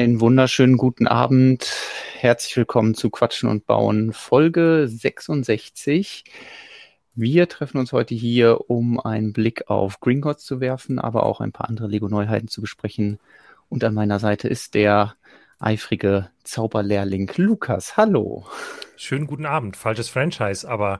[0.00, 1.76] Einen wunderschönen guten Abend.
[2.14, 6.24] Herzlich willkommen zu Quatschen und Bauen, Folge 66.
[7.14, 11.42] Wir treffen uns heute hier, um einen Blick auf Green Gods zu werfen, aber auch
[11.42, 13.18] ein paar andere Lego-Neuheiten zu besprechen.
[13.68, 15.16] Und an meiner Seite ist der
[15.58, 17.98] eifrige Zauberlehrling Lukas.
[17.98, 18.46] Hallo.
[18.96, 19.76] Schönen guten Abend.
[19.76, 20.98] Falsches Franchise, aber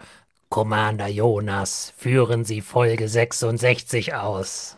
[0.51, 4.76] Commander Jonas, führen Sie Folge 66 aus.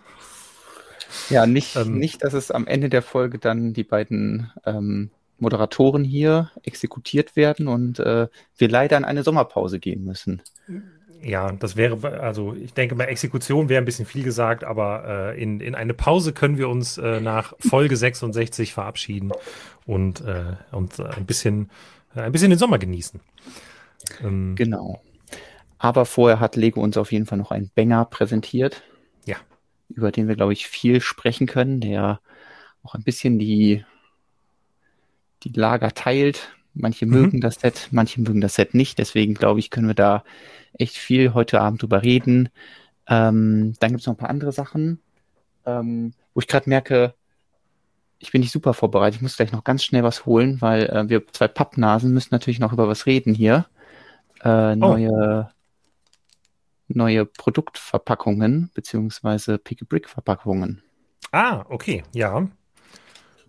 [1.30, 6.04] Ja, nicht, ähm, nicht, dass es am Ende der Folge dann die beiden ähm, Moderatoren
[6.04, 10.42] hier exekutiert werden und äh, wir leider in eine Sommerpause gehen müssen.
[11.22, 15.42] Ja, das wäre, also ich denke, bei Exekution wäre ein bisschen viel gesagt, aber äh,
[15.42, 19.32] in, in eine Pause können wir uns äh, nach Folge 66 verabschieden
[19.86, 21.70] und, äh, und ein, bisschen,
[22.14, 23.20] ein bisschen den Sommer genießen.
[24.22, 25.00] Ähm, genau.
[25.78, 28.82] Aber vorher hat Lego uns auf jeden Fall noch einen Banger präsentiert
[29.94, 32.20] über den wir, glaube ich, viel sprechen können, der
[32.82, 33.84] auch ein bisschen die,
[35.42, 36.52] die Lager teilt.
[36.74, 37.12] Manche mhm.
[37.12, 38.98] mögen das Set, manche mögen das Set nicht.
[38.98, 40.24] Deswegen, glaube ich, können wir da
[40.78, 42.48] echt viel heute Abend drüber reden.
[43.06, 45.00] Ähm, dann gibt es noch ein paar andere Sachen,
[45.66, 47.14] ähm, wo ich gerade merke,
[48.18, 49.16] ich bin nicht super vorbereitet.
[49.16, 52.60] Ich muss gleich noch ganz schnell was holen, weil äh, wir zwei Pappnasen müssen natürlich
[52.60, 53.66] noch über was reden hier.
[54.42, 55.44] Äh, oh.
[56.94, 60.82] Neue Produktverpackungen beziehungsweise Pick-a-Brick-Verpackungen.
[61.30, 62.48] Ah, okay, ja.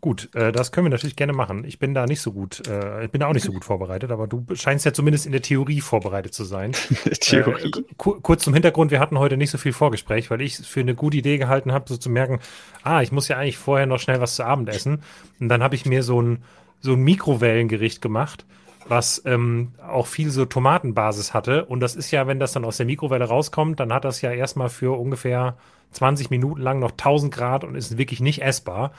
[0.04, 1.64] Gut, äh, das können wir natürlich gerne machen.
[1.64, 4.12] Ich bin da nicht so gut, äh, ich bin da auch nicht so gut vorbereitet,
[4.12, 6.74] aber du scheinst ja zumindest in der Theorie vorbereitet zu sein.
[7.22, 7.72] Theorie.
[7.72, 10.82] Äh, kurz zum Hintergrund, wir hatten heute nicht so viel Vorgespräch, weil ich es für
[10.82, 12.42] eine gute Idee gehalten habe, so zu merken,
[12.84, 15.04] ah, ich muss ja eigentlich vorher noch schnell was zu Abend essen.
[15.40, 16.44] Und dann habe ich mir so ein,
[16.82, 18.46] so ein Mikrowellengericht gemacht
[18.88, 21.66] was ähm, auch viel so Tomatenbasis hatte.
[21.66, 24.32] Und das ist ja, wenn das dann aus der Mikrowelle rauskommt, dann hat das ja
[24.32, 25.58] erstmal für ungefähr
[25.92, 28.92] 20 Minuten lang noch 1000 Grad und ist wirklich nicht essbar.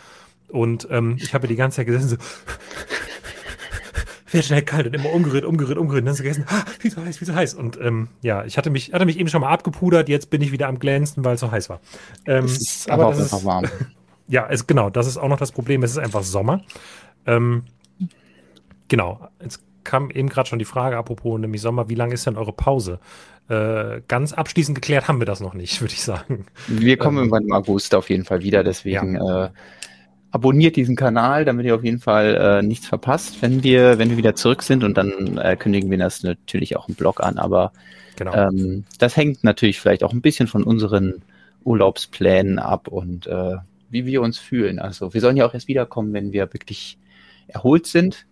[0.49, 2.17] Und ähm, ich habe die ganze Zeit gesessen so,
[4.31, 6.03] wird schnell kalt und immer umgerührt, umgerührt, umgerührt.
[6.03, 7.55] Und dann so gegessen, ah, viel zu heiß, viel zu heiß.
[7.55, 10.53] Und ähm, ja, ich hatte mich, hatte mich eben schon mal abgepudert, jetzt bin ich
[10.53, 11.81] wieder am glänzen, weil es so heiß war.
[12.27, 13.65] Ähm, es ist aber, aber auch einfach warm.
[14.27, 15.83] Ja, es, genau, das ist auch noch das Problem.
[15.83, 16.63] Es ist einfach Sommer.
[17.27, 17.65] Ähm,
[18.89, 22.37] genau, jetzt kam eben gerade schon die Frage, apropos nämlich Sommer, wie lange ist denn
[22.37, 22.99] eure Pause?
[23.49, 26.47] Äh, ganz abschließend geklärt haben wir das noch nicht, würde ich sagen.
[26.67, 29.47] Wir kommen ähm, irgendwann im August auf jeden Fall wieder, deswegen ja.
[29.47, 29.51] äh,
[30.31, 34.17] abonniert diesen Kanal, damit ihr auf jeden Fall äh, nichts verpasst, wenn wir, wenn wir
[34.17, 37.73] wieder zurück sind und dann äh, kündigen wir das natürlich auch im Blog an, aber
[38.17, 38.35] genau.
[38.35, 41.23] ähm, das hängt natürlich vielleicht auch ein bisschen von unseren
[41.65, 43.57] Urlaubsplänen ab und äh,
[43.91, 44.79] wie wir uns fühlen.
[44.79, 46.99] Also wir sollen ja auch erst wiederkommen, wenn wir wirklich
[47.47, 48.27] erholt sind.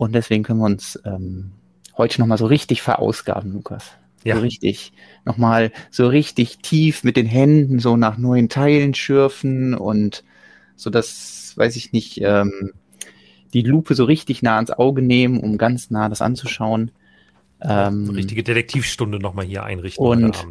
[0.00, 1.50] Und deswegen können wir uns ähm,
[1.98, 3.92] heute nochmal so richtig verausgaben, Lukas.
[4.24, 4.36] Ja.
[4.36, 4.94] So richtig.
[5.26, 10.24] Nochmal so richtig tief mit den Händen so nach neuen Teilen schürfen und
[10.74, 12.72] so das, weiß ich nicht, ähm,
[13.52, 16.92] die Lupe so richtig nah ans Auge nehmen, um ganz nah das anzuschauen.
[17.60, 20.46] Ähm, so richtige Detektivstunde nochmal hier einrichten und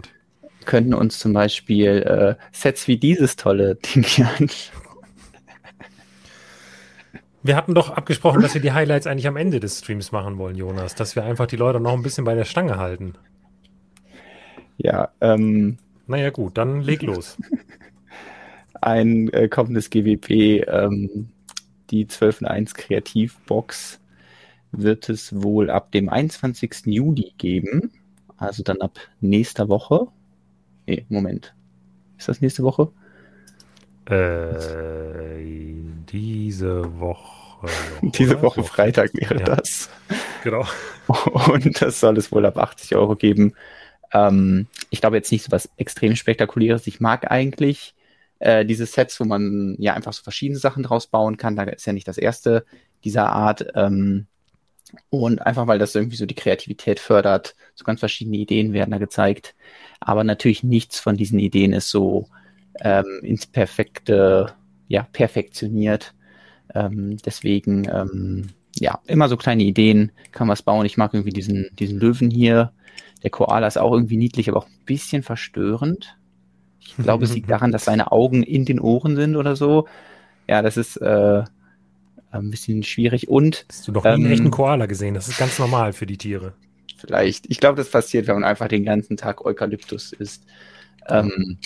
[0.65, 4.88] könnten uns zum Beispiel äh, Sets wie dieses tolle Ding hier anschauen.
[7.41, 10.55] Wir hatten doch abgesprochen, dass wir die Highlights eigentlich am Ende des Streams machen wollen,
[10.55, 13.13] Jonas, dass wir einfach die Leute noch ein bisschen bei der Stange halten.
[14.77, 15.77] Ja, ähm.
[16.07, 17.37] Naja, gut, dann leg los.
[18.81, 21.29] Ein äh, kommendes GWP, ähm,
[21.91, 23.99] die 12.1 Kreativbox,
[24.71, 26.85] wird es wohl ab dem 21.
[26.85, 27.91] Juli geben.
[28.37, 30.07] Also dann ab nächster Woche.
[30.87, 31.53] Nee, Moment.
[32.17, 32.91] Ist das nächste Woche?
[34.09, 35.39] Äh,
[36.11, 37.39] diese Woche.
[38.01, 38.41] Diese?
[38.41, 39.43] Woche Freitag wäre ja.
[39.43, 39.89] das.
[40.43, 40.65] Genau.
[41.51, 43.53] Und das soll es wohl ab 80 Euro geben.
[44.13, 46.87] Ähm, ich glaube jetzt nicht so was extrem Spektakuläres.
[46.87, 47.95] Ich mag eigentlich
[48.39, 51.55] äh, diese Sets, wo man ja einfach so verschiedene Sachen draus bauen kann.
[51.55, 52.65] Da ist ja nicht das erste
[53.03, 53.65] dieser Art.
[53.75, 54.27] Ähm,
[55.09, 57.55] und einfach weil das irgendwie so die Kreativität fördert.
[57.75, 59.55] So ganz verschiedene Ideen werden da gezeigt.
[59.99, 62.27] Aber natürlich nichts von diesen Ideen ist so
[62.81, 64.53] ähm, ins Perfekte,
[64.87, 66.13] ja, perfektioniert.
[66.73, 70.85] Ähm, deswegen, ähm, ja, immer so kleine Ideen, kann was bauen.
[70.85, 72.71] Ich mag irgendwie diesen, diesen Löwen hier.
[73.23, 76.17] Der Koala ist auch irgendwie niedlich, aber auch ein bisschen verstörend.
[76.79, 79.87] Ich glaube, es liegt daran, dass seine Augen in den Ohren sind oder so.
[80.47, 81.43] Ja, das ist äh,
[82.31, 83.27] ein bisschen schwierig.
[83.27, 85.13] Und hast du noch nie ähm, einen echten Koala gesehen?
[85.13, 86.53] Das ist ganz normal für die Tiere.
[86.97, 87.49] Vielleicht.
[87.49, 90.45] Ich glaube, das passiert, wenn man einfach den ganzen Tag Eukalyptus isst.
[91.07, 91.57] Ähm,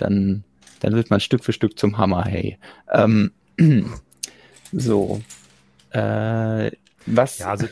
[0.00, 0.44] dann,
[0.80, 2.58] dann wird man Stück für Stück zum Hammer, hey.
[2.92, 3.32] Ähm,
[4.72, 5.20] so.
[5.90, 6.70] Äh,
[7.06, 7.66] was ja, also,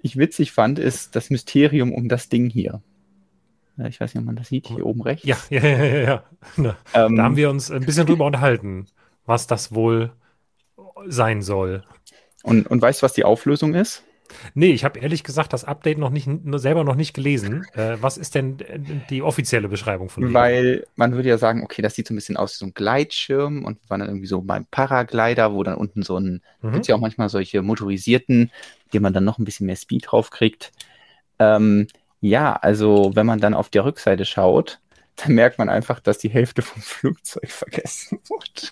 [0.00, 2.82] ich witzig fand, ist das Mysterium um das Ding hier.
[3.88, 5.26] Ich weiß nicht, ob man das sieht, hier oben rechts.
[5.26, 6.24] Ja, ja, ja, ja.
[6.58, 6.76] ja.
[6.94, 8.86] Ähm, da haben wir uns ein bisschen drüber unterhalten,
[9.24, 10.12] was das wohl
[11.06, 11.82] sein soll.
[12.42, 14.04] Und, und weißt du, was die Auflösung ist?
[14.54, 17.66] Nee, ich habe ehrlich gesagt das Update noch nicht selber noch nicht gelesen.
[17.74, 18.58] Äh, was ist denn
[19.10, 20.34] die offizielle Beschreibung von dem?
[20.34, 22.74] Weil man würde ja sagen, okay, das sieht so ein bisschen aus wie so ein
[22.74, 26.72] Gleitschirm und war dann irgendwie so beim Paraglider, wo dann unten so ein, mhm.
[26.72, 28.50] gibt ja auch manchmal solche motorisierten,
[28.92, 30.72] die man dann noch ein bisschen mehr Speed drauf kriegt.
[31.38, 31.86] Ähm,
[32.20, 34.80] ja, also wenn man dann auf der Rückseite schaut,
[35.16, 38.70] dann merkt man einfach, dass die Hälfte vom Flugzeug vergessen wurde.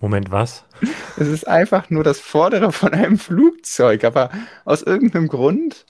[0.00, 0.64] Moment, was?
[1.18, 4.30] Es ist einfach nur das Vordere von einem Flugzeug, aber
[4.64, 5.84] aus irgendeinem Grund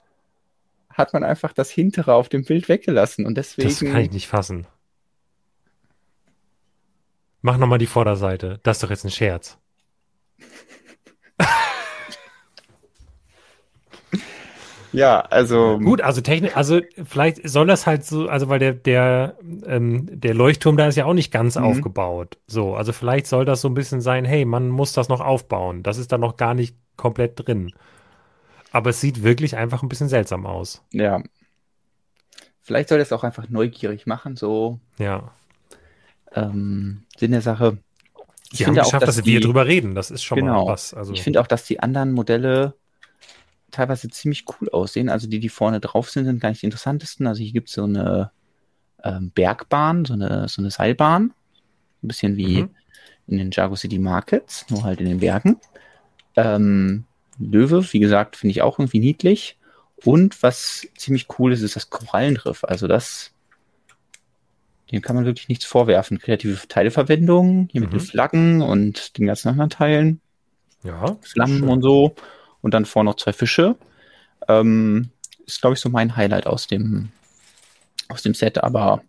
[0.91, 3.69] hat man einfach das Hintere auf dem Bild weggelassen und deswegen.
[3.69, 4.67] Das kann ich nicht fassen.
[7.41, 8.59] Mach nochmal die Vorderseite.
[8.65, 9.60] Das ist doch jetzt ein Scherz.
[14.93, 15.79] Ja, also.
[15.79, 20.35] Gut, also technisch, also vielleicht soll das halt so, also weil der, der, ähm, der
[20.35, 21.65] Leuchtturm da ist ja auch nicht ganz mhm.
[21.65, 22.39] aufgebaut.
[22.47, 25.83] So, also vielleicht soll das so ein bisschen sein, hey, man muss das noch aufbauen.
[25.83, 27.73] Das ist da noch gar nicht komplett drin.
[28.73, 30.83] Aber es sieht wirklich einfach ein bisschen seltsam aus.
[30.93, 31.23] Ja.
[32.63, 34.79] Vielleicht soll das auch einfach neugierig machen, so.
[34.99, 35.33] Ja.
[36.33, 37.79] Ähm, Sinn der Sache.
[38.53, 39.95] Ich Sie haben geschafft, auch, dass, dass wir drüber reden.
[39.95, 40.67] Das ist schon genau.
[40.67, 40.95] mal was.
[40.95, 41.13] Also.
[41.13, 42.75] Ich finde auch, dass die anderen Modelle
[43.71, 45.09] teilweise ziemlich cool aussehen.
[45.09, 47.27] Also die, die vorne drauf sind, sind gar nicht die interessantesten.
[47.27, 48.31] Also hier gibt es so eine
[49.05, 51.33] ähm, Bergbahn, so eine, so eine Seilbahn.
[52.03, 52.71] Ein bisschen wie mhm.
[53.27, 55.59] in den Jago City Markets, nur halt in den Bergen.
[56.37, 57.05] Ähm,
[57.39, 59.59] Löwe, wie gesagt, finde ich auch irgendwie niedlich.
[60.05, 62.65] Und was ziemlich cool ist, ist das Korallenriff.
[62.65, 63.33] Also das,
[64.91, 66.19] dem kann man wirklich nichts vorwerfen.
[66.19, 67.87] Kreative Teileverwendung, hier mhm.
[67.87, 70.21] mit den Flaggen und den ganzen anderen Teilen.
[70.83, 71.19] Ja.
[71.21, 72.15] Flammen und so
[72.63, 73.77] und dann vorne noch zwei Fische.
[74.49, 75.11] Ähm,
[75.47, 77.11] ist, glaube ich, so mein Highlight aus dem,
[78.09, 79.03] aus dem Set, aber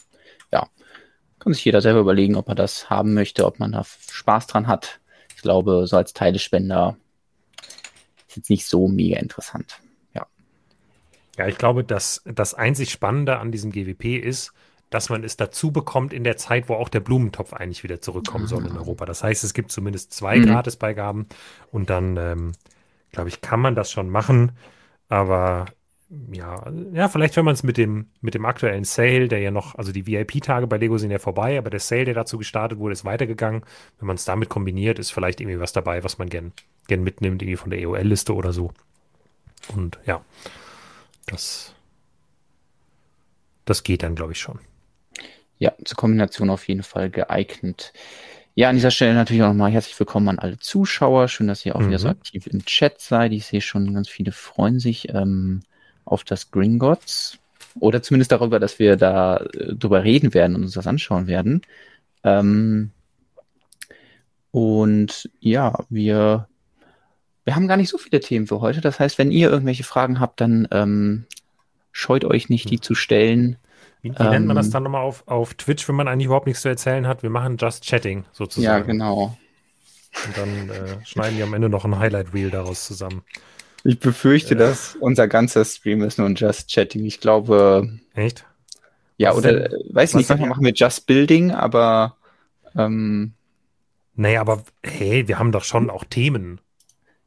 [0.51, 0.68] ja,
[1.39, 4.68] kann sich jeder selber überlegen, ob er das haben möchte, ob man da Spaß dran
[4.68, 5.00] hat.
[5.36, 6.98] Ich glaube, so als Teilespender
[8.27, 9.80] ist jetzt nicht so mega interessant.
[10.13, 10.27] Ja.
[11.38, 14.54] Ja, ich glaube, dass das einzig Spannende an diesem GWP ist,
[14.92, 18.45] dass man es dazu bekommt in der Zeit, wo auch der Blumentopf eigentlich wieder zurückkommen
[18.45, 19.06] soll in Europa.
[19.06, 20.47] Das heißt, es gibt zumindest zwei mhm.
[20.47, 21.27] Gratisbeigaben
[21.71, 22.51] und dann ähm,
[23.12, 24.54] glaube ich, kann man das schon machen.
[25.10, 25.66] Aber
[26.31, 26.62] ja,
[26.94, 29.94] ja, vielleicht wenn man es mit dem, mit dem aktuellen Sale, der ja noch, also
[29.94, 33.06] die VIP-Tage bei Lego sind ja vorbei, aber der Sale, der dazu gestartet wurde, ist
[33.06, 33.63] weitergegangen.
[34.00, 36.52] Wenn man es damit kombiniert, ist vielleicht irgendwie was dabei, was man gern,
[36.88, 38.74] gern mitnimmt, irgendwie von der EOL-Liste oder so.
[39.74, 40.24] Und ja,
[41.28, 41.74] das,
[43.64, 44.60] das geht dann, glaube ich, schon.
[45.60, 47.94] Ja, zur Kombination auf jeden Fall geeignet.
[48.53, 51.30] Ja, an dieser Stelle natürlich auch nochmal herzlich willkommen an alle Zuschauer.
[51.30, 51.88] Schön, dass ihr auch mhm.
[51.88, 52.12] wieder so mhm.
[52.12, 53.31] aktiv im Chat seid.
[53.31, 55.62] Ich sehe schon, ganz viele freuen sich ähm,
[56.03, 57.39] auf das Gringotts
[57.80, 61.62] oder zumindest darüber, dass wir da äh, drüber reden werden und uns das anschauen werden.
[62.25, 62.92] Ähm,
[64.51, 66.50] und ja, wir,
[67.45, 68.81] wir haben gar nicht so viele Themen für heute.
[68.81, 71.25] Das heißt, wenn ihr irgendwelche Fragen habt, dann ähm,
[71.94, 73.56] scheut euch nicht, die zu stellen.
[74.01, 76.25] Wie, wie ähm, nennt man das ähm, dann nochmal auf, auf Twitch, wenn man eigentlich
[76.25, 77.24] überhaupt nichts zu erzählen hat?
[77.24, 78.66] Wir machen Just Chatting sozusagen.
[78.66, 79.38] Ja, genau.
[80.25, 83.24] Und dann äh, schneiden die am Ende noch ein Highlight-Reel daraus zusammen.
[83.83, 87.06] Ich befürchte, äh, dass unser ganzer Stream ist nur ein Just Chatting.
[87.06, 88.00] Ich glaube.
[88.13, 88.45] Echt?
[89.18, 92.18] Ja, was oder denn, weiß nicht, manchmal machen wir Just Building, aber.
[92.76, 93.33] Ähm,
[94.16, 96.59] naja, aber hey, wir haben doch schon auch Themen.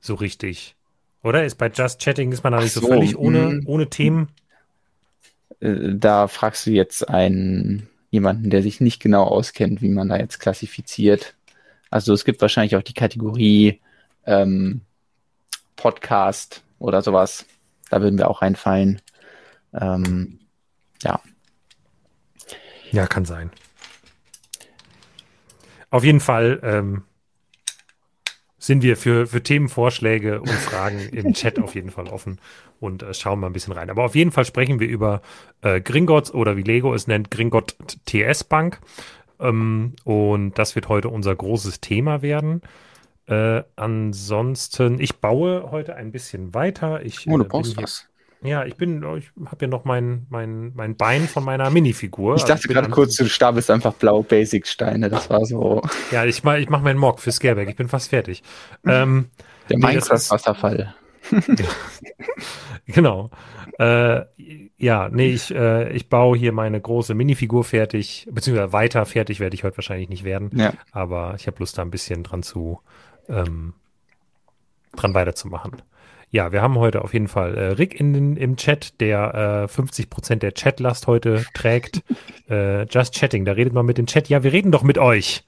[0.01, 0.77] So richtig.
[1.23, 1.45] Oder?
[1.45, 3.63] Ist bei Just Chatting ist man da nicht so, so, völlig ohne, hm.
[3.67, 4.29] ohne Themen?
[5.65, 10.17] Äh, da fragst du jetzt einen jemanden, der sich nicht genau auskennt, wie man da
[10.17, 11.35] jetzt klassifiziert.
[11.91, 13.81] Also es gibt wahrscheinlich auch die Kategorie
[14.27, 14.83] ähm,
[15.77, 17.47] Podcast oder sowas.
[17.91, 19.01] Da würden wir auch reinfallen.
[19.73, 20.39] Ähm,
[21.03, 21.21] ja.
[22.93, 23.51] Ja, kann sein.
[25.91, 27.03] Auf jeden Fall ähm,
[28.65, 32.41] sind wir für, für Themenvorschläge und Fragen im Chat auf jeden Fall offen
[32.81, 33.91] und äh, schauen mal ein bisschen rein.
[33.91, 35.21] Aber auf jeden Fall sprechen wir über
[35.61, 38.81] äh, Gringotts oder wie Lego es nennt, Gringott TS Bank.
[39.39, 42.63] Ähm, und das wird heute unser großes Thema werden.
[43.27, 47.05] Äh, ansonsten, ich baue heute ein bisschen weiter.
[47.05, 48.09] Ich, oh, du äh, baust was.
[48.45, 52.35] Ja, ich bin, ich habe ja noch mein, mein, mein Bein von meiner Minifigur.
[52.35, 55.09] Ich also dachte also gerade kurz, du stapelst einfach blau Basic-Steine.
[55.09, 55.81] Das war so.
[56.11, 57.71] Ja, ich, ich mache meinen Mock für Scareback.
[57.71, 58.43] Ich bin fast fertig.
[58.87, 59.31] ähm,
[59.71, 60.95] Der nee, Minecraft-Wasserfall.
[62.87, 63.31] genau.
[63.79, 64.23] Äh,
[64.77, 69.55] ja, nee, ich, äh, ich baue hier meine große Minifigur fertig, beziehungsweise weiter fertig werde
[69.55, 70.51] ich heute wahrscheinlich nicht werden.
[70.55, 70.75] Ja.
[70.93, 72.81] Aber ich habe Lust, da ein bisschen dran zu,
[73.31, 73.73] ähm,
[74.95, 75.81] dran weiterzumachen.
[76.35, 79.69] Ja, wir haben heute auf jeden Fall äh, Rick in den, im Chat, der äh,
[79.69, 82.03] 50 Prozent der Chatlast heute trägt.
[82.51, 84.29] äh, Just Chatting, da redet man mit dem Chat.
[84.29, 85.45] Ja, wir reden doch mit euch.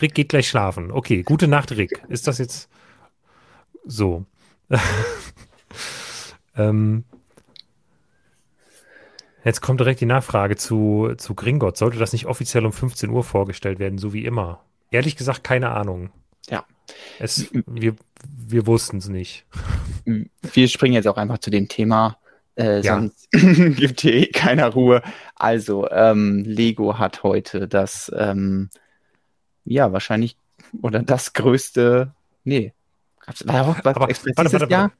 [0.00, 0.92] Rick geht gleich schlafen.
[0.92, 2.02] Okay, gute Nacht, Rick.
[2.08, 2.70] Ist das jetzt
[3.84, 4.24] so?
[6.56, 7.04] ähm,
[9.44, 11.80] jetzt kommt direkt die Nachfrage zu, zu Gringotts.
[11.80, 14.64] Sollte das nicht offiziell um 15 Uhr vorgestellt werden, so wie immer?
[14.90, 16.08] Ehrlich gesagt, keine Ahnung.
[16.48, 16.64] Ja.
[17.18, 17.94] Es, wir,
[18.24, 19.46] wir wussten es nicht.
[20.54, 22.16] Wir springen jetzt auch einfach zu dem Thema.
[22.56, 22.94] Äh, ja.
[22.94, 23.30] Sonst
[23.76, 25.02] gibt hier eh keiner Ruhe.
[25.34, 28.70] Also, ähm, Lego hat heute das, ähm,
[29.64, 30.36] ja, wahrscheinlich,
[30.80, 32.72] oder das größte, nee,
[33.44, 34.92] war auch was Aber, warte, warte, warte, Jahr?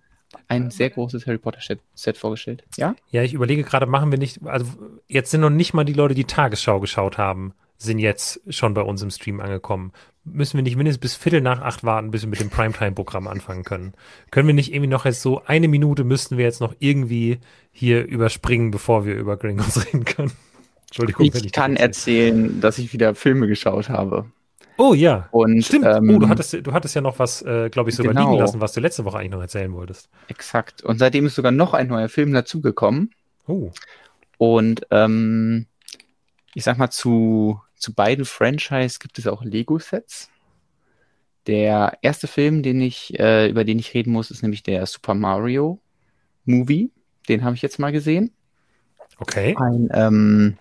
[0.46, 1.60] ein sehr großes Harry Potter
[1.94, 2.64] Set vorgestellt.
[2.76, 2.94] Ja?
[3.10, 4.66] Ja, ich überlege gerade, machen wir nicht, also
[5.06, 8.82] jetzt sind noch nicht mal die Leute, die Tagesschau geschaut haben, sind jetzt schon bei
[8.82, 9.92] uns im Stream angekommen.
[10.25, 13.64] Müssen wir nicht mindestens bis Viertel nach acht warten, bis wir mit dem Primetime-Programm anfangen
[13.64, 13.94] können?
[14.30, 17.38] Können wir nicht irgendwie noch jetzt so eine Minute müssten wir jetzt noch irgendwie
[17.70, 20.32] hier überspringen, bevor wir über Gringotts reden können?
[20.88, 21.26] Entschuldigung.
[21.26, 24.26] Ich, ich kann erzählen, dass ich wieder Filme geschaut habe.
[24.78, 25.28] Oh ja.
[25.32, 25.87] Und, Stimmt.
[25.87, 28.30] Ähm, oh, du hattest, du hattest ja noch was, äh, glaube ich, sogar genau.
[28.30, 30.08] liegen lassen, was du letzte Woche eigentlich noch erzählen wolltest.
[30.28, 30.82] Exakt.
[30.82, 33.11] Und seitdem ist sogar noch ein neuer Film dazugekommen.
[33.47, 33.70] Oh.
[34.38, 35.66] Und ähm,
[36.54, 40.30] ich sag mal, zu, zu beiden Franchise gibt es auch Lego-Sets.
[41.47, 45.14] Der erste Film, den ich, äh, über den ich reden muss, ist nämlich der Super
[45.14, 45.80] Mario
[46.44, 46.90] Movie.
[47.28, 48.32] Den habe ich jetzt mal gesehen.
[49.18, 49.56] Okay.
[49.58, 50.58] Ein ähm,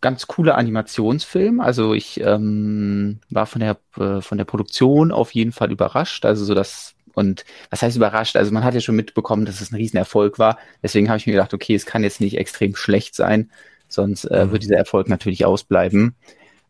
[0.00, 1.60] ganz cooler Animationsfilm.
[1.60, 6.24] Also ich ähm, war von der äh, von der Produktion auf jeden Fall überrascht.
[6.24, 8.36] Also so das und was heißt überrascht?
[8.36, 10.58] Also man hat ja schon mitbekommen, dass es ein Riesenerfolg war.
[10.82, 13.50] Deswegen habe ich mir gedacht, okay, es kann jetzt nicht extrem schlecht sein,
[13.92, 14.52] sonst äh, mhm.
[14.52, 16.14] wird dieser Erfolg natürlich ausbleiben.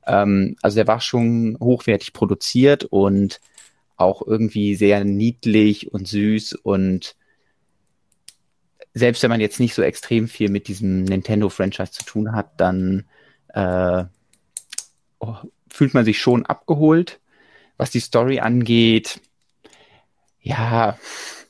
[0.07, 3.41] Ähm, also der war schon hochwertig produziert und
[3.97, 7.17] auch irgendwie sehr niedlich und süß und
[8.95, 13.05] selbst wenn man jetzt nicht so extrem viel mit diesem Nintendo-Franchise zu tun hat, dann
[13.49, 14.05] äh,
[15.19, 15.37] oh,
[15.69, 17.21] fühlt man sich schon abgeholt.
[17.79, 19.21] Was die Story angeht,
[20.41, 20.99] ja,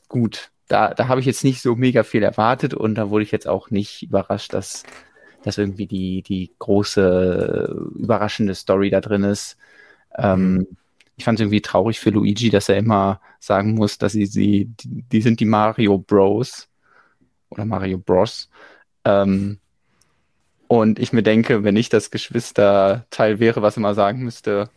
[0.07, 0.51] gut.
[0.67, 3.47] Da, da habe ich jetzt nicht so mega viel erwartet und da wurde ich jetzt
[3.47, 4.83] auch nicht überrascht, dass,
[5.43, 9.57] dass irgendwie die, die große, überraschende Story da drin ist.
[10.17, 10.67] Ähm, mhm.
[11.15, 14.65] ich fand es irgendwie traurig für Luigi, dass er immer sagen muss, dass sie, sie
[14.65, 16.69] die, die sind die Mario Bros.
[17.49, 18.49] oder Mario Bros.
[19.05, 19.59] Ähm,
[20.67, 24.69] und ich mir denke, wenn ich das Geschwisterteil wäre, was immer sagen müsste,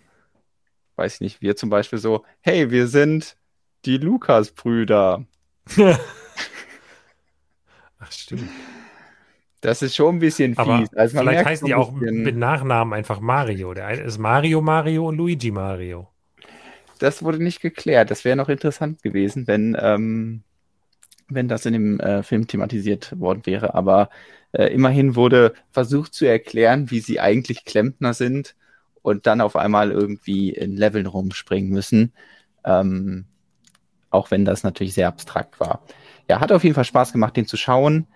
[0.96, 3.37] weiß ich nicht, wir zum Beispiel so, hey, wir sind
[3.85, 5.25] die Lukas-Brüder.
[7.99, 8.50] Ach, stimmt.
[9.66, 10.58] Das ist schon ein bisschen fies.
[10.58, 13.75] Aber also vielleicht heißen die auch mit Nachnamen einfach Mario.
[13.75, 16.06] Der eine ist Mario Mario und Luigi Mario.
[17.00, 18.12] Das wurde nicht geklärt.
[18.12, 20.44] Das wäre noch interessant gewesen, wenn, ähm,
[21.26, 23.75] wenn das in dem äh, Film thematisiert worden wäre.
[23.75, 24.08] Aber
[24.52, 28.54] äh, immerhin wurde versucht zu erklären, wie sie eigentlich Klempner sind
[29.02, 32.12] und dann auf einmal irgendwie in Leveln rumspringen müssen.
[32.64, 33.25] Ähm,
[34.11, 35.82] auch wenn das natürlich sehr abstrakt war.
[36.30, 38.06] Ja, hat auf jeden Fall Spaß gemacht, den zu schauen.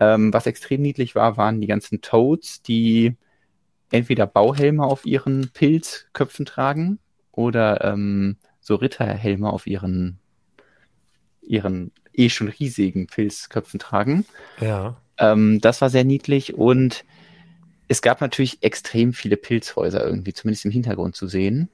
[0.00, 3.16] Ähm, was extrem niedlich war, waren die ganzen Toads, die
[3.90, 6.98] entweder Bauhelme auf ihren Pilzköpfen tragen
[7.32, 10.18] oder ähm, so Ritterhelme auf ihren,
[11.42, 14.24] ihren eh schon riesigen Pilzköpfen tragen.
[14.60, 15.00] Ja.
[15.18, 17.04] Ähm, das war sehr niedlich und
[17.88, 21.68] es gab natürlich extrem viele Pilzhäuser irgendwie, zumindest im Hintergrund zu sehen.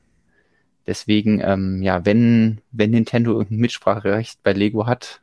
[0.87, 5.23] Deswegen, ähm, ja, wenn, wenn Nintendo irgendein Mitspracherecht bei Lego hat,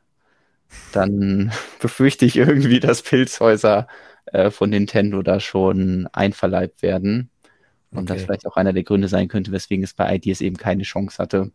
[0.91, 3.87] dann befürchte ich irgendwie, dass Pilzhäuser
[4.25, 7.29] äh, von Nintendo da schon einverleibt werden.
[7.91, 8.13] Und okay.
[8.13, 11.17] das vielleicht auch einer der Gründe sein könnte, weswegen es bei Ideas eben keine Chance
[11.17, 11.51] hatte.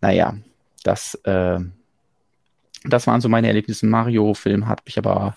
[0.00, 0.38] Naja,
[0.82, 1.60] das äh,
[2.88, 3.86] das waren so meine Erlebnisse.
[3.86, 5.36] Mario-Film hat mich aber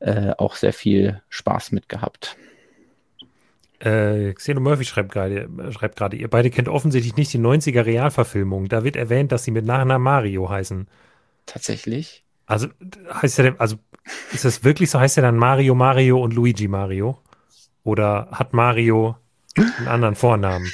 [0.00, 2.36] äh, auch sehr viel Spaß mit gehabt.
[3.80, 8.68] Äh, Xeno Murphy schreibt gerade, schreibt gerade, ihr beide kennt offensichtlich nicht die 90er Realverfilmung.
[8.68, 10.88] Da wird erwähnt, dass sie mit Nachnamen Mario heißen.
[11.48, 12.24] Tatsächlich?
[12.46, 12.68] Also
[13.12, 13.76] heißt er also
[14.32, 15.00] ist das wirklich so?
[15.00, 17.18] Heißt er dann Mario Mario und Luigi Mario?
[17.84, 19.16] Oder hat Mario
[19.56, 20.70] einen anderen Vornamen?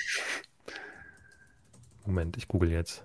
[2.07, 3.05] Moment, ich google jetzt.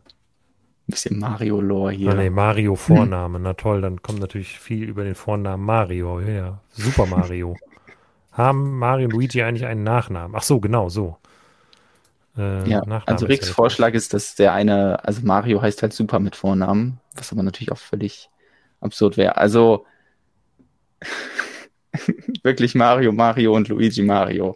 [0.88, 2.10] Ein bisschen Mario-Lore hier.
[2.12, 3.38] Ah, nee, Mario-Vorname.
[3.38, 3.44] Hm.
[3.44, 6.20] Na toll, dann kommt natürlich viel über den Vornamen Mario.
[6.20, 7.56] Ja, Super Mario.
[8.32, 10.36] Haben Mario und Luigi eigentlich einen Nachnamen?
[10.36, 11.18] Ach so, genau, so.
[12.40, 16.20] Äh, ja, Nachname also Ricks Vorschlag ist, dass der eine, also Mario heißt halt Super
[16.20, 18.30] mit Vornamen, was aber natürlich auch völlig
[18.80, 19.36] absurd wäre.
[19.36, 19.86] Also
[22.44, 24.56] wirklich Mario, Mario und Luigi Mario.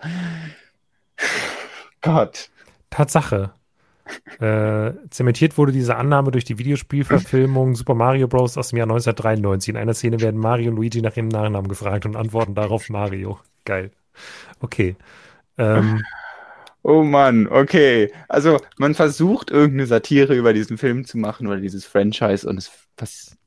[2.02, 2.50] Gott.
[2.90, 3.52] Tatsache.
[4.40, 8.58] Äh, zementiert wurde diese Annahme durch die Videospielverfilmung Super Mario Bros.
[8.58, 9.70] aus dem Jahr 1993.
[9.70, 13.40] In einer Szene werden Mario und Luigi nach ihrem Nachnamen gefragt und antworten darauf Mario.
[13.66, 13.92] Geil.
[14.62, 14.96] Okay.
[15.58, 16.04] Ähm,
[16.84, 18.12] Oh Mann, okay.
[18.28, 22.72] Also man versucht irgendeine Satire über diesen Film zu machen oder dieses Franchise und es,
[22.98, 23.38] was,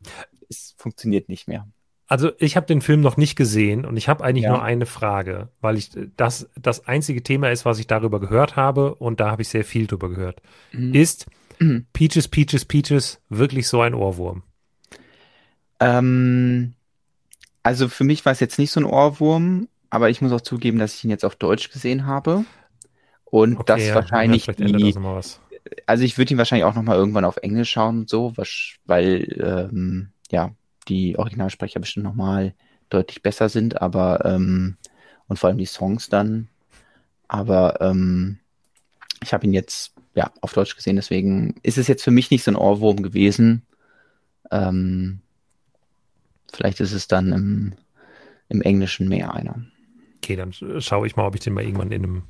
[0.48, 1.68] es funktioniert nicht mehr.
[2.08, 4.52] Also ich habe den Film noch nicht gesehen und ich habe eigentlich ja.
[4.52, 8.94] nur eine Frage, weil ich das das einzige Thema ist, was ich darüber gehört habe
[8.94, 10.40] und da habe ich sehr viel drüber gehört.
[10.72, 10.94] Mhm.
[10.94, 11.26] Ist
[11.58, 11.86] mhm.
[11.92, 14.44] Peaches, Peaches, Peaches wirklich so ein Ohrwurm?
[15.80, 16.72] Ähm,
[17.62, 20.78] also für mich war es jetzt nicht so ein Ohrwurm, aber ich muss auch zugeben,
[20.78, 22.46] dass ich ihn jetzt auf Deutsch gesehen habe
[23.26, 25.40] und okay, das ja, wahrscheinlich ja, die, das
[25.86, 28.34] also ich würde ihn wahrscheinlich auch noch mal irgendwann auf Englisch schauen und so,
[28.84, 30.52] weil ähm, ja
[30.88, 32.54] die Originalsprecher bestimmt nochmal
[32.88, 34.76] deutlich besser sind, aber ähm,
[35.28, 36.48] und vor allem die Songs dann.
[37.28, 38.38] Aber ähm,
[39.22, 42.44] ich habe ihn jetzt ja auf Deutsch gesehen, deswegen ist es jetzt für mich nicht
[42.44, 43.62] so ein Ohrwurm gewesen.
[44.50, 45.20] Ähm,
[46.52, 47.72] vielleicht ist es dann im,
[48.48, 49.64] im Englischen mehr einer.
[50.18, 52.22] Okay, dann schaue ich mal, ob ich den mal irgendwann in einem,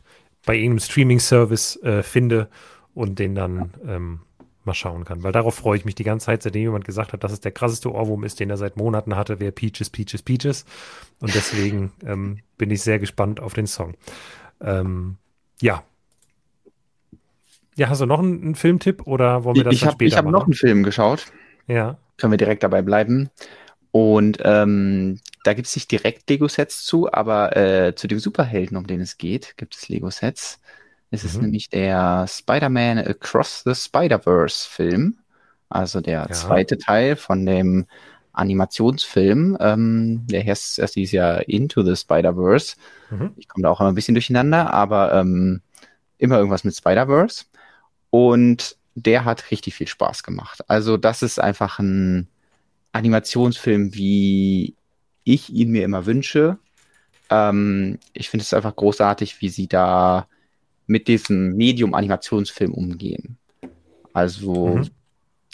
[0.47, 2.49] bei irgendeinem Streaming-Service äh, finde
[2.95, 4.21] und den dann ähm,
[4.65, 5.23] mal schauen kann.
[5.23, 7.53] Weil darauf freue ich mich die ganze Zeit, seitdem jemand gesagt hat, dass es der
[7.53, 10.65] krasseste Ohrwurm ist, den er seit Monaten hatte, wäre Peaches, Peaches, Peaches.
[11.21, 13.95] Und deswegen ähm, bin ich sehr gespannt auf den Song.
[14.61, 15.17] Ähm,
[15.61, 15.83] ja.
[17.77, 20.09] Ja, hast du noch einen, einen Filmtipp oder wollen wir das ich dann hab, später
[20.09, 21.27] Ich habe noch einen Film geschaut.
[21.67, 21.99] Ja.
[22.17, 23.29] Können wir direkt dabei bleiben.
[23.91, 28.87] Und ähm, da gibt es nicht direkt Lego-Sets zu, aber äh, zu dem Superhelden, um
[28.87, 30.61] den es geht, gibt es Lego-Sets.
[31.11, 31.29] Es mhm.
[31.29, 35.19] ist nämlich der Spider-Man Across the Spider-Verse Film.
[35.69, 36.31] Also der ja.
[36.31, 37.87] zweite Teil von dem
[38.33, 39.57] Animationsfilm.
[39.61, 42.77] Ähm, der heißt erst dieses Jahr Into the Spider-Verse.
[43.11, 43.33] Mhm.
[43.37, 45.63] Ich komme da auch immer ein bisschen durcheinander, aber ähm,
[46.19, 47.45] immer irgendwas mit Spider-Verse.
[48.11, 50.65] Und der hat richtig viel Spaß gemacht.
[50.69, 52.29] Also das ist einfach ein
[52.93, 54.76] Animationsfilm, wie
[55.27, 56.59] ich ihn mir immer wünsche.
[57.29, 60.29] Ähm, ich finde es einfach großartig, wie sie da
[60.87, 63.37] mit diesem Medium Animationsfilm umgehen.
[64.13, 64.91] Also, mhm.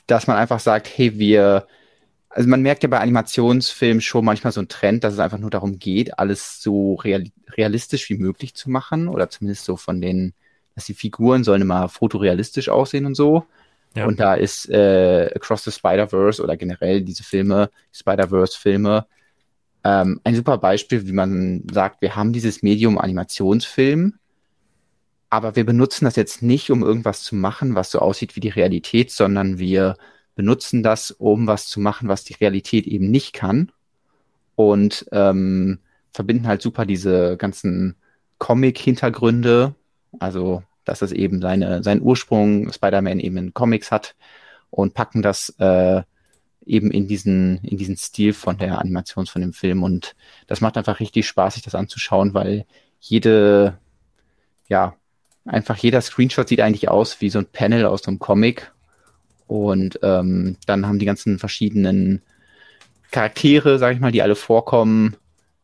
[0.06, 1.66] dass man einfach sagt, hey, wir,
[2.28, 5.50] also man merkt ja bei Animationsfilmen schon manchmal so einen Trend, dass es einfach nur
[5.50, 7.24] darum geht, alles so real,
[7.56, 10.34] realistisch wie möglich zu machen oder zumindest so von den,
[10.74, 13.46] dass die Figuren sollen immer fotorealistisch aussehen und so.
[13.94, 14.06] Ja.
[14.06, 19.06] Und da ist äh, Across the Spider-Verse oder generell diese Filme, Spider-Verse-Filme,
[19.84, 24.14] ähm, ein super Beispiel, wie man sagt, wir haben dieses Medium Animationsfilm,
[25.30, 28.50] aber wir benutzen das jetzt nicht, um irgendwas zu machen, was so aussieht wie die
[28.50, 29.96] Realität, sondern wir
[30.34, 33.72] benutzen das, um was zu machen, was die Realität eben nicht kann.
[34.54, 35.78] Und ähm,
[36.12, 37.96] verbinden halt super diese ganzen
[38.38, 39.74] Comic-Hintergründe,
[40.18, 44.14] also dass es eben seine, seinen Ursprung Spider-Man eben in Comics hat
[44.70, 46.02] und packen das äh,
[46.66, 49.82] eben in diesen, in diesen Stil von der Animation von dem Film.
[49.82, 50.14] Und
[50.46, 52.66] das macht einfach richtig Spaß, sich das anzuschauen, weil
[53.00, 53.78] jede,
[54.68, 54.96] ja,
[55.44, 58.72] Einfach jeder Screenshot sieht eigentlich aus wie so ein Panel aus einem Comic.
[59.48, 62.22] Und ähm, dann haben die ganzen verschiedenen
[63.10, 65.16] Charaktere, sag ich mal, die alle vorkommen,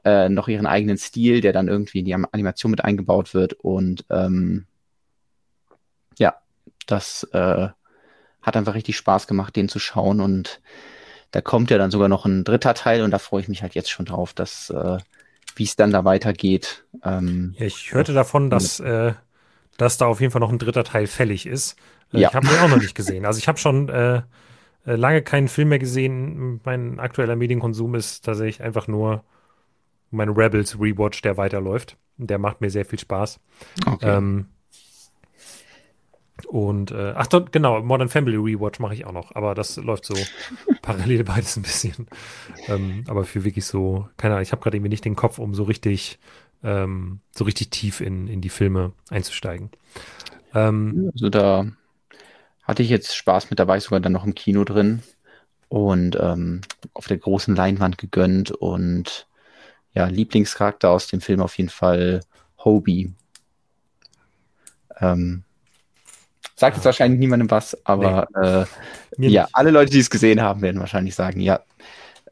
[0.04, 3.52] äh, noch ihren eigenen Stil, der dann irgendwie in die Animation mit eingebaut wird.
[3.52, 4.66] Und ähm,
[6.18, 6.34] ja,
[6.86, 7.68] das äh,
[8.42, 10.20] hat einfach richtig Spaß gemacht, den zu schauen.
[10.20, 10.60] Und
[11.30, 13.74] da kommt ja dann sogar noch ein dritter Teil und da freue ich mich halt
[13.74, 14.98] jetzt schon drauf, dass äh,
[15.56, 16.84] wie es dann da weitergeht.
[17.04, 19.12] Ähm, ja, ich hörte davon, dass äh,
[19.76, 21.76] dass da auf jeden Fall noch ein dritter Teil fällig ist.
[22.12, 22.28] Äh, ja.
[22.28, 23.24] Ich habe ihn auch noch nicht gesehen.
[23.24, 24.22] Also ich habe schon äh,
[24.86, 26.60] äh, lange keinen Film mehr gesehen.
[26.64, 29.24] Mein aktueller Medienkonsum ist tatsächlich einfach nur
[30.10, 31.96] mein Rebels Rewatch, der weiterläuft.
[32.16, 33.38] Der macht mir sehr viel Spaß.
[33.86, 34.16] Okay.
[34.16, 34.46] Ähm,
[36.46, 40.04] und äh, ach doch, genau, Modern Family Rewatch mache ich auch noch, aber das läuft
[40.04, 40.14] so
[40.82, 42.06] parallel beides ein bisschen.
[42.68, 45.54] Ähm, aber für wirklich so, keine Ahnung, ich habe gerade irgendwie nicht den Kopf, um
[45.54, 46.18] so richtig
[46.62, 49.70] ähm, so richtig tief in, in die Filme einzusteigen.
[50.54, 51.66] Ähm, also da
[52.62, 55.02] hatte ich jetzt Spaß mit, da war ich sogar dann noch im Kino drin
[55.68, 56.62] und ähm,
[56.94, 59.26] auf der großen Leinwand gegönnt und
[59.94, 62.20] ja, Lieblingscharakter aus dem Film auf jeden Fall
[62.58, 63.12] Hobie.
[65.00, 65.44] Ähm,
[66.58, 68.26] sagt jetzt wahrscheinlich niemandem was, aber
[69.16, 69.28] nee.
[69.28, 71.60] äh, ja, alle Leute, die es gesehen haben, werden wahrscheinlich sagen, ja.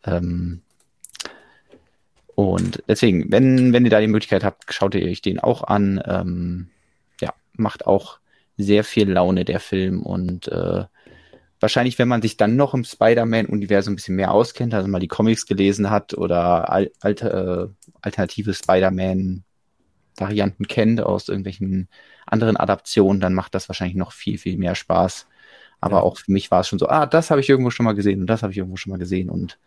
[0.05, 0.63] Ähm,
[2.35, 6.03] und deswegen, wenn, wenn ihr da die Möglichkeit habt, schaut ihr euch den auch an.
[6.05, 6.71] Ähm,
[7.21, 8.19] ja, macht auch
[8.57, 10.03] sehr viel Laune, der Film.
[10.03, 10.87] Und äh,
[11.61, 15.07] wahrscheinlich, wenn man sich dann noch im Spider-Man-Universum ein bisschen mehr auskennt, also mal die
[15.09, 17.69] Comics gelesen hat oder al alte, äh,
[18.03, 21.89] alternative Spider-Man-Varianten kennt aus irgendwelchen
[22.27, 25.27] anderen Adaptionen, dann macht das wahrscheinlich noch viel, viel mehr Spaß.
[25.81, 26.03] Aber ja.
[26.03, 28.21] auch für mich war es schon so, ah, das habe ich irgendwo schon mal gesehen
[28.21, 29.31] und das habe ich irgendwo schon mal gesehen.
[29.31, 29.59] Und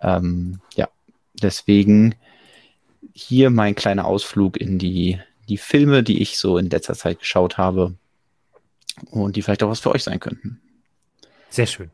[0.00, 0.88] ähm, ja,
[1.42, 2.14] Deswegen
[3.12, 7.58] hier mein kleiner Ausflug in die, die Filme, die ich so in letzter Zeit geschaut
[7.58, 7.94] habe
[9.10, 10.60] und die vielleicht auch was für euch sein könnten.
[11.48, 11.90] Sehr schön.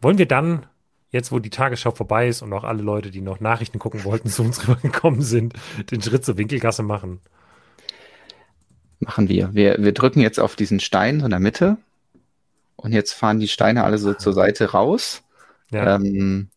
[0.00, 0.66] Wollen wir dann,
[1.10, 4.28] jetzt wo die Tagesschau vorbei ist und auch alle Leute, die noch Nachrichten gucken wollten,
[4.28, 5.54] zu uns rübergekommen sind,
[5.90, 7.20] den Schritt zur Winkelgasse machen?
[9.04, 9.54] Machen wir.
[9.54, 11.76] Wir, wir drücken jetzt auf diesen Stein in der Mitte
[12.76, 15.22] und jetzt fahren die Steine alle so zur Seite raus.
[15.70, 15.96] Ja.
[15.96, 16.48] Ähm,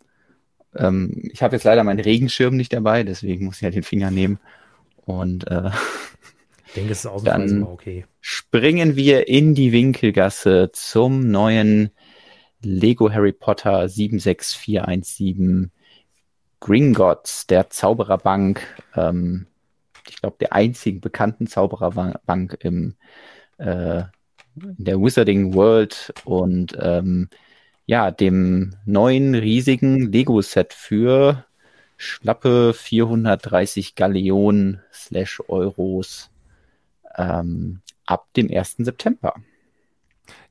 [0.76, 4.12] ähm, ich habe jetzt leider meinen Regenschirm nicht dabei, deswegen muss ich ja den Finger
[4.12, 4.40] nehmen.
[5.06, 5.72] Und äh,
[6.68, 8.06] ich denke, es ist dann okay.
[8.22, 11.92] springen wir in die Winkelgasse zum neuen
[12.62, 15.72] Lego Harry Potter 76417
[16.62, 18.62] Gringotts, der Zaubererbank.
[18.96, 19.48] Ähm,
[20.10, 22.96] ich glaube, der einzigen bekannten Zaubererbank im,
[23.58, 24.04] äh,
[24.56, 27.30] in der Wizarding World und ähm,
[27.86, 31.46] ja, dem neuen riesigen Lego-Set für
[31.96, 36.30] schlappe 430 Gallionen slash Euros
[37.18, 38.78] ähm, ab dem 1.
[38.80, 39.34] September.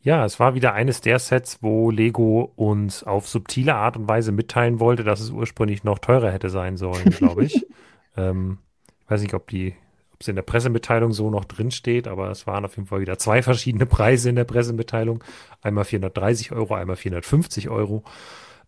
[0.03, 4.33] Ja, es war wieder eines der Sets, wo Lego uns auf subtile Art und Weise
[4.33, 7.67] mitteilen wollte, dass es ursprünglich noch teurer hätte sein sollen, glaube ich.
[8.17, 8.59] ähm,
[9.07, 9.77] ich weiß nicht, ob die,
[10.13, 13.01] ob es in der Pressemitteilung so noch drin steht, aber es waren auf jeden Fall
[13.01, 15.23] wieder zwei verschiedene Preise in der Pressemitteilung.
[15.63, 18.03] Einmal 430 Euro, einmal 450 Euro.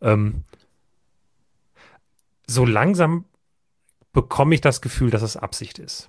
[0.00, 0.44] Ähm,
[2.46, 3.24] so langsam
[4.12, 6.08] bekomme ich das Gefühl, dass es Absicht ist.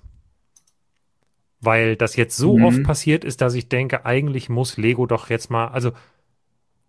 [1.60, 2.64] Weil das jetzt so mhm.
[2.64, 5.90] oft passiert ist, dass ich denke, eigentlich muss Lego doch jetzt mal, also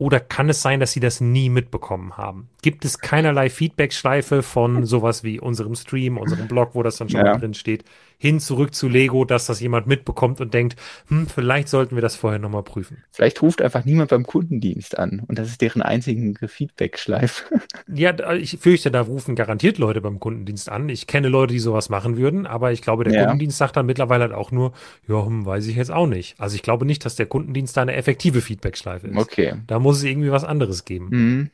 [0.02, 2.50] oder kann es sein, dass sie das nie mitbekommen haben?
[2.64, 7.24] Gibt es keinerlei Feedback-Schleife von sowas wie unserem Stream, unserem Blog, wo das dann schon
[7.24, 7.38] ja.
[7.38, 7.86] drin steht,
[8.22, 10.76] hin zurück zu Lego, dass das jemand mitbekommt und denkt,
[11.08, 13.04] hm, vielleicht sollten wir das vorher nochmal prüfen.
[13.10, 17.46] Vielleicht ruft einfach niemand beim Kundendienst an und das ist deren einzige Feedback-Schleife.
[17.94, 20.88] Ja, ich fürchte, da rufen garantiert Leute beim Kundendienst an.
[20.88, 23.22] Ich kenne Leute, die sowas machen würden, aber ich glaube, der ja.
[23.22, 24.72] Kundendienst sagt dann mittlerweile halt auch nur,
[25.08, 26.40] ja, hm, weiß ich jetzt auch nicht.
[26.40, 29.18] Also ich glaube nicht, dass der Kundendienst da eine effektive Feedback-Schleife ist.
[29.18, 29.56] Okay.
[29.68, 31.08] Da muss es irgendwie was anderes geben.
[31.10, 31.50] Mhm.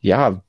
[0.00, 0.42] Ja,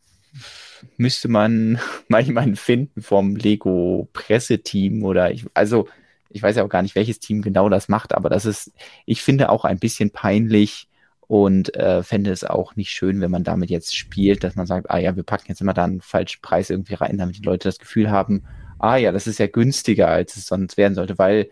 [0.98, 5.88] müsste man mal jemanden finden vom Lego-Presseteam oder ich, also
[6.30, 8.72] ich weiß ja auch gar nicht, welches Team genau das macht, aber das ist,
[9.06, 10.88] ich finde auch ein bisschen peinlich
[11.28, 14.90] und äh, fände es auch nicht schön, wenn man damit jetzt spielt, dass man sagt,
[14.90, 17.68] ah ja, wir packen jetzt immer da einen falschen Preis irgendwie rein, damit die Leute
[17.68, 18.44] das Gefühl haben,
[18.80, 21.50] ah ja, das ist ja günstiger, als es sonst werden sollte, weil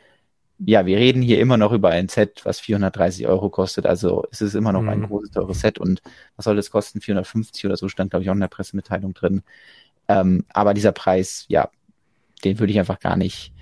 [0.66, 3.86] ja, wir reden hier immer noch über ein Set, was 430 Euro kostet.
[3.86, 4.90] Also es ist immer noch mhm.
[4.90, 5.80] ein großes, teures Set.
[5.80, 6.02] Und
[6.36, 7.02] was soll das kosten?
[7.02, 9.42] 450 oder so stand, glaube ich, auch in der Pressemitteilung drin.
[10.08, 11.70] Ähm, aber dieser Preis, ja,
[12.44, 13.54] den würde ich einfach gar nicht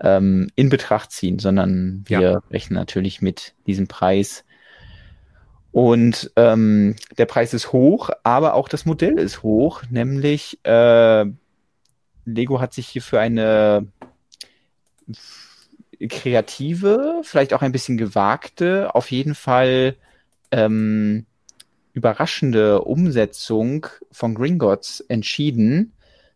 [0.00, 2.42] ähm, in Betracht ziehen, sondern wir ja.
[2.50, 4.44] rechnen natürlich mit diesem Preis.
[5.72, 11.24] Und ähm, der Preis ist hoch, aber auch das Modell ist hoch, nämlich äh,
[12.26, 13.86] Lego hat sich hier für eine
[16.08, 19.96] kreative, vielleicht auch ein bisschen gewagte, auf jeden Fall
[20.50, 21.26] ähm,
[21.92, 25.92] überraschende Umsetzung von Gringotts entschieden.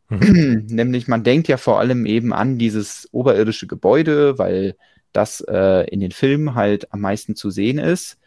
[0.09, 0.67] Mhm.
[0.71, 4.77] Nämlich man denkt ja vor allem eben an dieses oberirdische Gebäude, weil
[5.13, 8.19] das äh, in den Filmen halt am meisten zu sehen ist.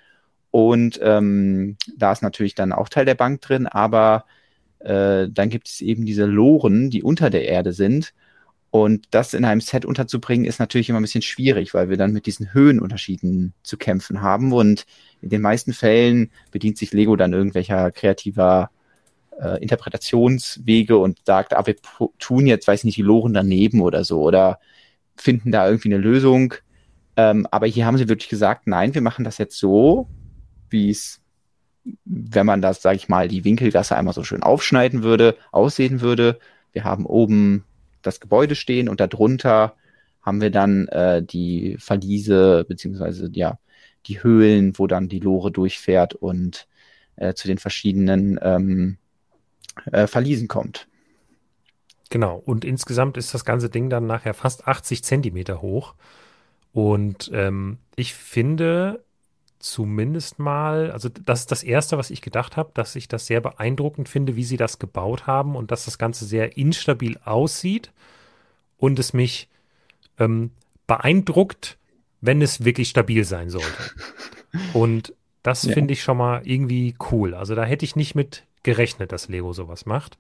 [0.52, 4.26] Und ähm, da ist natürlich dann auch Teil der Bank drin, aber
[4.80, 8.14] äh, dann gibt es eben diese Loren, die unter der Erde sind.
[8.72, 12.14] Und das in einem Set unterzubringen, ist natürlich immer ein bisschen schwierig, weil wir dann
[12.14, 14.54] mit diesen Höhenunterschieden zu kämpfen haben.
[14.54, 14.86] Und
[15.22, 18.70] in den meisten Fällen bedient sich Lego dann irgendwelcher kreativer
[19.42, 21.76] äh, Interpretationswege und sagt, ah, wir
[22.18, 24.60] tun jetzt, weiß ich nicht, die Loren daneben oder so oder
[25.18, 26.54] finden da irgendwie eine Lösung.
[27.18, 30.08] Ähm, aber hier haben sie wirklich gesagt, nein, wir machen das jetzt so,
[30.70, 31.22] wie es,
[32.06, 36.40] wenn man das, sage ich mal, die Winkelgasse einmal so schön aufschneiden würde, aussehen würde.
[36.72, 37.66] Wir haben oben
[38.02, 39.76] das Gebäude stehen und darunter
[40.22, 43.60] haben wir dann äh, die Verliese beziehungsweise ja
[44.08, 46.68] die Höhlen, wo dann die Lore durchfährt und
[47.16, 48.98] äh, zu den verschiedenen ähm,
[49.92, 50.88] äh, Verliesen kommt.
[52.10, 55.96] Genau, und insgesamt ist das ganze Ding dann nachher fast 80 Zentimeter hoch.
[56.74, 59.04] Und ähm, ich finde,
[59.62, 63.42] zumindest mal, also das ist das Erste, was ich gedacht habe, dass ich das sehr
[63.42, 67.92] beeindruckend finde, wie sie das gebaut haben und dass das Ganze sehr instabil aussieht
[68.78, 69.50] und es mich
[70.20, 70.52] ähm,
[70.88, 71.78] beeindruckt,
[72.22, 73.68] wenn es wirklich stabil sein sollte.
[74.74, 75.74] Und das ja.
[75.74, 77.34] finde ich schon mal irgendwie cool.
[77.34, 80.18] Also da hätte ich nicht mit gerechnet, dass Lego sowas macht.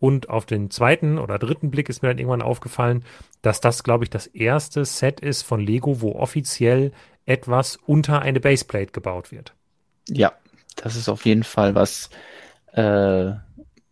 [0.00, 3.04] Und auf den zweiten oder dritten Blick ist mir dann irgendwann aufgefallen,
[3.42, 6.92] dass das, glaube ich, das erste Set ist von Lego, wo offiziell
[7.26, 9.54] etwas unter eine Baseplate gebaut wird.
[10.08, 10.32] Ja,
[10.76, 12.10] das ist auf jeden Fall was,
[12.72, 13.32] äh,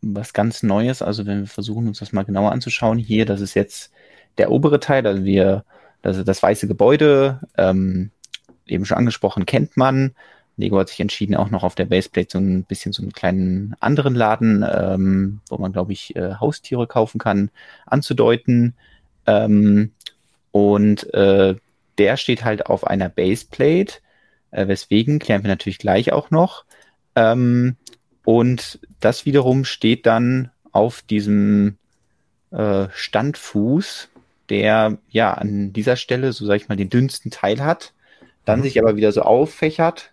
[0.02, 1.02] was ganz Neues.
[1.02, 3.92] Also wenn wir versuchen, uns das mal genauer anzuschauen, hier, das ist jetzt
[4.38, 5.64] der obere Teil, also wir,
[6.02, 8.10] also das weiße Gebäude, ähm,
[8.66, 10.14] eben schon angesprochen, kennt man.
[10.56, 13.74] Lego hat sich entschieden, auch noch auf der Baseplate so ein bisschen so einen kleinen
[13.80, 17.50] anderen Laden, ähm, wo man, glaube ich, äh, Haustiere kaufen kann,
[17.86, 18.74] anzudeuten.
[19.26, 19.92] Ähm,
[20.50, 21.56] und äh,
[21.98, 23.94] der steht halt auf einer Baseplate,
[24.50, 26.64] äh, weswegen klären wir natürlich gleich auch noch.
[27.14, 27.76] Ähm,
[28.24, 31.76] und das wiederum steht dann auf diesem
[32.50, 34.08] äh, Standfuß,
[34.48, 37.92] der ja an dieser Stelle, so sage ich mal, den dünnsten Teil hat,
[38.44, 38.64] dann mhm.
[38.64, 40.12] sich aber wieder so auffächert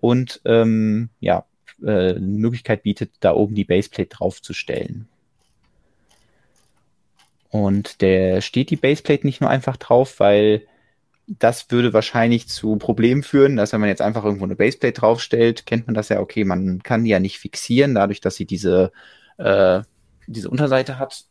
[0.00, 1.44] und ähm, ja,
[1.82, 5.08] äh, eine Möglichkeit bietet, da oben die Baseplate draufzustellen.
[7.50, 10.62] Und der steht die Baseplate nicht nur einfach drauf, weil
[11.38, 15.64] das würde wahrscheinlich zu Problemen führen, dass wenn man jetzt einfach irgendwo eine Baseplate draufstellt,
[15.64, 18.90] kennt man das ja, okay, man kann die ja nicht fixieren, dadurch, dass sie diese,
[19.38, 19.82] äh,
[20.26, 21.24] diese Unterseite hat.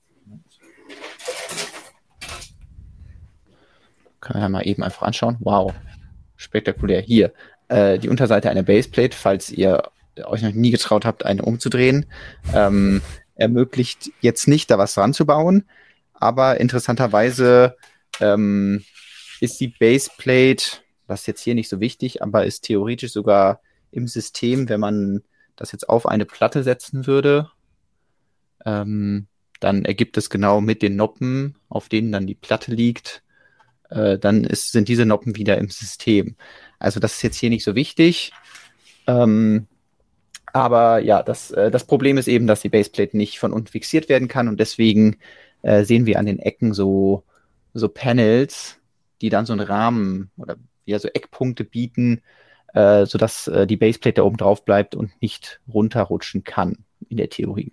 [4.21, 5.35] Kann man ja mal eben einfach anschauen.
[5.39, 5.73] Wow,
[6.37, 7.01] spektakulär.
[7.01, 7.33] Hier,
[7.67, 9.83] äh, die Unterseite einer Baseplate, falls ihr
[10.23, 12.05] euch noch nie getraut habt, eine umzudrehen,
[12.53, 13.01] ähm,
[13.35, 15.65] ermöglicht jetzt nicht, da was dran zu bauen.
[16.13, 17.75] Aber interessanterweise
[18.21, 18.83] ähm,
[19.41, 24.69] ist die Baseplate, was jetzt hier nicht so wichtig, aber ist theoretisch sogar im System,
[24.69, 25.23] wenn man
[25.55, 27.49] das jetzt auf eine Platte setzen würde,
[28.65, 29.27] ähm,
[29.59, 33.23] dann ergibt es genau mit den Noppen, auf denen dann die Platte liegt,
[33.89, 36.35] äh, dann ist, sind diese Noppen wieder im System.
[36.77, 38.31] Also das ist jetzt hier nicht so wichtig.
[39.07, 39.67] Ähm,
[40.53, 44.09] aber ja, das, äh, das Problem ist eben, dass die Baseplate nicht von unten fixiert
[44.09, 45.17] werden kann und deswegen
[45.61, 47.23] äh, sehen wir an den Ecken so,
[47.73, 48.78] so Panels,
[49.21, 50.55] die dann so einen Rahmen oder
[50.85, 52.21] ja so Eckpunkte bieten,
[52.73, 56.77] äh, sodass äh, die Baseplate da oben drauf bleibt und nicht runterrutschen kann
[57.09, 57.71] in der Theorie.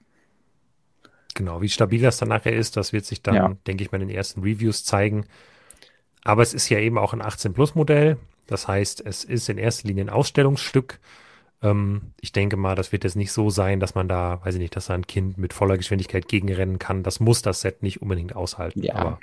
[1.35, 3.57] Genau, wie stabil das dann nachher ist, das wird sich dann, ja.
[3.67, 5.27] denke ich mal, in den ersten Reviews zeigen.
[6.25, 8.17] Aber es ist ja eben auch ein 18 Plus Modell.
[8.47, 10.99] Das heißt, es ist in erster Linie ein Ausstellungsstück.
[11.63, 14.61] Ähm, ich denke mal, das wird jetzt nicht so sein, dass man da, weiß ich
[14.61, 17.03] nicht, dass da ein Kind mit voller Geschwindigkeit gegenrennen kann.
[17.03, 18.83] Das muss das Set nicht unbedingt aushalten.
[18.83, 18.95] Ja.
[18.95, 19.21] Aber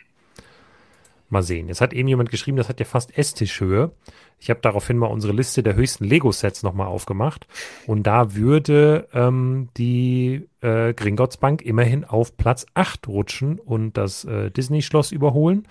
[1.33, 1.67] Mal sehen.
[1.67, 3.91] Jetzt hat eben jemand geschrieben, das hat ja fast Esstischhöhe.
[4.39, 7.47] Ich habe daraufhin mal unsere Liste der höchsten Lego-Sets nochmal aufgemacht.
[7.87, 14.23] Und da würde ähm, die äh, Gringotts Bank immerhin auf Platz 8 rutschen und das
[14.23, 15.67] äh, Disney-Schloss überholen.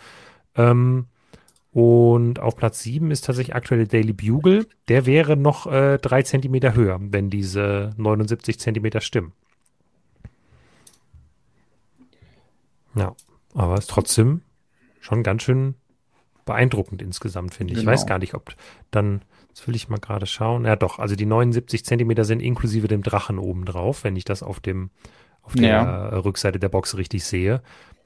[0.54, 1.06] Ähm,
[1.72, 4.66] und auf Platz 7 ist tatsächlich aktuell der Daily Bugle.
[4.88, 9.32] Der wäre noch äh, 3 cm höher, wenn diese 79 cm stimmen.
[12.94, 13.14] Ja,
[13.54, 14.42] aber ist trotzdem
[15.02, 15.74] schon ganz schön
[16.44, 17.80] beeindruckend insgesamt, finde ich.
[17.80, 17.92] Genau.
[17.92, 18.54] Ich weiß gar nicht, ob
[18.90, 20.64] dann, jetzt will ich mal gerade schauen.
[20.64, 24.42] Ja, doch, also die 79 Zentimeter sind inklusive dem Drachen oben drauf, wenn ich das
[24.42, 24.90] auf dem,
[25.42, 26.08] auf der ja.
[26.08, 27.62] Rückseite der Box richtig sehe.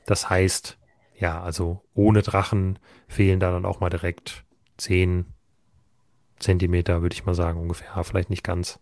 [0.07, 0.79] Das heißt,
[1.19, 2.79] ja, also ohne Drachen
[3.09, 4.45] fehlen da dann auch mal direkt
[4.79, 5.27] 10
[6.39, 8.03] Zentimeter, würde ich mal sagen, ungefähr.
[8.05, 8.79] Vielleicht nicht ganz,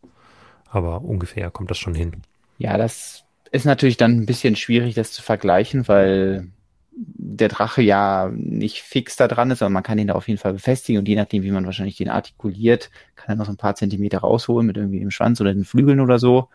[0.68, 2.22] aber ungefähr kommt das schon hin.
[2.58, 6.48] Ja, das ist natürlich dann ein bisschen schwierig, das zu vergleichen, weil
[6.96, 10.38] der Drache ja nicht fix da dran ist, aber man kann ihn da auf jeden
[10.38, 13.56] Fall befestigen und je nachdem, wie man wahrscheinlich den artikuliert, kann er noch so ein
[13.56, 16.48] paar Zentimeter rausholen mit irgendwie dem Schwanz oder den Flügeln oder so.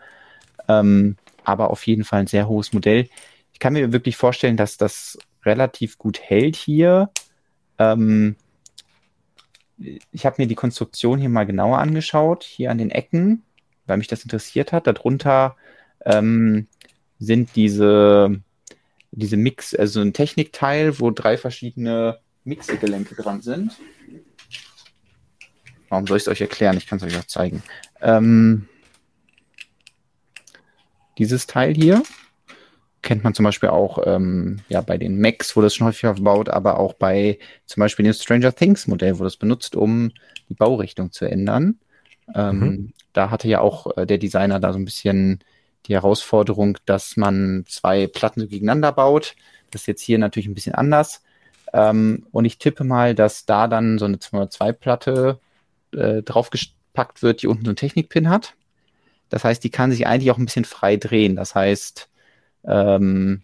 [0.68, 3.08] Ähm, aber auf jeden Fall ein sehr hohes Modell.
[3.52, 7.10] Ich kann mir wirklich vorstellen, dass das relativ gut hält hier.
[7.78, 8.36] Ähm,
[10.12, 13.42] ich habe mir die Konstruktion hier mal genauer angeschaut, hier an den Ecken,
[13.86, 14.86] weil mich das interessiert hat.
[14.86, 15.56] Darunter
[16.04, 16.66] ähm,
[17.18, 18.40] sind diese
[19.12, 23.72] diese Mix, also ein Technikteil, wo drei verschiedene Mixgelenke dran sind.
[25.88, 26.76] Warum soll ich es euch erklären?
[26.76, 27.62] Ich kann es euch auch zeigen.
[28.00, 28.68] Ähm,
[31.18, 32.02] dieses Teil hier
[33.02, 36.48] kennt man zum Beispiel auch ähm, ja, bei den Macs, wo das schon häufiger verbaut,
[36.48, 40.12] aber auch bei zum Beispiel dem Stranger Things Modell, wo das benutzt, um
[40.48, 41.78] die Baurichtung zu ändern.
[42.34, 42.92] Ähm, mhm.
[43.12, 45.40] Da hatte ja auch äh, der Designer da so ein bisschen
[45.86, 49.34] die Herausforderung, dass man zwei Platten gegeneinander baut.
[49.70, 51.22] Das ist jetzt hier natürlich ein bisschen anders.
[51.72, 55.38] Ähm, und ich tippe mal, dass da dann so eine 202-Platte
[55.94, 58.54] äh, draufgepackt wird, die unten so einen Technikpin hat.
[59.28, 61.36] Das heißt, die kann sich eigentlich auch ein bisschen frei drehen.
[61.36, 62.08] Das heißt,
[62.64, 63.42] ähm,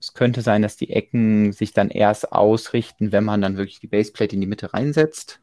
[0.00, 3.86] es könnte sein, dass die Ecken sich dann erst ausrichten, wenn man dann wirklich die
[3.86, 5.40] Baseplate in die Mitte reinsetzt.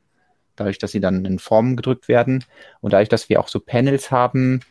[0.56, 2.44] Dadurch, dass sie dann in Formen gedrückt werden.
[2.82, 4.62] Und dadurch, dass wir auch so Panels haben,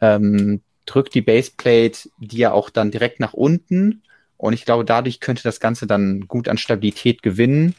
[0.00, 4.02] ähm, drückt die Baseplate die ja auch dann direkt nach unten.
[4.36, 7.74] Und ich glaube, dadurch könnte das Ganze dann gut an Stabilität gewinnen,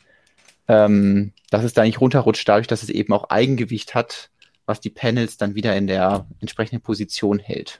[0.67, 4.29] ähm, dass es da nicht runterrutscht, dadurch, dass es eben auch Eigengewicht hat,
[4.65, 7.79] was die Panels dann wieder in der entsprechenden Position hält.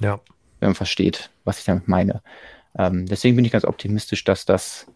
[0.00, 0.20] Ja.
[0.60, 2.22] Wenn man versteht, was ich damit meine.
[2.78, 4.86] Ähm, deswegen bin ich ganz optimistisch, dass das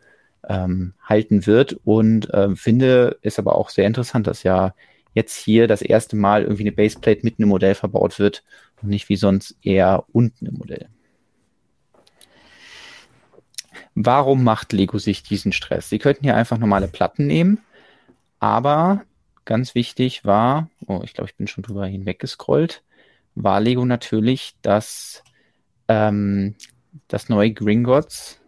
[0.48, 4.74] ähm, halten wird und äh, finde es aber auch sehr interessant, dass ja
[5.14, 8.44] jetzt hier das erste Mal irgendwie eine Baseplate mitten im Modell verbaut wird
[8.82, 10.88] und nicht wie sonst eher unten im Modell.
[13.94, 15.88] Warum macht Lego sich diesen Stress?
[15.88, 17.60] Sie könnten hier einfach normale Platten nehmen,
[18.38, 19.04] aber
[19.44, 22.82] ganz wichtig war, oh, ich glaube, ich bin schon drüber hinweggescrollt,
[23.34, 25.24] war Lego natürlich, dass
[25.88, 26.54] ähm,
[27.08, 28.40] das neue Gringotts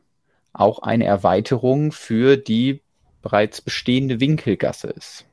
[0.53, 2.83] auch eine Erweiterung für die
[3.23, 5.27] bereits bestehende Winkelgasse ist.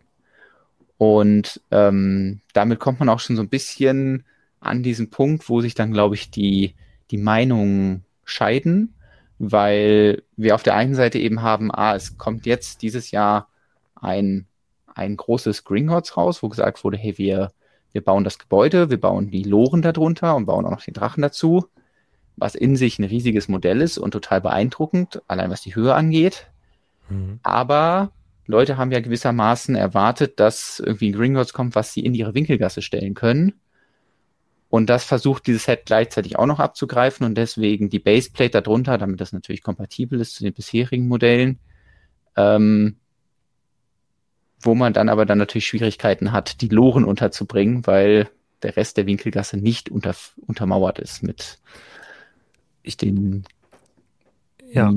[0.97, 4.25] Und ähm, damit kommt man auch schon so ein bisschen
[4.59, 6.75] an diesen Punkt, wo sich dann, glaube ich, die,
[7.11, 8.95] die Meinungen scheiden,
[9.39, 13.49] weil wir auf der einen Seite eben haben, ah, es kommt jetzt dieses Jahr
[13.95, 14.47] ein,
[14.93, 17.51] ein großes Gringotts raus, wo gesagt wurde, hey, wir,
[17.91, 21.21] wir bauen das Gebäude, wir bauen die Loren darunter und bauen auch noch den Drachen
[21.21, 21.69] dazu
[22.37, 26.47] was in sich ein riesiges Modell ist und total beeindruckend, allein was die Höhe angeht.
[27.09, 27.39] Mhm.
[27.43, 28.11] Aber
[28.45, 32.81] Leute haben ja gewissermaßen erwartet, dass irgendwie ein Gringotts kommt, was sie in ihre Winkelgasse
[32.81, 33.53] stellen können.
[34.69, 39.21] Und das versucht dieses Set gleichzeitig auch noch abzugreifen und deswegen die Baseplate darunter, damit
[39.21, 41.59] das natürlich kompatibel ist zu den bisherigen Modellen,
[42.35, 42.97] ähm,
[44.59, 48.29] wo man dann aber dann natürlich Schwierigkeiten hat, die Loren unterzubringen, weil
[48.61, 51.59] der Rest der Winkelgasse nicht unter, untermauert ist mit
[52.87, 53.45] ich den.
[54.71, 54.93] Ja.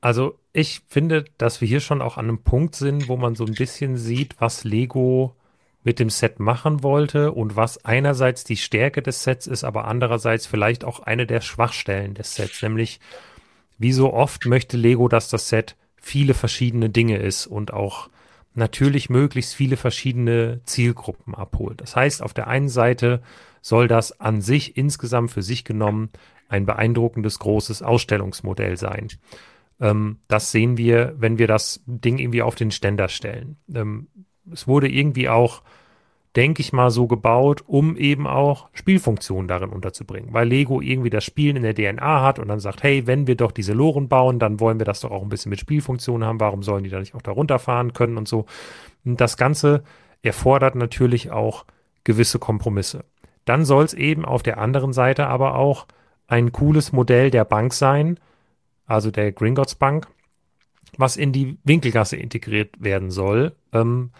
[0.00, 3.44] Also ich finde, dass wir hier schon auch an einem Punkt sind, wo man so
[3.44, 5.36] ein bisschen sieht, was Lego
[5.82, 10.46] mit dem Set machen wollte und was einerseits die Stärke des Sets ist, aber andererseits
[10.46, 13.00] vielleicht auch eine der Schwachstellen des Sets, nämlich
[13.78, 18.10] wie so oft möchte Lego, dass das Set viele verschiedene Dinge ist und auch
[18.54, 21.80] natürlich möglichst viele verschiedene Zielgruppen abholt.
[21.80, 23.22] Das heißt, auf der einen Seite
[23.62, 26.10] soll das an sich insgesamt für sich genommen
[26.48, 29.08] ein beeindruckendes großes Ausstellungsmodell sein.
[29.80, 33.56] Ähm, das sehen wir, wenn wir das Ding irgendwie auf den Ständer stellen.
[33.72, 34.08] Ähm,
[34.52, 35.62] es wurde irgendwie auch,
[36.36, 41.24] denke ich mal, so gebaut, um eben auch Spielfunktionen darin unterzubringen, weil Lego irgendwie das
[41.24, 44.38] Spielen in der DNA hat und dann sagt, hey, wenn wir doch diese Loren bauen,
[44.38, 47.00] dann wollen wir das doch auch ein bisschen mit Spielfunktionen haben, warum sollen die da
[47.00, 48.46] nicht auch da runterfahren können und so.
[49.04, 49.82] Und das Ganze
[50.22, 51.64] erfordert natürlich auch
[52.04, 53.04] gewisse Kompromisse.
[53.44, 55.86] Dann soll es eben auf der anderen Seite aber auch
[56.28, 58.18] ein cooles Modell der Bank sein,
[58.86, 60.06] also der Gringotts Bank,
[60.96, 64.10] was in die Winkelgasse integriert werden soll, ähm,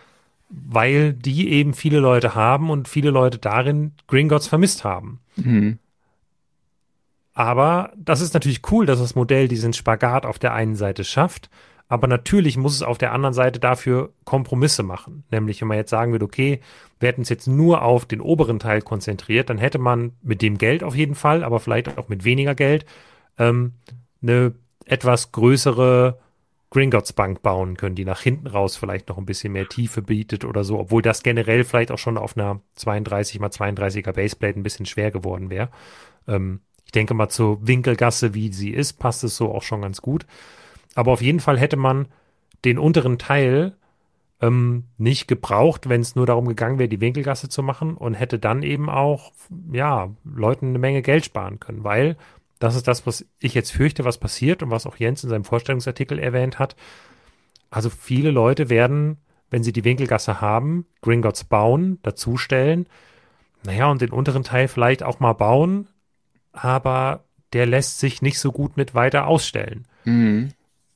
[0.51, 5.21] weil die eben viele Leute haben und viele Leute darin Gringotts vermisst haben.
[5.37, 5.79] Mhm.
[7.33, 11.49] Aber das ist natürlich cool, dass das Modell diesen Spagat auf der einen Seite schafft.
[11.89, 15.25] Aber natürlich muss es auf der anderen Seite dafür Kompromisse machen.
[15.31, 16.61] Nämlich, wenn man jetzt sagen würde, okay,
[16.99, 20.59] wir hätten uns jetzt nur auf den oberen Teil konzentriert, dann hätte man mit dem
[20.59, 22.85] Geld auf jeden Fall, aber vielleicht auch mit weniger Geld,
[23.39, 23.73] ähm,
[24.23, 26.19] eine etwas größere
[26.71, 30.45] Gringotts Bank bauen können, die nach hinten raus vielleicht noch ein bisschen mehr Tiefe bietet
[30.45, 34.63] oder so, obwohl das generell vielleicht auch schon auf einer 32 x 32er Baseplate ein
[34.63, 35.71] bisschen schwer geworden wäre.
[36.29, 40.01] Ähm, ich denke mal zur Winkelgasse, wie sie ist, passt es so auch schon ganz
[40.01, 40.27] gut.
[40.95, 42.07] Aber auf jeden Fall hätte man
[42.65, 43.77] den unteren Teil
[44.41, 48.39] ähm, nicht gebraucht, wenn es nur darum gegangen wäre, die Winkelgasse zu machen und hätte
[48.39, 49.33] dann eben auch,
[49.73, 52.17] ja, Leuten eine Menge Geld sparen können, weil
[52.61, 55.45] das ist das, was ich jetzt fürchte, was passiert und was auch Jens in seinem
[55.45, 56.77] Vorstellungsartikel erwähnt hat.
[57.71, 59.19] Also viele Leute werden,
[59.51, 62.87] wenn sie die Winkelgasse haben, Gringotts bauen, dazustellen,
[63.65, 65.89] naja, und den unteren Teil vielleicht auch mal bauen,
[66.53, 69.89] aber der lässt sich nicht so gut mit weiter ausstellen.
[70.05, 70.53] Mhm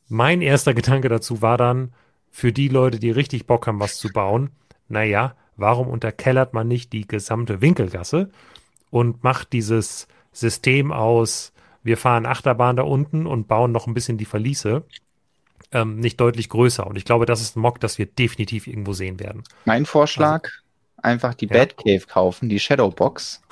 [0.09, 1.93] mein erster Gedanke dazu war dann,
[2.31, 4.51] für die Leute, die richtig Bock haben, was zu bauen,
[4.89, 8.31] naja, warum unterkellert man nicht die gesamte Winkelgasse
[8.91, 11.53] und macht dieses System aus,
[11.85, 14.85] wir fahren Achterbahn da unten und bauen noch ein bisschen die Verliese,
[15.71, 16.87] ähm, nicht deutlich größer.
[16.87, 19.45] Und ich glaube, das ist ein Mock, das wir definitiv irgendwo sehen werden.
[19.65, 20.57] Mein Vorschlag, also,
[20.97, 21.59] einfach die ja.
[21.59, 23.43] Batcave kaufen, die Shadowbox.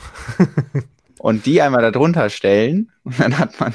[1.18, 3.72] und die einmal darunter stellen und dann hat man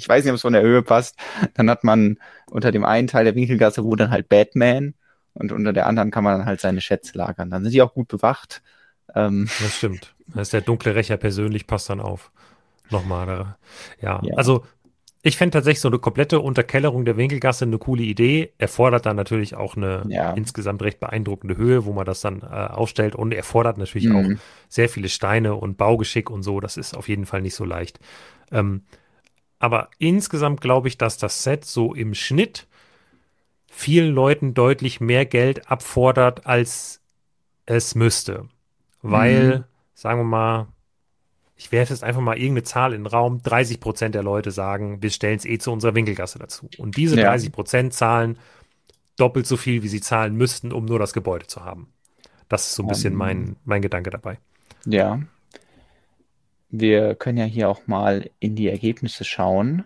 [0.00, 1.16] ich weiß nicht, ob es von der Höhe passt.
[1.54, 2.18] Dann hat man
[2.50, 4.94] unter dem einen Teil der Winkelgasse wo dann halt Batman
[5.34, 7.50] und unter der anderen kann man dann halt seine Schätze lagern.
[7.50, 8.62] Dann sind die auch gut bewacht.
[9.14, 10.14] Ähm, das stimmt.
[10.28, 12.30] Das ist der dunkle Rächer persönlich passt dann auf.
[12.90, 13.56] Nochmal.
[14.00, 14.36] Ja, ja.
[14.36, 14.64] also
[15.22, 18.54] ich fände tatsächlich so eine komplette Unterkellerung der Winkelgasse eine coole Idee.
[18.56, 20.32] Erfordert dann natürlich auch eine ja.
[20.32, 24.16] insgesamt recht beeindruckende Höhe, wo man das dann äh, aufstellt und erfordert natürlich mhm.
[24.16, 26.60] auch sehr viele Steine und Baugeschick und so.
[26.60, 28.00] Das ist auf jeden Fall nicht so leicht.
[28.50, 28.84] Ähm,
[29.58, 32.66] aber insgesamt glaube ich, dass das Set so im Schnitt
[33.70, 37.02] vielen Leuten deutlich mehr Geld abfordert, als
[37.66, 38.48] es müsste.
[39.02, 39.64] Weil, mhm.
[39.92, 40.66] sagen wir mal,
[41.60, 45.02] ich werfe jetzt einfach mal irgendeine Zahl in den Raum, 30 Prozent der Leute sagen,
[45.02, 46.70] wir stellen es eh zu unserer Winkelgasse dazu.
[46.78, 47.24] Und diese ja.
[47.24, 48.38] 30 Prozent zahlen
[49.18, 51.92] doppelt so viel, wie sie zahlen müssten, um nur das Gebäude zu haben.
[52.48, 54.38] Das ist so ein bisschen um, mein, mein Gedanke dabei.
[54.86, 55.20] Ja.
[56.70, 59.84] Wir können ja hier auch mal in die Ergebnisse schauen.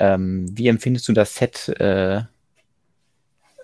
[0.00, 2.22] Ähm, wie empfindest du das Set, äh,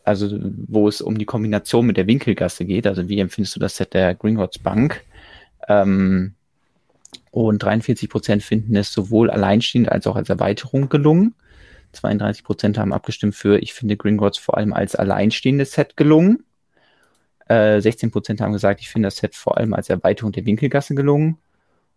[0.04, 0.28] also
[0.68, 2.86] wo es um die Kombination mit der Winkelgasse geht?
[2.86, 5.02] Also wie empfindest du das Set der Gringotts Bank?
[5.68, 6.34] Ähm,
[7.34, 11.34] und 43 Prozent finden es sowohl alleinstehend als auch als Erweiterung gelungen.
[11.90, 16.44] 32 Prozent haben abgestimmt für, ich finde Gringotts vor allem als alleinstehendes Set gelungen.
[17.48, 20.94] Äh, 16 Prozent haben gesagt, ich finde das Set vor allem als Erweiterung der Winkelgasse
[20.94, 21.38] gelungen.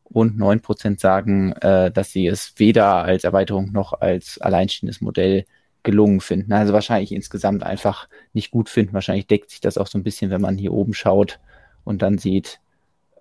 [0.06, 5.46] Und 9 Prozent sagen, äh, dass sie es weder als Erweiterung noch als alleinstehendes Modell
[5.84, 6.52] gelungen finden.
[6.52, 8.94] Also wahrscheinlich insgesamt einfach nicht gut finden.
[8.94, 11.40] Wahrscheinlich deckt sich das auch so ein bisschen, wenn man hier oben schaut
[11.84, 12.60] und dann sieht,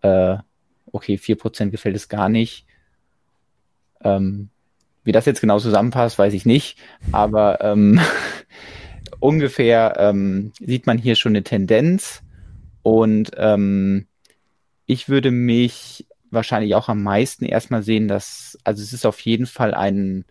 [0.00, 0.38] äh,
[0.92, 2.66] okay, 4% gefällt es gar nicht.
[4.02, 4.50] Ähm,
[5.04, 6.78] wie das jetzt genau zusammenpasst, weiß ich nicht,
[7.12, 8.00] aber ähm,
[9.20, 12.22] ungefähr ähm, sieht man hier schon eine Tendenz
[12.82, 14.06] und ähm,
[14.86, 19.46] ich würde mich wahrscheinlich auch am meisten erstmal sehen, dass, also es ist auf jeden
[19.46, 20.24] Fall ein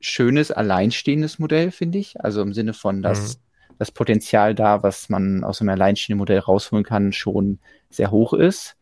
[0.00, 2.20] schönes, alleinstehendes Modell, finde ich.
[2.20, 3.40] Also im Sinne von, dass mhm.
[3.78, 7.58] das Potenzial da, was man aus einem alleinstehenden Modell rausholen kann, schon
[7.90, 8.76] sehr hoch ist.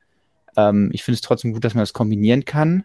[0.57, 2.85] Ähm, ich finde es trotzdem gut, dass man das kombinieren kann.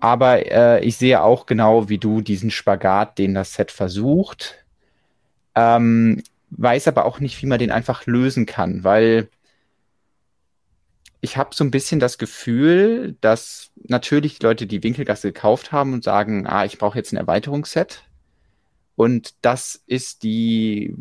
[0.00, 4.64] Aber äh, ich sehe auch genau wie du diesen Spagat, den das Set versucht.
[5.54, 9.28] Ähm, weiß aber auch nicht, wie man den einfach lösen kann, weil
[11.20, 15.92] ich habe so ein bisschen das Gefühl, dass natürlich die Leute die Winkelgasse gekauft haben
[15.92, 18.02] und sagen, ah, ich brauche jetzt ein Erweiterungsset.
[18.96, 20.94] Und das ist die,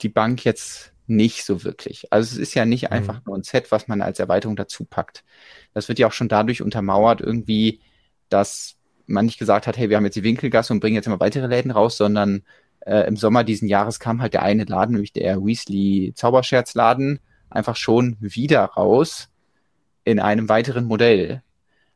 [0.00, 2.10] die Bank jetzt nicht so wirklich.
[2.10, 2.92] Also es ist ja nicht mhm.
[2.96, 5.24] einfach nur ein Set, was man als Erweiterung dazu packt.
[5.72, 7.80] Das wird ja auch schon dadurch untermauert irgendwie,
[8.28, 8.76] dass
[9.06, 11.46] man nicht gesagt hat, hey, wir haben jetzt die Winkelgasse und bringen jetzt immer weitere
[11.46, 12.42] Läden raus, sondern
[12.80, 17.76] äh, im Sommer diesen Jahres kam halt der eine Laden, nämlich der Weasley Zauberscherzladen, einfach
[17.76, 19.28] schon wieder raus
[20.04, 21.42] in einem weiteren Modell.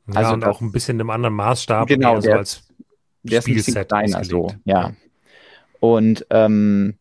[0.07, 1.89] Ja, also und auch ein bisschen einem anderen Maßstab.
[1.89, 2.69] Genau, der, so als
[3.23, 4.93] der ist ein bisschen kleiner so, ja.
[5.81, 6.98] Und ähm,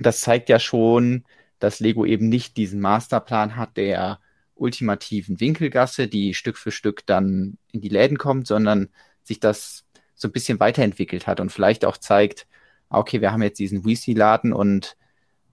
[0.00, 1.24] das zeigt ja schon,
[1.58, 4.20] dass Lego eben nicht diesen Masterplan hat der
[4.54, 8.88] ultimativen Winkelgasse, die Stück für Stück dann in die Läden kommt, sondern
[9.22, 9.84] sich das
[10.14, 12.46] so ein bisschen weiterentwickelt hat und vielleicht auch zeigt,
[12.90, 14.96] okay, wir haben jetzt diesen Weasley-Laden und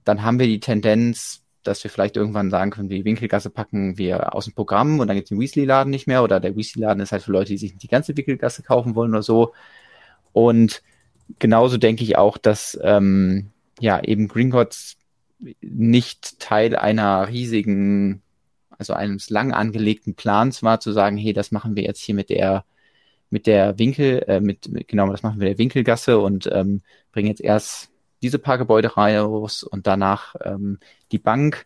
[0.03, 4.33] dann haben wir die Tendenz, dass wir vielleicht irgendwann sagen können, die Winkelgasse packen wir
[4.33, 7.11] aus dem Programm und dann gibt es den Weasley-Laden nicht mehr oder der Weasley-Laden ist
[7.11, 9.53] halt für Leute, die sich die ganze Winkelgasse kaufen wollen oder so.
[10.31, 10.81] Und
[11.39, 14.97] genauso denke ich auch, dass ähm, ja eben Gringotts
[15.61, 18.21] nicht Teil einer riesigen,
[18.69, 22.29] also eines lang angelegten Plans war, zu sagen, hey, das machen wir jetzt hier mit
[22.29, 22.65] der
[23.29, 27.27] mit der Winkel, äh, mit, mit genau, das machen wir der Winkelgasse und ähm, bringen
[27.27, 27.89] jetzt erst
[28.21, 30.79] diese paar Gebäude raus und danach ähm,
[31.11, 31.65] die Bank.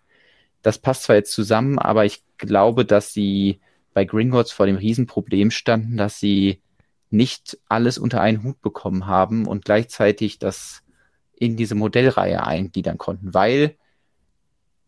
[0.62, 3.60] Das passt zwar jetzt zusammen, aber ich glaube, dass sie
[3.94, 6.62] bei Gringotts vor dem Riesenproblem standen, dass sie
[7.10, 10.84] nicht alles unter einen Hut bekommen haben und gleichzeitig das
[11.40, 13.76] in diese Modellreihe eingliedern konnten, weil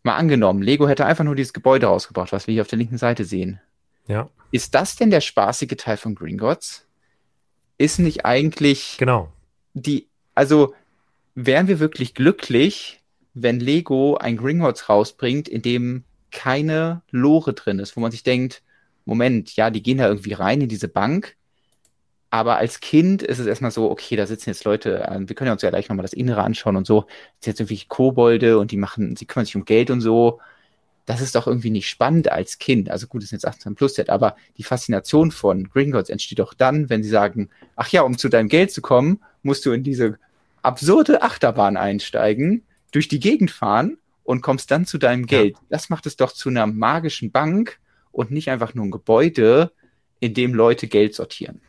[0.03, 2.97] mal angenommen, Lego hätte einfach nur dieses Gebäude rausgebracht, was wir hier auf der linken
[2.97, 3.59] Seite sehen.
[4.07, 4.29] Ja.
[4.51, 6.87] Ist das denn der spaßige Teil von Gringotts?
[7.77, 9.31] Ist nicht eigentlich genau
[9.73, 10.73] die, also
[11.35, 13.01] wären wir wirklich glücklich,
[13.33, 18.63] wenn Lego ein Gringotts rausbringt, in dem keine Lore drin ist, wo man sich denkt,
[19.05, 21.35] Moment, ja, die gehen da irgendwie rein in diese Bank,
[22.31, 25.47] aber als Kind ist es erstmal so, okay, da sitzen jetzt Leute, äh, wir können
[25.47, 28.57] ja uns ja gleich nochmal das Innere anschauen und so, das sind jetzt irgendwie Kobolde
[28.57, 30.39] und die machen, sie kümmern sich um Geld und so.
[31.05, 32.89] Das ist doch irgendwie nicht spannend als Kind.
[32.89, 36.53] Also gut, das ist jetzt 18 plus Set, aber die Faszination von Gringotts entsteht doch
[36.53, 39.83] dann, wenn sie sagen, ach ja, um zu deinem Geld zu kommen, musst du in
[39.83, 40.17] diese
[40.61, 45.55] absurde Achterbahn einsteigen, durch die Gegend fahren und kommst dann zu deinem Geld.
[45.55, 45.61] Ja.
[45.69, 47.79] Das macht es doch zu einer magischen Bank
[48.13, 49.71] und nicht einfach nur ein Gebäude,
[50.21, 51.61] in dem Leute Geld sortieren.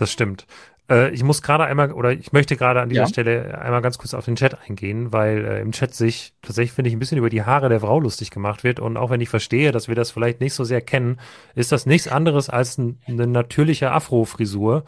[0.00, 0.46] Das stimmt.
[0.90, 3.08] Äh, ich muss gerade einmal, oder ich möchte gerade an dieser ja.
[3.08, 6.88] Stelle einmal ganz kurz auf den Chat eingehen, weil äh, im Chat sich tatsächlich, finde
[6.88, 8.80] ich, ein bisschen über die Haare der Frau lustig gemacht wird.
[8.80, 11.20] Und auch wenn ich verstehe, dass wir das vielleicht nicht so sehr kennen,
[11.54, 14.84] ist das nichts anderes als ein, eine natürliche Afro-Frisur.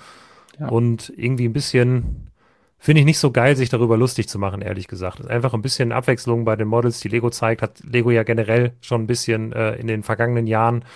[0.59, 0.69] Ja.
[0.69, 2.31] Und irgendwie ein bisschen,
[2.79, 5.21] finde ich nicht so geil, sich darüber lustig zu machen, ehrlich gesagt.
[5.21, 8.73] ist einfach ein bisschen Abwechslung bei den Models, die Lego zeigt, hat Lego ja generell
[8.81, 10.87] schon ein bisschen äh, in den vergangenen Jahren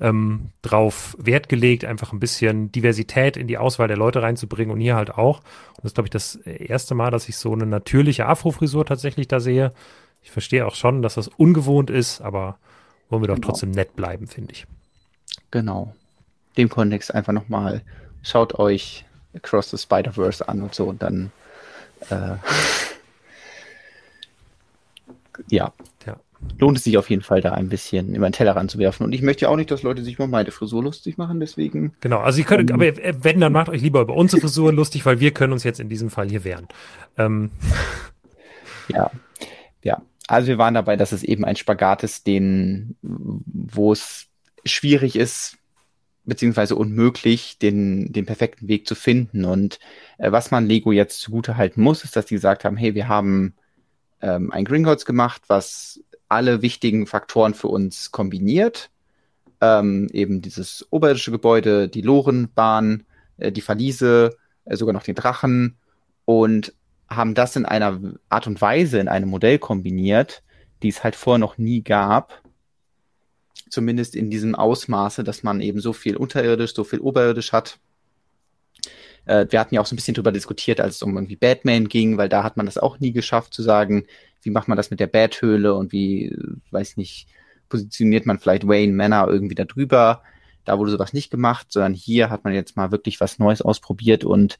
[0.00, 4.80] ähm, drauf Wert gelegt, einfach ein bisschen Diversität in die Auswahl der Leute reinzubringen und
[4.80, 5.38] hier halt auch.
[5.38, 9.28] Und das ist, glaube ich, das erste Mal, dass ich so eine natürliche Afro-Frisur tatsächlich
[9.28, 9.72] da sehe.
[10.22, 12.58] Ich verstehe auch schon, dass das ungewohnt ist, aber
[13.08, 13.48] wollen wir doch genau.
[13.48, 14.66] trotzdem nett bleiben, finde ich.
[15.50, 15.94] Genau.
[16.56, 17.82] Dem Kontext einfach nochmal,
[18.22, 21.32] schaut euch Across the Spider-Verse an und so und dann
[22.10, 22.36] äh,
[25.48, 25.72] ja.
[26.58, 29.04] Lohnt es sich auf jeden Fall, da ein bisschen über den Teller ranzuwerfen.
[29.04, 31.94] Und ich möchte ja auch nicht, dass Leute sich über meine Frisur lustig machen, deswegen.
[32.00, 35.04] Genau, also ihr könnt, ähm, aber wenn, dann macht euch lieber über unsere Frisur lustig,
[35.04, 36.68] weil wir können uns jetzt in diesem Fall hier wehren.
[37.16, 37.50] Ähm.
[38.90, 39.10] Ja,
[39.82, 40.00] ja.
[40.28, 44.28] Also wir waren dabei, dass es eben ein Spagat ist, den, wo es
[44.64, 45.58] schwierig ist,
[46.24, 49.44] beziehungsweise unmöglich, den, den perfekten Weg zu finden.
[49.44, 49.78] Und
[50.18, 53.08] äh, was man Lego jetzt zugute halten muss, ist, dass die gesagt haben, hey, wir
[53.08, 53.54] haben
[54.20, 58.90] ähm, ein Gringotts gemacht, was alle wichtigen Faktoren für uns kombiniert.
[59.60, 63.04] Ähm, eben dieses oberirdische Gebäude, die Lorenbahn,
[63.38, 65.76] äh, die Verliese, äh, sogar noch den Drachen
[66.24, 66.72] und
[67.08, 70.42] haben das in einer Art und Weise in einem Modell kombiniert,
[70.82, 72.42] die es halt vorher noch nie gab.
[73.70, 77.78] Zumindest in diesem Ausmaße, dass man eben so viel unterirdisch, so viel oberirdisch hat.
[79.24, 81.88] Äh, wir hatten ja auch so ein bisschen drüber diskutiert, als es um irgendwie Batman
[81.88, 84.06] ging, weil da hat man das auch nie geschafft zu sagen,
[84.42, 86.36] wie macht man das mit der Bathöhle und wie,
[86.70, 87.28] weiß nicht,
[87.68, 90.22] positioniert man vielleicht Wayne Manor irgendwie da drüber.
[90.64, 94.24] Da wurde sowas nicht gemacht, sondern hier hat man jetzt mal wirklich was Neues ausprobiert
[94.24, 94.58] und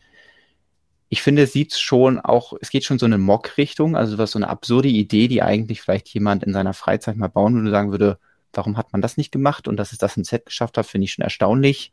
[1.11, 4.39] ich finde, es sieht schon auch, es geht schon so eine Mock-Richtung, also was so
[4.39, 8.19] eine absurde Idee, die eigentlich vielleicht jemand in seiner Freizeit mal bauen würde, sagen würde,
[8.53, 9.69] warum hat man das nicht gemacht?
[9.69, 11.93] Und dass es das ein Set geschafft hat, finde ich schon erstaunlich.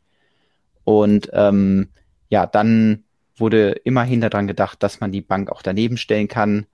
[0.84, 1.88] Und ähm,
[2.28, 3.04] ja, dann
[3.36, 6.66] wurde immerhin daran gedacht, dass man die Bank auch daneben stellen kann,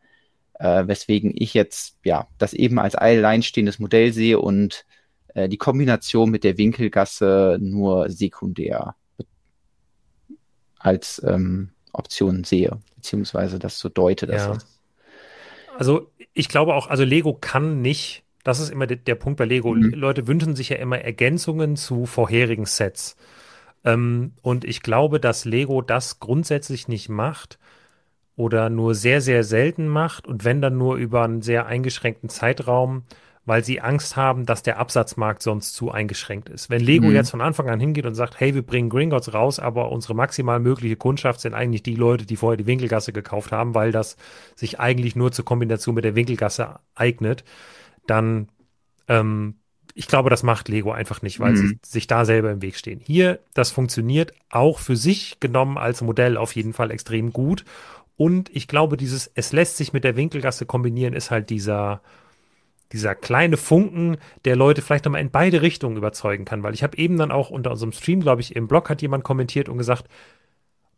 [0.62, 4.86] äh, weswegen ich jetzt ja das eben als alleinstehendes Modell sehe und
[5.34, 8.94] äh, die Kombination mit der Winkelgasse nur sekundär
[10.78, 14.26] als ähm, Option sehe, beziehungsweise das so deute.
[14.26, 14.58] Dass ja.
[15.76, 19.44] Also ich glaube auch, also Lego kann nicht, das ist immer der, der Punkt bei
[19.44, 19.74] Lego.
[19.74, 19.90] Mhm.
[19.94, 23.16] Leute wünschen sich ja immer Ergänzungen zu vorherigen Sets.
[23.84, 27.58] Ähm, und ich glaube, dass Lego das grundsätzlich nicht macht
[28.36, 33.04] oder nur sehr, sehr selten macht und wenn dann nur über einen sehr eingeschränkten Zeitraum,
[33.44, 36.70] weil sie Angst haben, dass der Absatzmarkt sonst zu eingeschränkt ist.
[36.70, 37.14] Wenn Lego mhm.
[37.14, 40.60] jetzt von Anfang an hingeht und sagt, hey, wir bringen Gringotts raus, aber unsere maximal
[40.60, 44.16] mögliche Kundschaft sind eigentlich die Leute, die vorher die Winkelgasse gekauft haben, weil das
[44.54, 47.44] sich eigentlich nur zur Kombination mit der Winkelgasse eignet,
[48.06, 48.48] dann
[49.08, 49.56] ähm,
[49.94, 51.56] ich glaube, das macht Lego einfach nicht, weil mhm.
[51.56, 53.00] sie sich da selber im Weg stehen.
[53.04, 57.64] Hier, das funktioniert auch für sich genommen als Modell auf jeden Fall extrem gut.
[58.16, 62.02] Und ich glaube, dieses, es lässt sich mit der Winkelgasse kombinieren, ist halt dieser,
[62.92, 66.62] dieser kleine Funken, der Leute vielleicht nochmal in beide Richtungen überzeugen kann.
[66.62, 69.24] Weil ich habe eben dann auch unter unserem Stream, glaube ich, im Blog hat jemand
[69.24, 70.06] kommentiert und gesagt,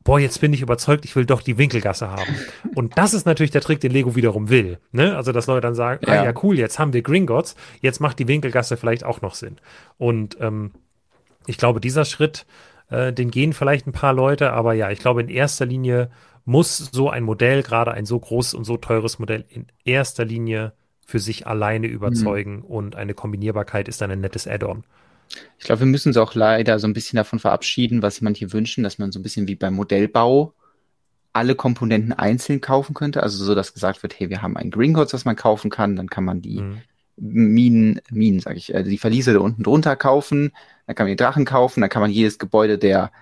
[0.05, 2.37] boah, jetzt bin ich überzeugt, ich will doch die Winkelgasse haben.
[2.75, 4.79] Und das ist natürlich der Trick, den Lego wiederum will.
[4.93, 5.17] Ne?
[5.17, 6.21] Also, dass Leute dann sagen, ah ja.
[6.21, 9.57] ah ja, cool, jetzt haben wir Gringotts, jetzt macht die Winkelgasse vielleicht auch noch Sinn.
[9.97, 10.73] Und ähm,
[11.47, 12.45] ich glaube, dieser Schritt,
[12.91, 16.11] äh, den gehen vielleicht ein paar Leute, aber ja, ich glaube, in erster Linie
[16.45, 20.73] muss so ein Modell, gerade ein so großes und so teures Modell, in erster Linie
[21.07, 22.65] für sich alleine überzeugen mhm.
[22.65, 24.85] und eine Kombinierbarkeit ist dann ein nettes Add-on.
[25.59, 28.85] Ich glaube, wir müssen uns auch leider so ein bisschen davon verabschieden, was manche wünschen,
[28.85, 30.55] dass man so ein bisschen wie beim Modellbau
[31.33, 33.23] alle Komponenten einzeln kaufen könnte.
[33.23, 36.09] Also so, dass gesagt wird, hey, wir haben ein Gringotts, das man kaufen kann, dann
[36.09, 36.83] kann man die mhm.
[37.17, 40.53] Minen, Minen, sage ich, also die Verliese da unten drunter kaufen,
[40.87, 43.13] dann kann man die Drachen kaufen, dann kann man jedes Gebäude der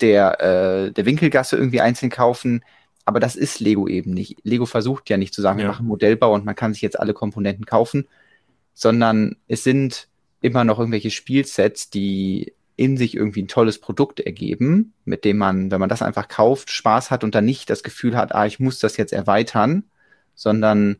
[0.00, 2.64] der äh, der Winkelgasse irgendwie einzeln kaufen.
[3.04, 4.38] Aber das ist Lego eben nicht.
[4.44, 5.66] Lego versucht ja nicht zu sagen, ja.
[5.66, 8.08] wir machen Modellbau und man kann sich jetzt alle Komponenten kaufen,
[8.72, 10.08] sondern es sind
[10.40, 15.70] immer noch irgendwelche Spielsets, die in sich irgendwie ein tolles Produkt ergeben, mit dem man,
[15.70, 18.58] wenn man das einfach kauft, Spaß hat und dann nicht das Gefühl hat, ah, ich
[18.58, 19.84] muss das jetzt erweitern,
[20.34, 20.96] sondern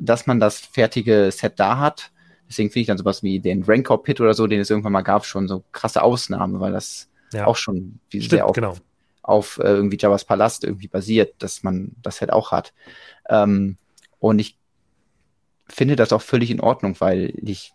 [0.00, 2.12] dass man das fertige Set da hat.
[2.48, 5.02] Deswegen finde ich dann sowas wie den Rancor Pit oder so, den es irgendwann mal
[5.02, 7.46] gab, schon so krasse Ausnahme, weil das ja.
[7.46, 8.74] auch schon wie Stimmt, sehr auf, genau.
[9.22, 12.72] auf äh, irgendwie Javas Palast irgendwie basiert, dass man das Set auch hat.
[13.28, 13.76] Ähm,
[14.18, 14.58] und ich
[15.68, 17.72] finde das auch völlig in Ordnung, weil ich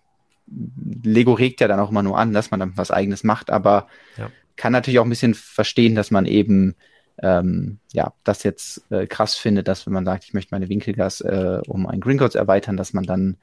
[0.47, 3.88] Lego regt ja dann auch immer nur an, dass man dann was eigenes macht, aber
[4.18, 4.32] ja.
[4.55, 6.76] kann natürlich auch ein bisschen verstehen, dass man eben
[7.22, 11.22] ähm, ja, das jetzt äh, krass findet, dass wenn man sagt, ich möchte meine Winkelgas
[11.22, 13.38] äh, um ein Gringotts erweitern, dass man dann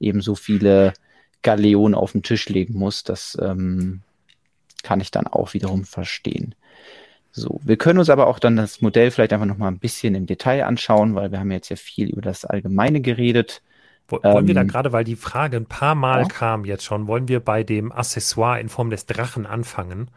[0.00, 0.94] eben so viele
[1.42, 3.04] Galeonen auf den Tisch legen muss.
[3.04, 4.02] Das ähm,
[4.88, 6.54] kann ich dann auch wiederum verstehen.
[7.30, 10.14] So, wir können uns aber auch dann das Modell vielleicht einfach noch mal ein bisschen
[10.14, 13.60] im Detail anschauen, weil wir haben jetzt ja viel über das Allgemeine geredet.
[14.08, 16.28] Wollen ähm, wir da ähm, gerade, weil die Frage ein paar Mal ja.
[16.28, 20.10] kam jetzt schon, wollen wir bei dem Accessoire in Form des Drachen anfangen?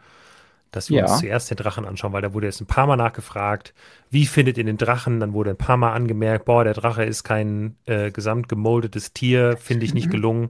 [0.70, 1.04] dass wir ja.
[1.04, 3.74] uns zuerst den Drachen anschauen, weil da wurde jetzt ein paar Mal nachgefragt,
[4.08, 5.20] wie findet ihr den Drachen?
[5.20, 9.58] Dann wurde ein paar Mal angemerkt, boah, der Drache ist kein äh, gesamt gemoldetes Tier,
[9.58, 10.12] finde ich nicht mhm.
[10.12, 10.48] gelungen.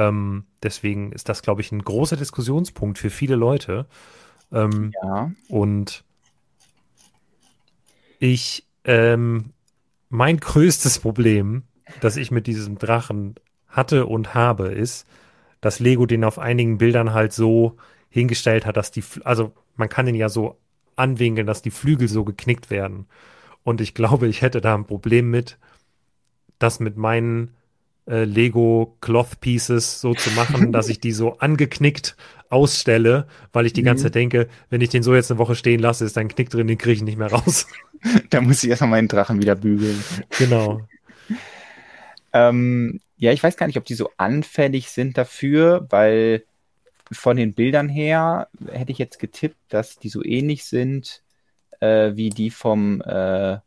[0.00, 3.86] Ähm, deswegen ist das, glaube ich, ein großer Diskussionspunkt für viele Leute.
[4.50, 5.30] Ähm, ja.
[5.48, 6.04] Und
[8.18, 9.52] ich, ähm,
[10.08, 11.64] mein größtes Problem,
[12.00, 13.34] das ich mit diesem Drachen
[13.68, 15.06] hatte und habe, ist,
[15.60, 17.76] dass Lego den auf einigen Bildern halt so
[18.08, 20.56] hingestellt hat, dass die, also man kann ihn ja so
[20.96, 23.06] anwinkeln, dass die Flügel so geknickt werden.
[23.64, 25.58] Und ich glaube, ich hätte da ein Problem mit,
[26.58, 27.54] das mit meinen
[28.10, 32.16] äh, Lego Cloth Pieces so zu machen, dass ich die so angeknickt
[32.48, 34.06] ausstelle, weil ich die ganze mhm.
[34.06, 36.50] Zeit denke, wenn ich den so jetzt eine Woche stehen lasse, ist da ein Knick
[36.50, 37.66] drin, den kriege ich nicht mehr raus.
[38.30, 40.02] da muss ich erstmal meinen Drachen wieder bügeln.
[40.38, 40.80] Genau.
[42.32, 46.44] ähm, ja, ich weiß gar nicht, ob die so anfällig sind dafür, weil
[47.12, 51.22] von den Bildern her hätte ich jetzt getippt, dass die so ähnlich sind
[51.80, 53.58] äh, wie die vom äh,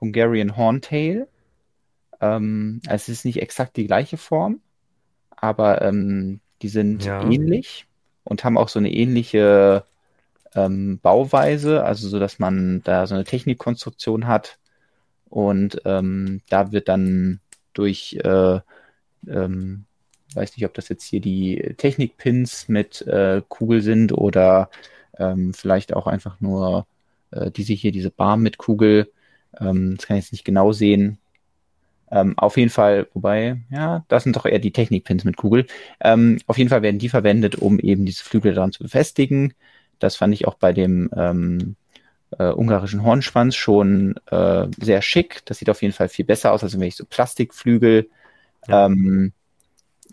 [0.00, 1.28] Hungarian Horntail.
[2.20, 4.60] Ähm, also es ist nicht exakt die gleiche Form,
[5.30, 7.22] aber ähm, die sind ja.
[7.22, 7.86] ähnlich
[8.24, 9.84] und haben auch so eine ähnliche
[10.54, 14.58] ähm, Bauweise, also so, dass man da so eine Technikkonstruktion hat
[15.28, 17.40] und ähm, da wird dann
[17.74, 18.60] durch äh,
[19.28, 19.84] ähm,
[20.34, 24.70] weiß nicht, ob das jetzt hier die Technikpins mit äh, Kugel sind oder
[25.18, 26.86] ähm, vielleicht auch einfach nur
[27.30, 29.10] äh, diese hier, diese Bar mit Kugel.
[29.58, 31.18] Ähm, das kann ich jetzt nicht genau sehen.
[32.10, 35.66] Ähm, auf jeden Fall, wobei, ja, das sind doch eher die Technikpins mit Kugel.
[36.00, 39.54] Ähm, auf jeden Fall werden die verwendet, um eben diese Flügel daran zu befestigen.
[39.98, 41.76] Das fand ich auch bei dem ähm,
[42.38, 45.42] äh, ungarischen Hornschwanz schon äh, sehr schick.
[45.46, 48.08] Das sieht auf jeden Fall viel besser aus, als wenn ich so Plastikflügel.
[48.68, 48.86] Ja.
[48.86, 49.32] Ähm,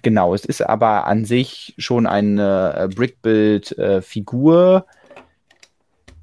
[0.04, 5.22] Genau, es ist aber an sich schon eine äh, Brickbuild-Figur, äh,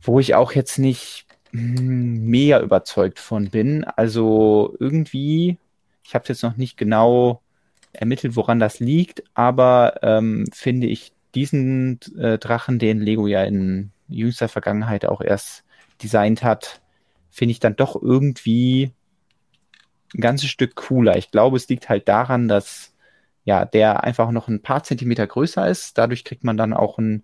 [0.02, 3.84] wo ich auch jetzt nicht hm, mega überzeugt von bin.
[3.84, 5.56] Also irgendwie,
[6.10, 7.40] ich habe jetzt noch nicht genau
[7.92, 13.92] ermittelt, woran das liegt, aber ähm, finde ich diesen äh, Drachen, den Lego ja in
[14.08, 15.62] jüngster Vergangenheit auch erst
[16.02, 16.80] designt hat,
[17.30, 18.90] finde ich dann doch irgendwie
[20.12, 21.16] ein ganzes Stück cooler.
[21.16, 22.92] Ich glaube, es liegt halt daran, dass
[23.44, 25.96] ja, der einfach noch ein paar Zentimeter größer ist.
[25.96, 27.22] Dadurch kriegt man dann auch ein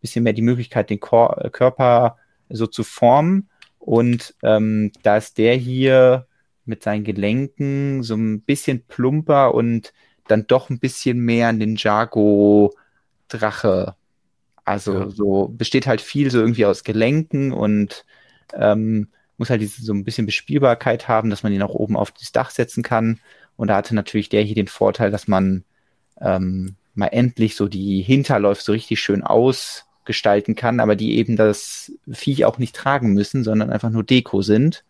[0.00, 2.18] bisschen mehr die Möglichkeit, den Kor Körper
[2.48, 3.48] so zu formen.
[3.80, 6.27] Und ähm, da ist der hier
[6.68, 9.92] mit seinen Gelenken so ein bisschen plumper und
[10.26, 13.94] dann doch ein bisschen mehr Ninjago-Drache.
[14.64, 15.10] Also ja.
[15.10, 18.04] so besteht halt viel so irgendwie aus Gelenken und
[18.52, 19.08] ähm,
[19.38, 22.32] muss halt diese, so ein bisschen Bespielbarkeit haben, dass man ihn auch oben auf das
[22.32, 23.20] Dach setzen kann.
[23.56, 25.64] Und da hatte natürlich der hier den Vorteil, dass man
[26.20, 31.92] ähm, mal endlich so die Hinterläufe so richtig schön ausgestalten kann, aber die eben das
[32.10, 34.84] Viech auch nicht tragen müssen, sondern einfach nur Deko sind.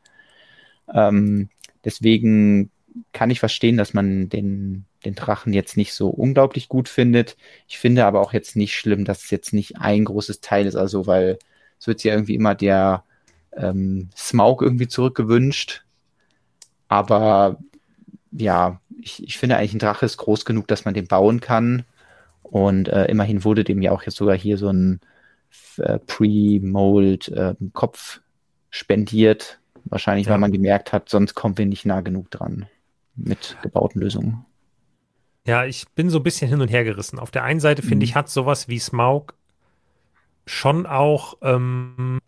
[0.92, 1.50] Ähm,
[1.84, 2.70] deswegen
[3.12, 7.36] kann ich verstehen, dass man den, den Drachen jetzt nicht so unglaublich gut findet.
[7.68, 10.76] Ich finde aber auch jetzt nicht schlimm, dass es jetzt nicht ein großes Teil ist,
[10.76, 11.38] also weil
[11.78, 13.04] es wird ja irgendwie immer der
[13.56, 15.84] ähm, Smaug irgendwie zurückgewünscht.
[16.88, 17.58] Aber
[18.32, 21.84] ja, ich, ich finde eigentlich ein Drache ist groß genug, dass man den bauen kann.
[22.42, 25.00] Und äh, immerhin wurde dem ja auch jetzt sogar hier so ein
[25.78, 28.20] äh, Pre-Mold äh, Kopf
[28.70, 29.60] spendiert.
[29.90, 30.32] Wahrscheinlich, ja.
[30.32, 32.66] weil man gemerkt hat, sonst kommen wir nicht nah genug dran
[33.16, 34.44] mit gebauten Lösungen.
[35.46, 37.18] Ja, ich bin so ein bisschen hin und her gerissen.
[37.18, 38.02] Auf der einen Seite finde mhm.
[38.02, 39.34] ich, hat sowas wie Smaug
[40.46, 42.20] schon auch ähm,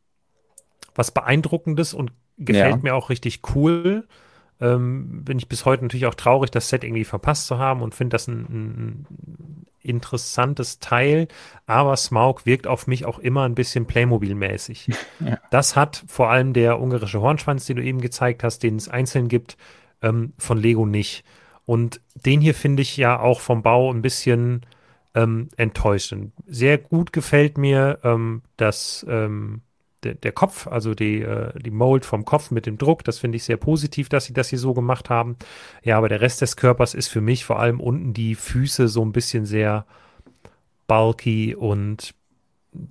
[0.95, 2.83] was Beeindruckendes und gefällt ja.
[2.83, 4.07] mir auch richtig cool
[4.61, 7.95] ähm, bin ich bis heute natürlich auch traurig, das Set irgendwie verpasst zu haben und
[7.95, 9.07] finde das ein, ein,
[9.83, 11.29] interessantes Teil.
[11.67, 14.91] Aber Smaug wirkt auf mich auch immer ein bisschen Playmobil-mäßig.
[15.21, 15.39] Ja.
[15.51, 19.29] Das hat vor allem der ungarische Hornschwanz, den du eben gezeigt hast, den es einzeln
[19.29, 19.59] gibt,
[20.01, 21.25] ähm, von Lego nicht.
[21.67, 24.65] Und den hier finde ich ja auch vom Bau ein bisschen
[25.15, 26.33] ähm, enttäuschend.
[26.47, 29.61] Sehr gut gefällt mir ähm, das ähm,
[30.03, 33.37] der, der Kopf, also die, äh, die Mold vom Kopf mit dem Druck, das finde
[33.37, 35.37] ich sehr positiv, dass sie das hier so gemacht haben.
[35.83, 39.05] Ja, aber der Rest des Körpers ist für mich vor allem unten die Füße so
[39.05, 39.87] ein bisschen sehr
[40.87, 42.15] bulky und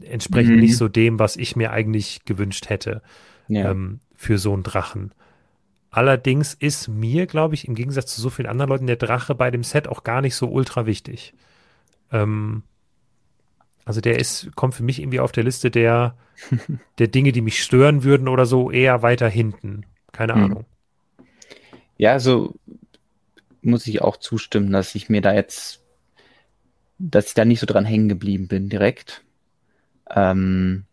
[0.01, 0.61] entsprechend mhm.
[0.61, 3.01] nicht so dem, was ich mir eigentlich gewünscht hätte
[3.47, 3.71] ja.
[3.71, 5.13] ähm, für so einen Drachen.
[5.91, 9.49] Allerdings ist mir, glaube ich, im Gegensatz zu so vielen anderen Leuten der Drache bei
[9.49, 11.33] dem Set auch gar nicht so ultra wichtig.
[12.11, 12.63] Ähm,
[13.85, 16.15] also der ist, kommt für mich irgendwie auf der Liste der,
[16.99, 19.85] der Dinge, die mich stören würden oder so, eher weiter hinten.
[20.11, 20.43] Keine hm.
[20.43, 20.65] Ahnung.
[21.97, 22.55] Ja, also
[23.61, 25.83] muss ich auch zustimmen, dass ich mir da jetzt,
[26.97, 29.23] dass ich da nicht so dran hängen geblieben bin direkt.
[30.09, 30.85] Ähm,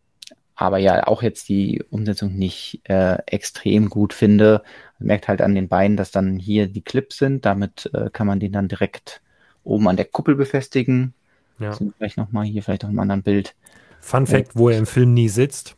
[0.56, 4.62] aber ja, auch jetzt die Umsetzung nicht äh, extrem gut finde.
[4.98, 7.44] Man merkt halt an den Beinen, dass dann hier die Clips sind.
[7.44, 9.20] Damit äh, kann man den dann direkt
[9.64, 11.12] oben an der Kuppel befestigen.
[11.58, 11.72] Ja.
[11.72, 13.54] Sind vielleicht nochmal hier, vielleicht auf einem anderen Bild.
[14.00, 15.76] Fun Fact, wo er im Film nie sitzt.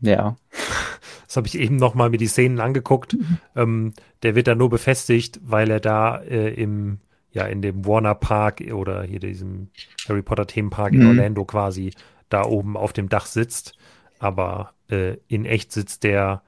[0.00, 0.36] Ja.
[1.26, 3.14] Das habe ich eben nochmal mir die Szenen angeguckt.
[3.14, 3.38] Mhm.
[3.56, 6.98] Ähm, der wird da nur befestigt, weil er da äh, im,
[7.30, 9.70] ja, in dem Warner Park oder hier diesem
[10.06, 11.00] Harry Potter Themenpark mhm.
[11.00, 11.94] in Orlando quasi
[12.28, 13.78] da oben auf dem Dach sitzt.
[14.18, 16.42] Aber äh, in echt sitzt der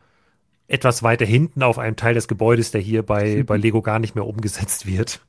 [0.69, 3.47] etwas weiter hinten auf einem Teil des Gebäudes, der hier bei, mhm.
[3.47, 5.21] bei Lego gar nicht mehr umgesetzt wird.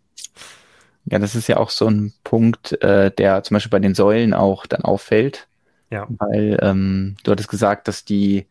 [1.05, 4.33] Ja, das ist ja auch so ein Punkt, äh, der zum Beispiel bei den Säulen
[4.33, 5.47] auch dann auffällt.
[5.91, 6.07] Ja.
[6.09, 8.47] Weil ähm, du hattest gesagt, dass die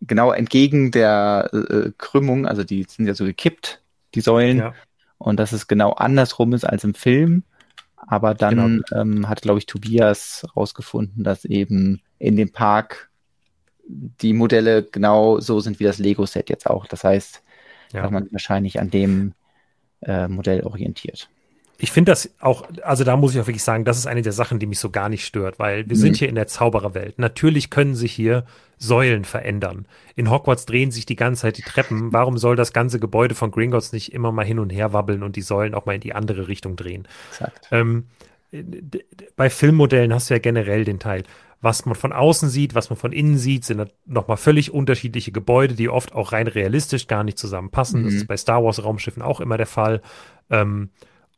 [0.00, 3.80] genau entgegen der äh, Krümmung, also die sind ja so gekippt,
[4.16, 4.74] die Säulen, ja.
[5.18, 7.44] und dass es genau andersrum ist als im Film.
[7.96, 9.00] Aber dann genau.
[9.00, 13.10] ähm, hat, glaube ich, Tobias rausgefunden, dass eben in dem Park
[13.86, 16.86] die Modelle genau so sind wie das Lego-Set jetzt auch.
[16.86, 17.42] Das heißt,
[17.92, 18.02] ja.
[18.02, 19.34] dass man wahrscheinlich an dem
[20.00, 21.28] äh, Modell orientiert
[21.82, 24.30] ich finde das auch, also da muss ich auch wirklich sagen, das ist eine der
[24.30, 26.00] Sachen, die mich so gar nicht stört, weil wir mhm.
[26.00, 27.18] sind hier in der Zaubererwelt.
[27.18, 28.44] Natürlich können sich hier
[28.78, 29.86] Säulen verändern.
[30.14, 32.12] In Hogwarts drehen sich die ganze Zeit die Treppen.
[32.12, 35.34] Warum soll das ganze Gebäude von Gringotts nicht immer mal hin und her wabbeln und
[35.34, 37.08] die Säulen auch mal in die andere Richtung drehen?
[37.72, 38.04] Ähm,
[39.34, 41.24] bei Filmmodellen hast du ja generell den Teil,
[41.62, 45.74] was man von außen sieht, was man von innen sieht, sind nochmal völlig unterschiedliche Gebäude,
[45.74, 48.02] die oft auch rein realistisch gar nicht zusammenpassen.
[48.02, 48.04] Mhm.
[48.04, 50.00] Das ist bei Star Wars Raumschiffen auch immer der Fall.
[50.48, 50.90] Ähm,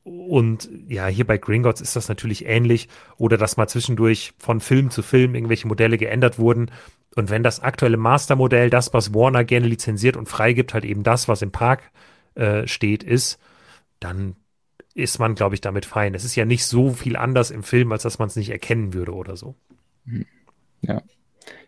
[0.05, 4.90] und ja, hier bei Gringotts ist das natürlich ähnlich oder dass mal zwischendurch von Film
[4.90, 6.70] zu Film irgendwelche Modelle geändert wurden.
[7.16, 11.26] Und wenn das aktuelle Mastermodell, das, was Warner gerne lizenziert und freigibt, halt eben das,
[11.26, 11.90] was im Park
[12.34, 13.38] äh, steht, ist,
[13.98, 14.36] dann
[14.94, 16.14] ist man, glaube ich, damit fein.
[16.14, 18.92] Es ist ja nicht so viel anders im Film, als dass man es nicht erkennen
[18.92, 19.55] würde oder so.
[20.07, 20.26] Hm.
[20.82, 21.02] Ja.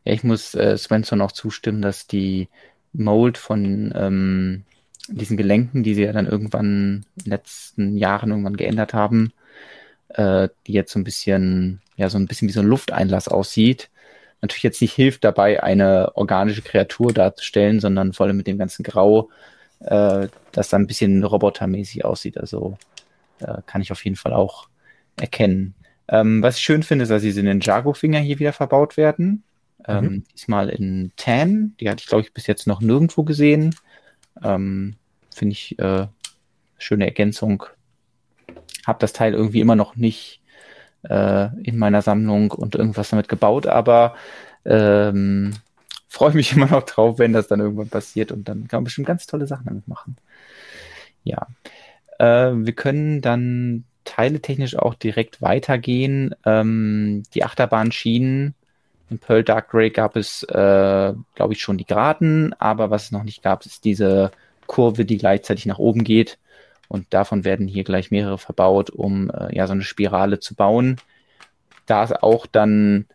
[0.05, 2.49] Ja, ich muss äh, Svensson auch zustimmen, dass die
[2.93, 4.65] Mold von ähm,
[5.09, 9.33] diesen Gelenken, die sie ja dann irgendwann in den letzten Jahren irgendwann geändert haben,
[10.09, 13.91] äh, die jetzt so ein bisschen, ja, so ein bisschen wie so ein Lufteinlass aussieht,
[14.43, 18.83] natürlich jetzt nicht hilft dabei, eine organische Kreatur darzustellen, sondern vor allem mit dem ganzen
[18.83, 19.31] Grau,
[19.81, 22.39] äh, das dann ein bisschen robotermäßig aussieht.
[22.39, 22.79] Also
[23.41, 24.69] äh, kann ich auf jeden Fall auch
[25.19, 25.75] erkennen.
[26.09, 29.43] Ähm, was ich schön finde, ist, dass diese Ninjago-Finger hier wieder verbaut werden.
[29.87, 30.25] Ähm, mhm.
[30.35, 31.75] Diesmal in Tan.
[31.81, 33.75] Die hatte ich, glaube ich, bis jetzt noch nirgendwo gesehen.
[34.43, 34.97] Ähm,
[35.35, 36.07] Finde ich äh,
[36.79, 37.65] schöne Ergänzung.
[38.87, 40.41] Hab das Teil irgendwie immer noch nicht
[41.09, 44.15] äh, in meiner Sammlung und irgendwas damit gebaut, aber
[44.65, 45.55] ähm,
[46.09, 49.07] freue mich immer noch drauf, wenn das dann irgendwann passiert und dann kann man bestimmt
[49.07, 50.17] ganz tolle Sachen damit machen.
[51.25, 51.47] Ja.
[52.19, 56.35] Äh, wir können dann teiletechnisch auch direkt weitergehen.
[56.45, 58.55] Ähm, die Achterbahnschienen
[59.11, 63.13] in Pearl Dark Grey gab es, äh, glaube ich, schon die Geraden, aber was es
[63.13, 64.31] noch nicht gab, ist diese
[64.67, 66.39] Kurve, die gleichzeitig nach oben geht.
[66.89, 70.97] Und davon werden hier gleich mehrere verbaut, um äh, ja so eine Spirale zu bauen.
[71.87, 73.07] Da ist auch dann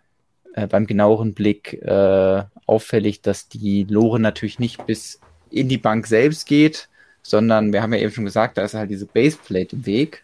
[0.54, 5.20] äh, beim genaueren Blick äh, auffällig, dass die Lore natürlich nicht bis
[5.50, 6.90] in die Bank selbst geht,
[7.22, 10.24] sondern wir haben ja eben schon gesagt, da ist halt diese Baseplate im Weg.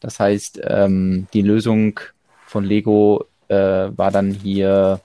[0.00, 2.00] Das heißt, ähm, die Lösung
[2.46, 5.00] von Lego äh, war dann hier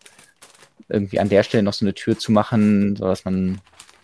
[0.89, 3.59] irgendwie an der Stelle noch so eine Tür zu machen, sodass man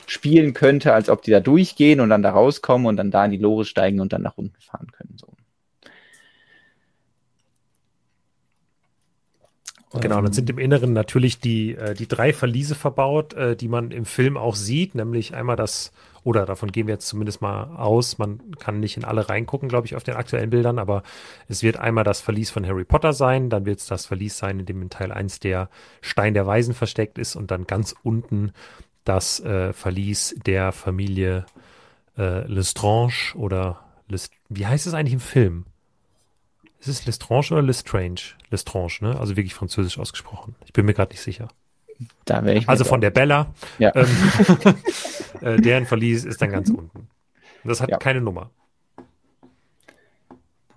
[0.08, 3.32] spielen könnte, als ob die da durchgehen und dann da rauskommen und dann da in
[3.32, 5.16] die Lore steigen und dann nach unten fahren können.
[5.18, 5.28] So.
[10.00, 13.92] Genau, dann sind im Inneren natürlich die, äh, die drei Verliese verbaut, äh, die man
[13.92, 15.92] im Film auch sieht, nämlich einmal das
[16.24, 18.18] oder davon gehen wir jetzt zumindest mal aus.
[18.18, 21.04] Man kann nicht in alle reingucken, glaube ich, auf den aktuellen Bildern, aber
[21.48, 24.60] es wird einmal das Verlies von Harry Potter sein, dann wird es das Verlies sein,
[24.60, 25.70] in dem in Teil 1 der
[26.02, 28.52] Stein der Weisen versteckt ist und dann ganz unten
[29.04, 31.46] das äh, Verlies der Familie
[32.18, 35.66] äh, Lestrange oder Lest wie heißt es eigentlich im Film?
[36.80, 38.36] Ist es Lestrange oder Lestrange?
[38.50, 39.20] Lestrange, ne?
[39.20, 40.56] Also wirklich französisch ausgesprochen.
[40.66, 41.50] Ich bin mir gerade nicht sicher.
[42.26, 43.54] Da wäre ich also von der Bella.
[43.78, 43.92] Ja.
[43.96, 44.08] Ähm,
[45.42, 47.08] äh, deren Verlies ist dann ganz unten.
[47.64, 47.98] Das hat ja.
[47.98, 48.52] keine Nummer.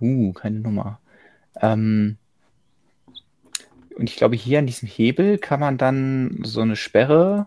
[0.00, 1.00] Uh, keine Nummer.
[1.60, 2.16] Ähm,
[3.96, 7.46] und ich glaube, hier an diesem Hebel kann man dann so eine Sperre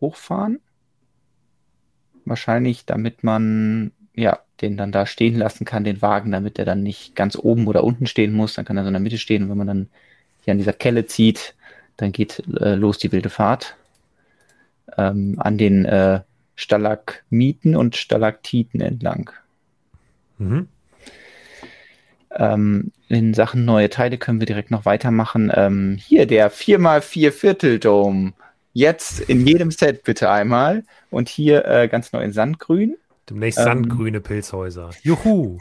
[0.00, 0.60] hochfahren.
[2.24, 6.82] Wahrscheinlich, damit man ja den dann da stehen lassen kann, den Wagen, damit der dann
[6.82, 8.54] nicht ganz oben oder unten stehen muss.
[8.54, 9.44] Dann kann er so in der Mitte stehen.
[9.44, 9.88] Und wenn man dann
[10.44, 11.54] hier an dieser Kelle zieht,
[11.96, 13.76] dann geht äh, los die wilde Fahrt
[14.96, 16.20] ähm, an den äh,
[16.54, 19.30] Stalagmiten und Stalaktiten entlang.
[20.38, 20.68] Mhm.
[22.30, 25.50] Ähm, in Sachen neue Teile können wir direkt noch weitermachen.
[25.54, 28.32] Ähm, hier der 4x4 Viertel Dome.
[28.72, 30.84] Jetzt in jedem Set bitte einmal.
[31.10, 32.96] Und hier äh, ganz neu in Sandgrün.
[33.30, 34.90] Demnächst ähm, sandgrüne Pilzhäuser.
[35.02, 35.58] Juhu!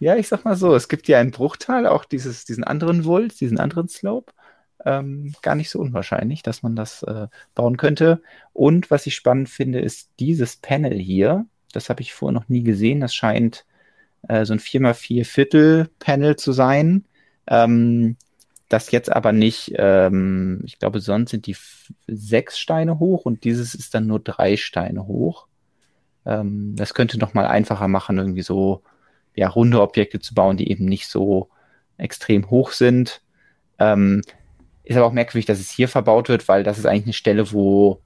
[0.00, 3.40] Ja, ich sag mal so, es gibt ja einen Bruchteil, auch dieses, diesen anderen Volt,
[3.40, 4.32] diesen anderen Slope.
[4.84, 8.22] Ähm, gar nicht so unwahrscheinlich, dass man das äh, bauen könnte.
[8.52, 11.46] Und was ich spannend finde, ist dieses Panel hier.
[11.72, 13.00] Das habe ich vorher noch nie gesehen.
[13.00, 13.66] Das scheint
[14.28, 17.04] äh, so ein 4x4 Viertel Panel zu sein.
[17.48, 18.16] Ähm,
[18.68, 21.56] das jetzt aber nicht, ähm, ich glaube, sonst sind die
[22.06, 25.46] sechs Steine hoch und dieses ist dann nur drei Steine hoch.
[26.26, 28.82] Ähm, das könnte noch mal einfacher machen, irgendwie so
[29.38, 31.48] ja, runde Objekte zu bauen, die eben nicht so
[31.96, 33.22] extrem hoch sind.
[33.78, 34.22] Ähm,
[34.82, 37.52] ist aber auch merkwürdig, dass es hier verbaut wird, weil das ist eigentlich eine Stelle,
[37.52, 38.00] wo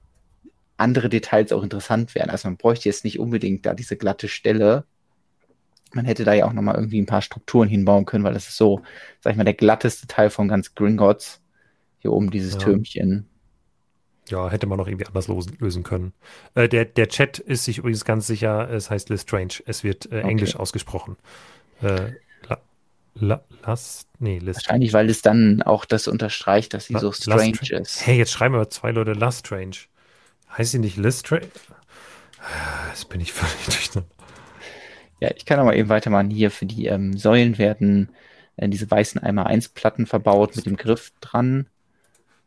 [0.77, 2.29] andere Details auch interessant wären.
[2.29, 4.85] Also man bräuchte jetzt nicht unbedingt da diese glatte Stelle,
[5.93, 8.57] man hätte da ja auch nochmal irgendwie ein paar Strukturen hinbauen können, weil das ist
[8.57, 8.81] so,
[9.21, 11.41] sag ich mal, der glatteste Teil von ganz Gringotts.
[11.99, 12.59] Hier oben dieses ja.
[12.59, 13.27] Türmchen.
[14.29, 16.13] Ja, hätte man noch irgendwie anders lösen können.
[16.55, 19.61] Äh, der, der Chat ist sich übrigens ganz sicher, es heißt Lestrange.
[19.65, 20.29] Es wird äh, okay.
[20.29, 21.17] Englisch ausgesprochen.
[21.81, 22.13] Äh,
[22.47, 22.61] la,
[23.15, 24.55] la, Last, nee, Lestrange.
[24.55, 28.05] Wahrscheinlich, weil es dann auch das unterstreicht, dass sie la, so strange ist.
[28.05, 29.75] Hey, jetzt schreiben aber zwei Leute Lestrange.
[30.57, 31.47] Heißt sie nicht Lestrange?
[32.89, 34.09] Jetzt bin ich völlig durcheinander.
[35.19, 36.29] Ja, ich kann aber eben weitermachen.
[36.29, 38.09] Hier für die ähm, Säulen werden
[38.57, 41.67] äh, diese weißen Eimer 1 Platten verbaut mit dem Griff dran.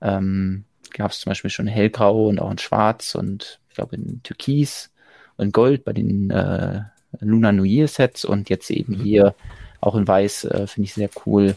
[0.01, 0.65] Ähm,
[0.97, 4.91] Gab es zum Beispiel schon hellgrau und auch in schwarz und ich glaube in türkis
[5.37, 6.81] und gold bei den äh,
[7.21, 9.03] Luna New Year Sets und jetzt eben mhm.
[9.03, 9.35] hier
[9.83, 11.55] auch in weiß, äh, finde ich sehr cool.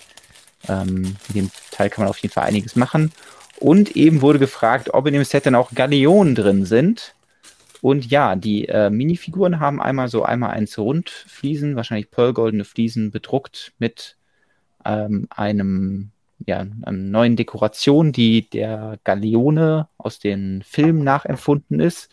[0.67, 3.13] Ähm, in dem Teil kann man auf jeden Fall einiges machen.
[3.57, 7.15] Und eben wurde gefragt, ob in dem Set dann auch Galeonen drin sind.
[7.81, 13.71] Und ja, die äh, Minifiguren haben einmal so einmal eins Rundfliesen, wahrscheinlich pearlgoldene Fliesen bedruckt
[13.79, 14.17] mit
[14.83, 16.11] ähm, einem
[16.45, 22.09] ja, einer neuen Dekoration, die der Galeone aus den Filmen nachempfunden ist.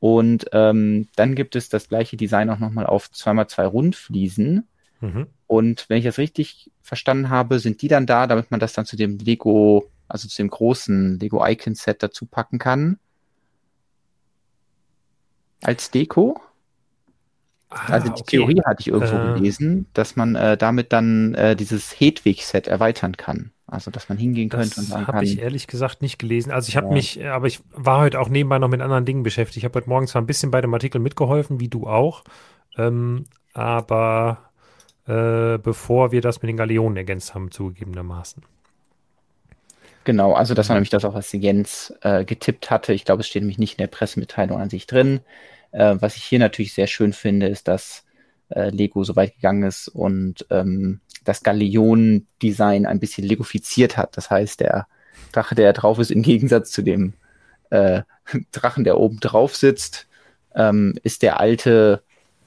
[0.00, 4.66] Und ähm, dann gibt es das gleiche Design auch nochmal auf 2x2 Rundfliesen.
[5.00, 5.26] Mhm.
[5.46, 8.86] Und wenn ich das richtig verstanden habe, sind die dann da, damit man das dann
[8.86, 12.98] zu dem Lego, also zu dem großen Lego Icon Set dazu packen kann
[15.62, 16.40] als Deko.
[17.74, 18.36] Ah, also die okay.
[18.36, 23.16] Theorie hatte ich irgendwo äh, gelesen, dass man äh, damit dann äh, dieses Hedwig-Set erweitern
[23.16, 23.52] kann.
[23.66, 25.14] Also dass man hingehen könnte und sagen kann.
[25.14, 26.52] Habe ich ehrlich gesagt nicht gelesen.
[26.52, 26.92] Also ich habe ja.
[26.92, 29.56] mich, aber ich war heute auch nebenbei noch mit anderen Dingen beschäftigt.
[29.56, 32.22] Ich habe heute Morgen zwar ein bisschen bei dem Artikel mitgeholfen, wie du auch,
[32.76, 34.50] ähm, aber
[35.06, 38.42] äh, bevor wir das mit den Galeonen ergänzt haben, zugegebenermaßen.
[40.04, 42.92] Genau, also das war nämlich das auch, was Jens äh, getippt hatte.
[42.92, 45.20] Ich glaube, es steht nämlich nicht in der Pressemitteilung an sich drin.
[45.72, 48.04] Äh, was ich hier natürlich sehr schön finde, ist, dass
[48.50, 54.16] äh, Lego so weit gegangen ist und ähm, das Galeon-Design ein bisschen legofiziert hat.
[54.16, 54.86] Das heißt, der
[55.32, 57.14] Drache, der drauf ist, im Gegensatz zu dem
[57.70, 58.02] äh,
[58.52, 60.06] Drachen, der oben drauf sitzt,
[60.54, 62.02] ähm, ist der alte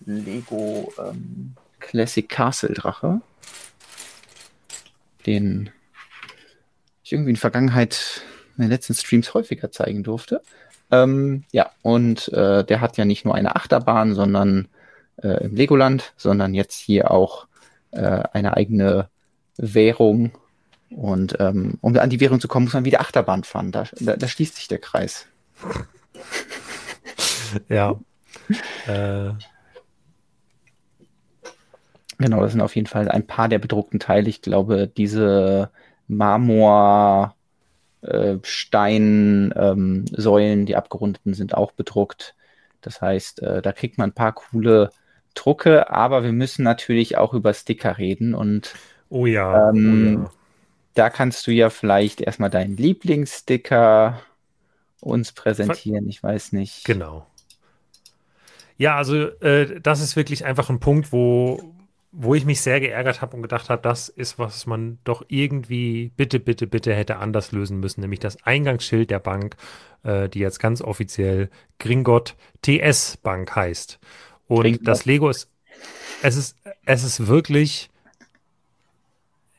[0.06, 3.22] Lego ähm, Classic Castle Drache.
[5.26, 5.72] Den
[7.04, 8.22] ich irgendwie in Vergangenheit
[8.58, 10.42] in den letzten Streams häufiger zeigen durfte.
[11.04, 14.68] Ähm, ja, und äh, der hat ja nicht nur eine Achterbahn, sondern
[15.18, 17.48] äh, im Legoland, sondern jetzt hier auch
[17.92, 19.10] äh, eine eigene
[19.58, 20.32] Währung.
[20.90, 23.72] Und ähm, um an die Währung zu kommen, muss man wieder Achterbahn fahren.
[23.72, 25.28] Da, da, da schließt sich der Kreis.
[27.70, 28.00] ja.
[28.88, 29.32] äh.
[32.18, 34.30] Genau, das sind auf jeden Fall ein paar der bedruckten Teile.
[34.30, 35.70] Ich glaube, diese
[36.08, 37.36] Marmor,
[38.08, 42.36] äh, Stein, ähm, Säulen, die abgerundeten sind auch bedruckt.
[42.82, 44.90] Das heißt, äh, da kriegt man ein paar coole
[45.34, 48.74] Drucke, aber wir müssen natürlich auch über Sticker reden und
[49.10, 50.32] oh ja, ähm, oh ja.
[50.94, 54.22] da kannst du ja vielleicht erstmal deinen Lieblingssticker
[55.02, 56.08] uns präsentieren.
[56.10, 56.86] Ich weiß nicht.
[56.86, 57.28] Genau.
[58.78, 61.75] Ja, also äh, das ist wirklich einfach ein Punkt, wo,
[62.18, 66.12] wo ich mich sehr geärgert habe und gedacht habe, das ist, was man doch irgendwie
[66.16, 69.58] bitte, bitte, bitte hätte anders lösen müssen, nämlich das Eingangsschild der Bank,
[70.04, 74.00] äh, die jetzt ganz offiziell Gringot TS Bank heißt.
[74.48, 74.88] Und Gringot.
[74.88, 75.52] das Lego ist,
[76.22, 77.90] es ist, es ist wirklich,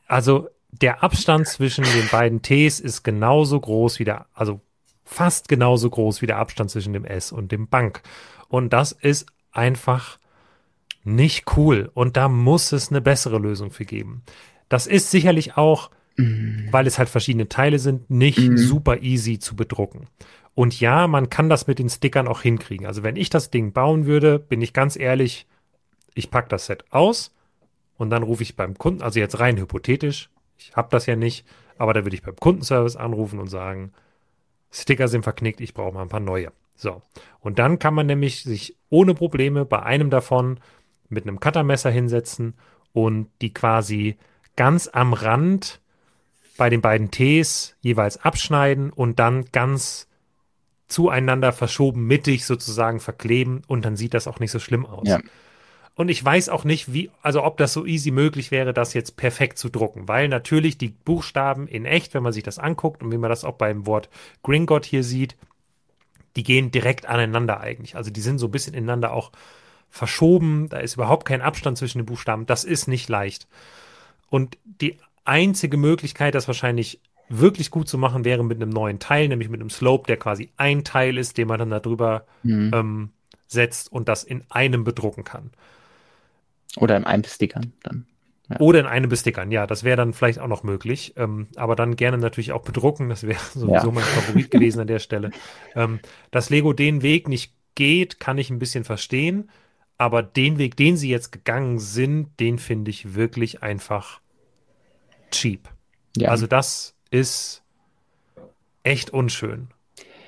[0.07, 4.61] also der Abstand zwischen den beiden Ts ist genauso groß wie der, also
[5.05, 8.01] fast genauso groß wie der Abstand zwischen dem S und dem Bank.
[8.47, 10.17] Und das ist einfach
[11.07, 11.89] nicht cool.
[11.93, 14.23] Und da muss es eine bessere Lösung für geben.
[14.69, 16.71] Das ist sicherlich auch, mm.
[16.71, 18.57] weil es halt verschiedene Teile sind, nicht mm.
[18.57, 20.07] super easy zu bedrucken.
[20.53, 22.87] Und ja, man kann das mit den Stickern auch hinkriegen.
[22.87, 25.47] Also wenn ich das Ding bauen würde, bin ich ganz ehrlich,
[26.15, 27.33] ich packe das Set aus
[27.97, 31.45] und dann rufe ich beim Kunden, also jetzt rein hypothetisch, ich habe das ja nicht,
[31.77, 33.93] aber da würde ich beim Kundenservice anrufen und sagen,
[34.71, 36.51] Sticker sind verknickt, ich brauche mal ein paar neue.
[36.75, 37.01] So.
[37.39, 40.59] Und dann kann man nämlich sich ohne Probleme bei einem davon
[41.09, 42.53] mit einem Cuttermesser hinsetzen
[42.93, 44.17] und die quasi
[44.55, 45.81] ganz am Rand
[46.57, 50.07] bei den beiden Ts jeweils abschneiden und dann ganz
[50.87, 55.07] zueinander verschoben mittig sozusagen verkleben und dann sieht das auch nicht so schlimm aus.
[55.07, 55.19] Ja.
[55.95, 59.17] Und ich weiß auch nicht, wie, also ob das so easy möglich wäre, das jetzt
[59.17, 63.11] perfekt zu drucken, weil natürlich die Buchstaben in echt, wenn man sich das anguckt und
[63.11, 64.09] wie man das auch beim Wort
[64.43, 65.35] Gringot hier sieht,
[66.35, 67.95] die gehen direkt aneinander eigentlich.
[67.95, 69.31] Also die sind so ein bisschen ineinander auch
[69.89, 73.47] verschoben, da ist überhaupt kein Abstand zwischen den Buchstaben, das ist nicht leicht.
[74.29, 79.27] Und die einzige Möglichkeit, das wahrscheinlich wirklich gut zu machen, wäre mit einem neuen Teil,
[79.27, 82.71] nämlich mit einem Slope, der quasi ein Teil ist, den man dann darüber mhm.
[82.73, 83.09] ähm,
[83.47, 85.51] setzt und das in einem bedrucken kann.
[86.77, 88.05] Oder in einem Stickern dann.
[88.49, 88.59] Ja.
[88.59, 91.13] Oder in einem bestickern, ja, das wäre dann vielleicht auch noch möglich.
[91.17, 93.91] Ähm, aber dann gerne natürlich auch bedrucken, das wäre sowieso ja.
[93.91, 95.31] mein Favorit gewesen an der Stelle.
[95.75, 95.99] Ähm,
[96.31, 99.49] dass Lego den Weg nicht geht, kann ich ein bisschen verstehen.
[99.97, 104.21] Aber den Weg, den sie jetzt gegangen sind, den finde ich wirklich einfach
[105.31, 105.69] cheap.
[106.15, 106.29] Ja.
[106.29, 107.63] Also das ist
[108.83, 109.69] echt unschön.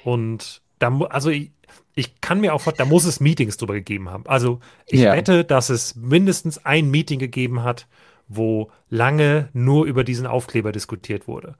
[0.03, 1.51] Und da, also ich,
[1.95, 4.25] ich kann mir auch vorstellen, da muss es Meetings drüber gegeben haben.
[4.25, 5.13] Also ich ja.
[5.13, 7.87] wette, dass es mindestens ein Meeting gegeben hat,
[8.27, 11.55] wo lange nur über diesen Aufkleber diskutiert wurde.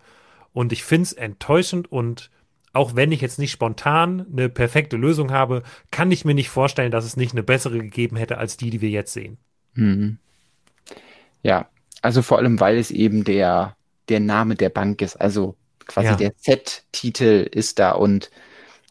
[0.54, 2.32] Und ich finde es enttäuschend und
[2.74, 6.92] auch wenn ich jetzt nicht spontan eine perfekte Lösung habe, kann ich mir nicht vorstellen,
[6.92, 9.38] dass es nicht eine bessere gegeben hätte als die, die wir jetzt sehen.
[9.74, 10.18] Mhm.
[11.44, 11.70] Ja,
[12.02, 13.76] also vor allem, weil es eben der,
[14.10, 15.16] der Name der Bank ist.
[15.16, 15.56] Also
[15.88, 16.16] quasi ja.
[16.16, 18.30] der Z-Titel ist da und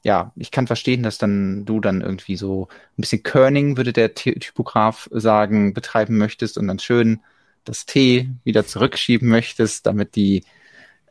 [0.03, 4.15] ja, ich kann verstehen, dass dann du dann irgendwie so ein bisschen Kerning, würde der
[4.15, 7.21] Typograf sagen, betreiben möchtest und dann schön
[7.65, 10.45] das T wieder zurückschieben möchtest, damit die,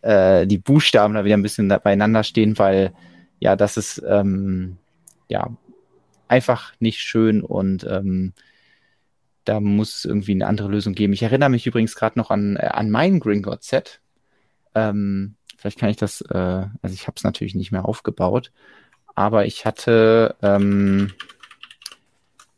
[0.02, 2.94] äh, die Buchstaben da wieder ein bisschen beieinander stehen, weil
[3.40, 4.78] ja, das ist ähm,
[5.28, 5.50] ja
[6.28, 8.34] einfach nicht schön und ähm,
[9.46, 11.14] da muss irgendwie eine andere Lösung geben.
[11.14, 14.02] Ich erinnere mich übrigens gerade noch an, äh, an mein Gringotts Set.
[14.76, 18.52] Ähm, vielleicht kann ich das, äh, also ich habe es natürlich nicht mehr aufgebaut,
[19.16, 21.14] aber ich hatte, ähm,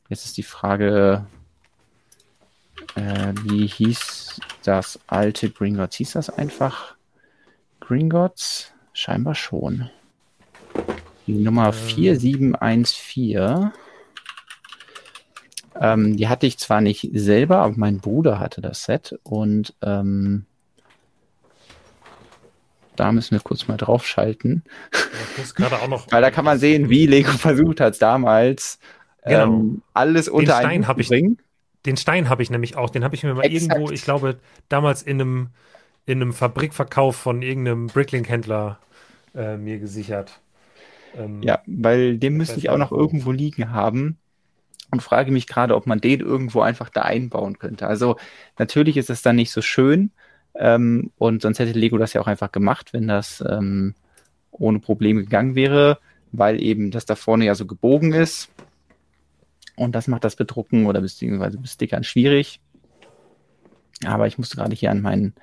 [0.10, 1.28] jetzt ist die Frage,
[2.96, 5.98] äh, wie hieß das alte Gringotts?
[5.98, 6.96] Hieß das einfach
[7.90, 8.72] Gringotts?
[8.94, 9.90] Scheinbar schon.
[11.26, 11.74] Die Nummer ähm.
[11.74, 13.72] 4714.
[15.82, 20.46] Ähm, die hatte ich zwar nicht selber, aber mein Bruder hatte das Set und ähm,
[22.96, 24.62] da müssen wir kurz mal draufschalten.
[26.12, 28.78] Weil da kann man sehen, wie Lego versucht hat, damals
[29.24, 29.46] genau.
[29.46, 31.40] ähm, alles unter einen zu bringen.
[31.88, 32.92] Den Stein habe ich nämlich auch.
[32.92, 33.72] Den habe ich mir mal Exakt.
[33.72, 34.38] irgendwo, ich glaube,
[34.68, 35.50] damals in einem,
[36.10, 38.80] in einem Fabrikverkauf von irgendeinem Bricklink-Händler
[39.36, 40.40] äh, mir gesichert.
[41.16, 44.18] Ähm, ja, weil den müsste ich auch noch irgendwo liegen haben
[44.92, 47.88] und frage mich gerade, ob man den irgendwo einfach da einbauen könnte.
[47.88, 48.18] Also
[48.58, 50.12] natürlich ist es dann nicht so schön
[50.56, 53.94] ähm, und sonst hätte Lego das ja auch einfach gemacht, wenn das ähm,
[54.50, 56.00] ohne Probleme gegangen wäre,
[56.32, 58.50] weil eben das da vorne ja so gebogen ist
[59.76, 62.62] und das macht das Bedrucken oder beziehungsweise Bestickern schwierig.
[64.06, 65.34] Aber ich musste gerade hier an mein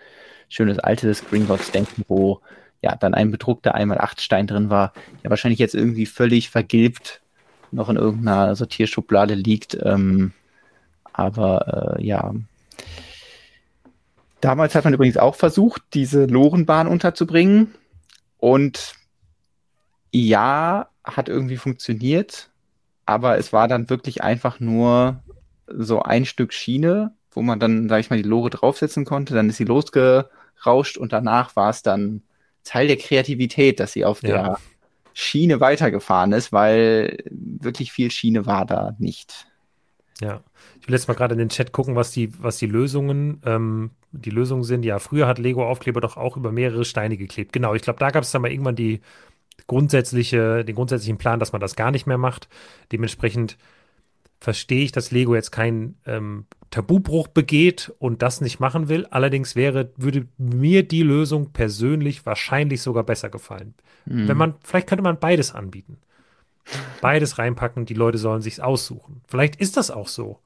[0.48, 2.40] schönes altes Gringotts denken, wo
[2.82, 4.92] ja dann ein bedruckter einmal acht Stein drin war,
[5.22, 7.20] der wahrscheinlich jetzt irgendwie völlig vergilbt
[7.72, 9.76] noch in irgendeiner Sortierschublade liegt.
[9.82, 10.32] Ähm,
[11.12, 12.34] aber äh, ja.
[14.40, 17.74] Damals hat man übrigens auch versucht, diese Lorenbahn unterzubringen.
[18.38, 18.94] Und
[20.12, 22.50] ja, hat irgendwie funktioniert.
[23.06, 25.22] Aber es war dann wirklich einfach nur
[25.68, 29.34] so ein Stück Schiene, wo man dann, sag ich mal, die Lore draufsetzen konnte.
[29.34, 32.22] Dann ist sie losgerauscht und danach war es dann
[32.64, 34.28] Teil der Kreativität, dass sie auf ja.
[34.28, 34.58] der
[35.12, 39.46] Schiene weitergefahren ist, weil wirklich viel Schiene war da nicht.
[40.20, 40.40] Ja,
[40.80, 43.90] ich will jetzt mal gerade in den Chat gucken, was die, was die Lösungen, ähm,
[44.12, 44.84] die Lösungen sind.
[44.84, 47.52] Ja, früher hat Lego Aufkleber doch auch über mehrere Steine geklebt.
[47.52, 49.02] Genau, ich glaube, da gab es dann mal irgendwann die
[49.66, 52.48] grundsätzliche, den grundsätzlichen Plan, dass man das gar nicht mehr macht.
[52.92, 53.58] Dementsprechend
[54.40, 59.06] verstehe ich, dass Lego jetzt keinen ähm, Tabubruch begeht und das nicht machen will.
[59.06, 63.74] Allerdings wäre, würde mir die Lösung persönlich wahrscheinlich sogar besser gefallen.
[64.04, 64.28] Mhm.
[64.28, 65.98] Wenn man, vielleicht könnte man beides anbieten.
[67.00, 69.22] Beides reinpacken, die Leute sollen sich's aussuchen.
[69.28, 70.40] Vielleicht ist das auch so.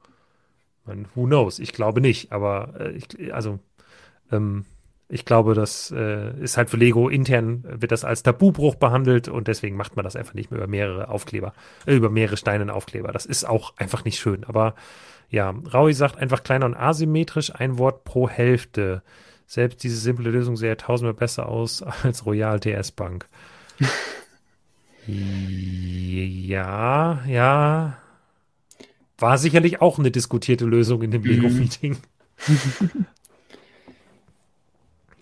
[0.85, 1.59] Man, who knows?
[1.59, 3.59] Ich glaube nicht, aber äh, ich, also
[4.31, 4.65] ähm,
[5.13, 9.49] Ich glaube, das äh, ist halt für Lego intern, wird das als Tabubruch behandelt und
[9.49, 11.53] deswegen macht man das einfach nicht mehr über mehrere Aufkleber,
[11.85, 13.11] äh, über mehrere Steine Aufkleber.
[13.11, 14.45] Das ist auch einfach nicht schön.
[14.45, 14.73] Aber
[15.29, 19.03] ja, Raui sagt einfach kleiner und asymmetrisch, ein Wort pro Hälfte.
[19.47, 23.27] Selbst diese simple Lösung sähe tausendmal besser aus als Royal DS Bank.
[25.07, 27.97] ja, ja.
[29.17, 31.97] War sicherlich auch eine diskutierte Lösung in dem Lego-Meeting.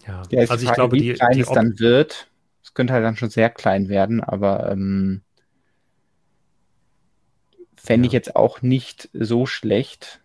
[0.09, 2.27] ja, ja also ich glaube, wie die, klein die es dann wird,
[2.63, 5.21] es könnte halt dann schon sehr klein werden, aber ähm,
[7.75, 8.09] fände ja.
[8.09, 10.21] ich jetzt auch nicht so schlecht.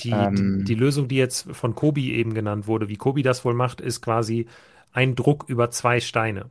[0.00, 3.44] Die, ähm, die, die, Lösung, die jetzt von Kobi eben genannt wurde, wie Kobi das
[3.44, 4.46] wohl macht, ist quasi
[4.92, 6.50] ein Druck über zwei Steine.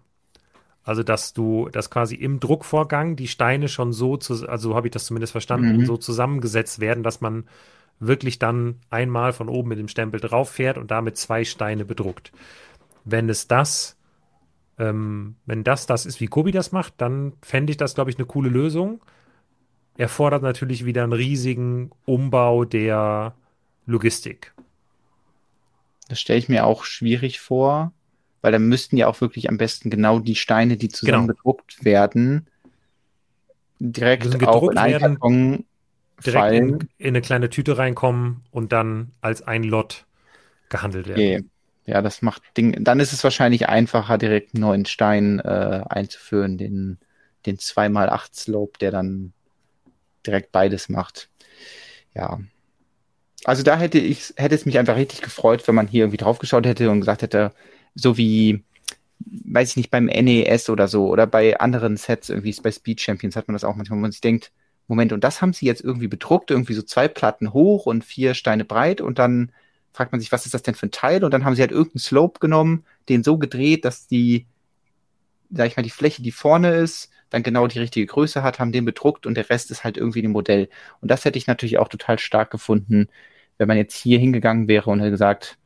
[0.83, 4.91] Also, dass du, dass quasi im Druckvorgang die Steine schon so, zu, also habe ich
[4.91, 5.85] das zumindest verstanden, mhm.
[5.85, 7.45] so zusammengesetzt werden, dass man
[7.99, 12.31] wirklich dann einmal von oben mit dem Stempel drauf fährt und damit zwei Steine bedruckt.
[13.03, 13.97] Wenn es das,
[14.77, 18.17] ähm, wenn das das ist, wie Kobi das macht, dann fände ich das, glaube ich,
[18.17, 19.01] eine coole Lösung
[19.97, 23.35] erfordert natürlich wieder einen riesigen Umbau der
[23.85, 24.53] Logistik.
[26.07, 27.91] Das stelle ich mir auch schwierig vor,
[28.41, 31.37] weil dann müssten ja auch wirklich am besten genau die Steine, die zusammen genau.
[31.37, 32.47] gedruckt werden,
[33.79, 35.65] direkt auch in einen Karton
[36.23, 36.55] direkt.
[36.55, 40.05] In, in, eine kleine Tüte reinkommen und dann als ein Lot
[40.69, 41.19] gehandelt werden.
[41.19, 41.43] Okay.
[41.85, 42.83] Ja, das macht Ding.
[42.83, 46.97] Dann ist es wahrscheinlich einfacher, direkt einen neuen Stein äh, einzuführen, den,
[47.45, 49.33] den 2x8 Slope, der dann
[50.25, 51.29] direkt beides macht.
[52.15, 52.39] Ja.
[53.43, 56.65] Also da hätte ich, hätte es mich einfach richtig gefreut, wenn man hier irgendwie draufgeschaut
[56.65, 57.53] hätte und gesagt hätte,
[57.93, 58.63] so wie,
[59.19, 63.35] weiß ich nicht, beim NES oder so oder bei anderen Sets, irgendwie bei Speed Champions
[63.35, 64.51] hat man das auch manchmal, wo man sich denkt,
[64.87, 68.33] Moment, und das haben sie jetzt irgendwie bedruckt, irgendwie so zwei Platten hoch und vier
[68.33, 69.51] Steine breit und dann
[69.93, 71.23] fragt man sich, was ist das denn für ein Teil?
[71.23, 74.45] Und dann haben sie halt irgendeinen Slope genommen, den so gedreht, dass die,
[75.49, 78.71] sag ich mal, die Fläche, die vorne ist, dann genau die richtige Größe hat, haben
[78.71, 80.69] den bedruckt und der Rest ist halt irgendwie ein Modell.
[81.01, 83.07] Und das hätte ich natürlich auch total stark gefunden,
[83.57, 85.57] wenn man jetzt hier hingegangen wäre und hätte gesagt,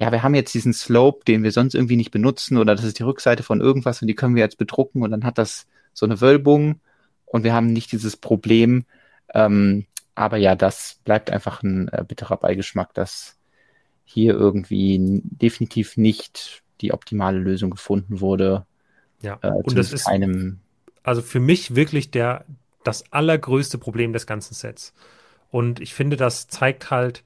[0.00, 2.98] ja, wir haben jetzt diesen Slope, den wir sonst irgendwie nicht benutzen oder das ist
[2.98, 6.06] die Rückseite von irgendwas und die können wir jetzt bedrucken und dann hat das so
[6.06, 6.80] eine Wölbung
[7.34, 8.84] und wir haben nicht dieses Problem.
[9.34, 13.36] Ähm, aber ja, das bleibt einfach ein äh, bitterer Beigeschmack, dass
[14.04, 18.66] hier irgendwie definitiv nicht die optimale Lösung gefunden wurde.
[19.20, 20.60] Ja, äh, und das ist einem
[21.02, 22.44] also für mich wirklich der,
[22.84, 24.94] das allergrößte Problem des ganzen Sets.
[25.50, 27.24] Und ich finde, das zeigt halt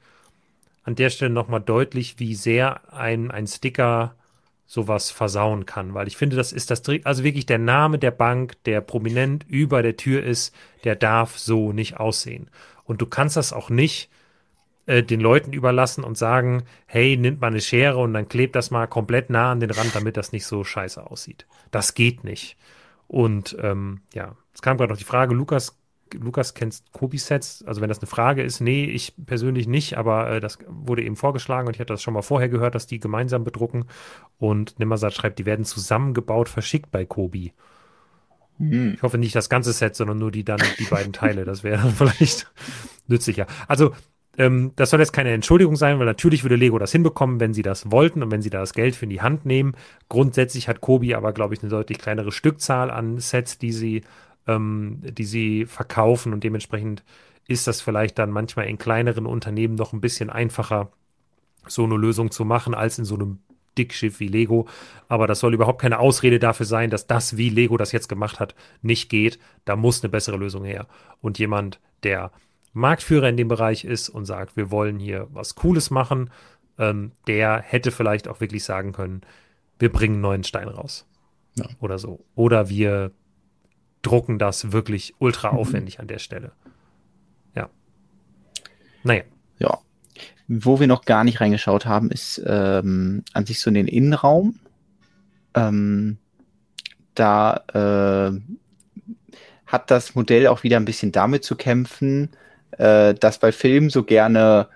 [0.85, 4.15] an der Stelle nochmal deutlich, wie sehr ein, ein Sticker
[4.69, 5.95] sowas versauen kann.
[5.95, 9.83] Weil ich finde, das ist das, also wirklich der Name der Bank, der prominent über
[9.83, 10.55] der Tür ist,
[10.85, 12.51] der darf so nicht aussehen.
[12.85, 14.11] Und du kannst das auch nicht
[14.85, 18.71] äh, den Leuten überlassen und sagen, hey, nimmt mal eine Schere und dann klebt das
[18.71, 21.47] mal komplett nah an den Rand, damit das nicht so scheiße aussieht.
[21.71, 22.59] Das geht nicht.
[23.07, 25.78] Und ähm, ja, es kam gerade noch die Frage, Lukas,
[26.15, 27.65] Lukas kennst Kobi-Sets?
[27.67, 31.17] Also wenn das eine Frage ist, nee, ich persönlich nicht, aber äh, das wurde eben
[31.17, 33.87] vorgeschlagen und ich hatte das schon mal vorher gehört, dass die gemeinsam bedrucken.
[34.39, 37.53] Und Nimmersat schreibt, die werden zusammengebaut, verschickt bei Kobi.
[38.59, 38.95] Hm.
[38.95, 41.45] Ich hoffe nicht das ganze Set, sondern nur die dann die beiden Teile.
[41.45, 42.51] Das wäre vielleicht
[43.07, 43.47] nützlicher.
[43.67, 43.93] Also
[44.39, 47.63] ähm, das soll jetzt keine Entschuldigung sein, weil natürlich würde Lego das hinbekommen, wenn sie
[47.63, 49.75] das wollten und wenn sie da das Geld für in die Hand nehmen.
[50.09, 54.03] Grundsätzlich hat Kobi aber, glaube ich, eine deutlich kleinere Stückzahl an Sets, die sie,
[54.49, 57.05] ähm, die sie verkaufen und dementsprechend
[57.47, 60.91] ist das vielleicht dann manchmal in kleineren Unternehmen noch ein bisschen einfacher,
[61.67, 63.39] so eine Lösung zu machen, als in so einem
[63.77, 64.67] Dickschiff wie Lego.
[65.09, 68.41] Aber das soll überhaupt keine Ausrede dafür sein, dass das, wie Lego das jetzt gemacht
[68.41, 69.39] hat, nicht geht.
[69.65, 70.87] Da muss eine bessere Lösung her.
[71.21, 72.33] Und jemand, der
[72.73, 76.31] Marktführer in dem Bereich ist und sagt, wir wollen hier was Cooles machen,
[76.79, 79.23] ähm, der hätte vielleicht auch wirklich sagen können,
[79.79, 81.07] wir bringen einen neuen Stein raus.
[81.55, 81.67] Ja.
[81.81, 82.21] Oder so.
[82.35, 83.13] Oder wir
[84.09, 85.59] drucken das wirklich ultra mhm.
[85.59, 86.53] aufwendig an der Stelle.
[87.55, 87.69] Ja.
[89.03, 89.23] Naja.
[89.59, 89.79] Ja.
[90.49, 94.59] Wo wir noch gar nicht reingeschaut haben, ist ähm, an sich so in den Innenraum.
[95.55, 96.17] Ähm,
[97.15, 98.41] da äh,
[99.67, 102.31] hat das Modell auch wieder ein bisschen damit zu kämpfen,
[102.79, 104.69] äh, dass bei Filmen so gerne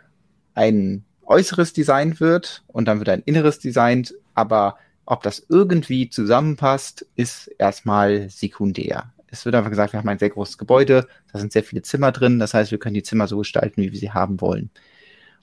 [0.55, 4.77] ein äußeres Design wird und dann wird ein inneres Design, aber
[5.07, 9.12] ob das irgendwie zusammenpasst, ist erstmal sekundär.
[9.33, 12.13] Es wird einfach gesagt, wir haben ein sehr großes Gebäude, da sind sehr viele Zimmer
[12.13, 14.71] drin, das heißt, wir können die Zimmer so gestalten, wie wir sie haben wollen.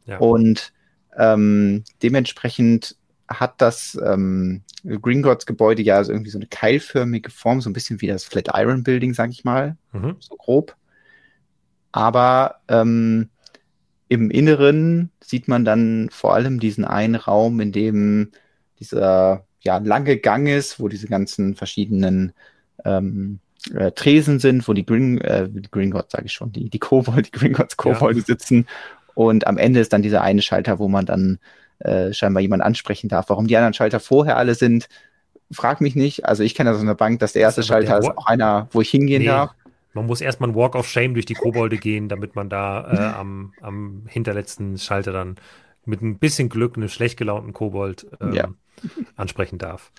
[0.06, 0.20] Ja.
[0.20, 0.74] Und
[1.18, 2.96] ähm, dementsprechend
[3.28, 7.74] hat das ähm, Green Gods Gebäude ja also irgendwie so eine keilförmige Form, so ein
[7.74, 10.16] bisschen wie das Flatiron Building, sag ich mal, mhm.
[10.20, 10.76] so grob.
[11.92, 13.30] Aber ähm,
[14.08, 18.32] im Inneren sieht man dann vor allem diesen einen Raum, in dem
[18.80, 22.34] dieser ja, lange Gang ist, wo diese ganzen verschiedenen
[22.86, 23.40] ähm,
[23.74, 27.32] äh, Tresen sind, wo die Green, äh, Gringotts, sage ich schon, die, die Kobold, die
[27.32, 28.26] Gringotts Kobolde ja.
[28.26, 28.68] sitzen.
[29.16, 31.40] Und am Ende ist dann dieser eine Schalter, wo man dann
[31.80, 33.30] äh, scheinbar jemand ansprechen darf.
[33.30, 34.88] Warum die anderen Schalter vorher alle sind,
[35.52, 36.26] frag mich nicht.
[36.26, 38.82] Also ich kenne das in der Bank, dass der erste Schalter ist auch einer, wo
[38.82, 39.52] ich hingehen nee, darf.
[39.94, 42.98] Man muss erstmal einen Walk of Shame durch die Kobolde gehen, damit man da äh,
[43.18, 45.36] am, am hinterletzten Schalter dann
[45.86, 48.50] mit ein bisschen Glück einen schlecht gelaunten Kobold ähm, ja.
[49.16, 49.92] ansprechen darf.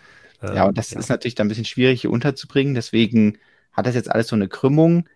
[0.42, 0.98] Ähm, ja, und das ja.
[0.98, 2.74] ist natürlich dann ein bisschen schwierig hier unterzubringen.
[2.74, 3.38] Deswegen
[3.72, 5.08] hat das jetzt alles so eine Krümmung.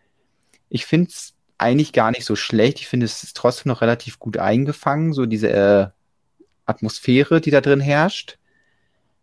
[0.69, 2.81] Ich finde es eigentlich gar nicht so schlecht.
[2.81, 5.87] Ich finde, es ist trotzdem noch relativ gut eingefangen, so diese äh,
[6.67, 8.39] Atmosphäre, die da drin herrscht.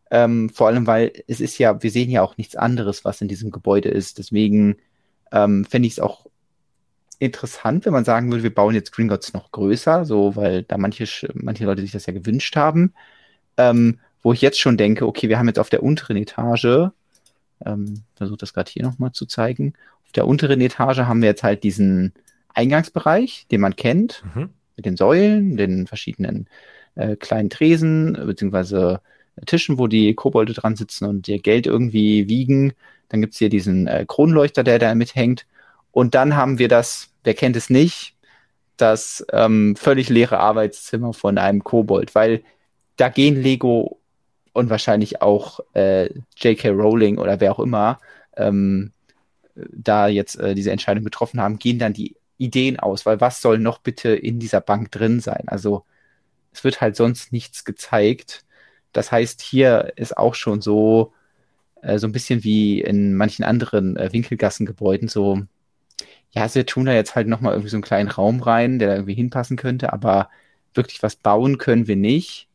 [0.10, 3.28] Ähm, vor allem, weil es ist ja, wir sehen ja auch nichts anderes, was in
[3.28, 4.18] diesem Gebäude ist.
[4.18, 4.78] Deswegen
[5.32, 6.26] ähm, fände ich es auch
[7.20, 11.06] interessant, wenn man sagen würde, wir bauen jetzt Gringotts noch größer, so, weil da manche,
[11.36, 12.94] manche Leute sich das ja gewünscht haben.
[13.58, 16.90] Ähm, wo ich jetzt schon denke, okay, wir haben jetzt auf der unteren Etage,
[17.66, 19.74] ähm, versuche das gerade hier nochmal zu zeigen,
[20.04, 22.14] auf der unteren Etage haben wir jetzt halt diesen
[22.54, 24.50] Eingangsbereich, den man kennt, mhm.
[24.76, 26.48] mit den Säulen, den verschiedenen
[26.96, 29.02] äh, kleinen Tresen, beziehungsweise
[29.46, 32.74] Tischen, wo die Kobolde dran sitzen und ihr Geld irgendwie wiegen.
[33.10, 35.46] Dann gibt's hier diesen äh, Kronleuchter, der da mithängt.
[35.92, 38.16] Und dann haben wir das, wer kennt es nicht,
[38.78, 42.44] das ähm, völlig leere Arbeitszimmer von einem Kobold, weil
[42.98, 44.01] da gehen Lego
[44.54, 46.70] und wahrscheinlich auch äh, J.K.
[46.70, 48.00] Rowling oder wer auch immer
[48.36, 48.92] ähm,
[49.56, 53.60] da jetzt äh, diese Entscheidung getroffen haben, gehen dann die Ideen aus, weil was soll
[53.60, 55.44] noch bitte in dieser Bank drin sein?
[55.48, 55.86] Also
[56.54, 58.44] es wird halt sonst nichts gezeigt.
[58.94, 61.14] Das heißt, hier ist auch schon so,
[61.82, 65.42] äh, so ein bisschen wie in manchen anderen äh, Winkelgassengebäuden so,
[66.32, 68.96] ja, wir tun da jetzt halt nochmal irgendwie so einen kleinen Raum rein, der da
[68.96, 70.30] irgendwie hinpassen könnte, aber
[70.74, 72.48] wirklich was bauen können wir nicht.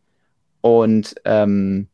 [0.67, 1.89] Und ähm,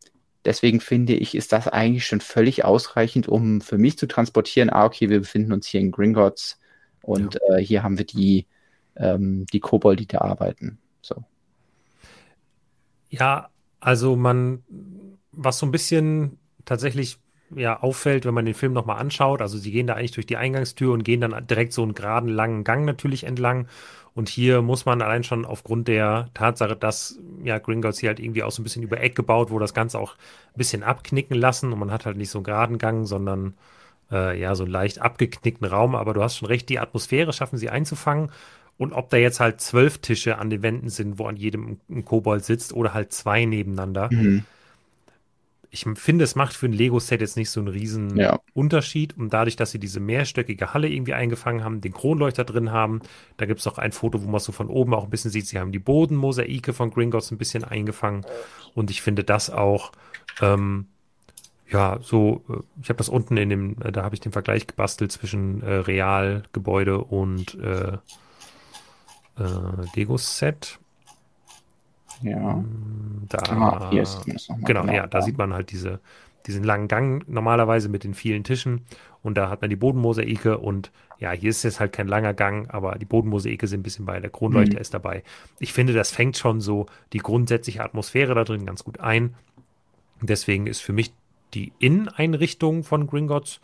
[0.44, 4.86] deswegen finde ich, ist das eigentlich schon völlig ausreichend, um für mich zu transportieren, ah,
[4.86, 6.58] okay, wir befinden uns hier in Gringotts
[7.02, 7.56] und ja.
[7.56, 8.46] äh, hier haben wir die,
[8.96, 10.78] ähm, die Kobold, die da arbeiten.
[11.02, 11.16] So.
[13.10, 13.50] Ja,
[13.80, 14.62] also man,
[15.32, 17.18] was so ein bisschen tatsächlich
[17.54, 20.38] ja auffällt, wenn man den Film nochmal anschaut, also sie gehen da eigentlich durch die
[20.38, 23.68] Eingangstür und gehen dann direkt so einen geraden, langen Gang natürlich entlang.
[24.14, 28.42] Und hier muss man allein schon aufgrund der Tatsache, dass ja Gringotts hier halt irgendwie
[28.42, 31.72] auch so ein bisschen über Eck gebaut, wo das Ganze auch ein bisschen abknicken lassen
[31.72, 33.54] und man hat halt nicht so einen geraden Gang, sondern
[34.10, 35.94] äh, ja so einen leicht abgeknickten Raum.
[35.94, 38.30] Aber du hast schon recht, die Atmosphäre schaffen sie einzufangen
[38.76, 42.04] und ob da jetzt halt zwölf Tische an den Wänden sind, wo an jedem ein
[42.04, 44.08] Kobold sitzt oder halt zwei nebeneinander.
[44.12, 44.44] Mhm.
[45.74, 48.38] Ich finde, es macht für ein Lego-Set jetzt nicht so einen riesen ja.
[48.52, 49.16] Unterschied.
[49.16, 53.00] Und dadurch, dass sie diese mehrstöckige Halle irgendwie eingefangen haben, den Kronleuchter drin haben,
[53.38, 55.46] da gibt es auch ein Foto, wo man so von oben auch ein bisschen sieht,
[55.46, 58.26] sie haben die Bodenmosaike von Gringotts ein bisschen eingefangen.
[58.74, 59.92] Und ich finde das auch,
[60.42, 60.88] ähm,
[61.70, 64.66] ja, so, äh, ich habe das unten in dem, äh, da habe ich den Vergleich
[64.66, 67.96] gebastelt zwischen äh, Realgebäude und äh,
[69.38, 70.78] äh, Lego-Set.
[72.22, 72.54] Ja.
[72.54, 74.64] Hm, da, ah, hier ist es nochmal.
[74.64, 76.00] Genau, genau, ja, da sieht man halt diese,
[76.46, 78.82] diesen langen Gang normalerweise mit den vielen Tischen
[79.22, 82.68] und da hat man die Bodenmosaike und ja, hier ist jetzt halt kein langer Gang,
[82.70, 84.80] aber die Bodenmosaike sind ein bisschen bei, der Kronleuchter mhm.
[84.80, 85.22] ist dabei.
[85.60, 89.34] Ich finde, das fängt schon so die grundsätzliche Atmosphäre da drin ganz gut ein.
[90.20, 91.12] Deswegen ist für mich
[91.54, 93.60] die Inneneinrichtung von Gringotts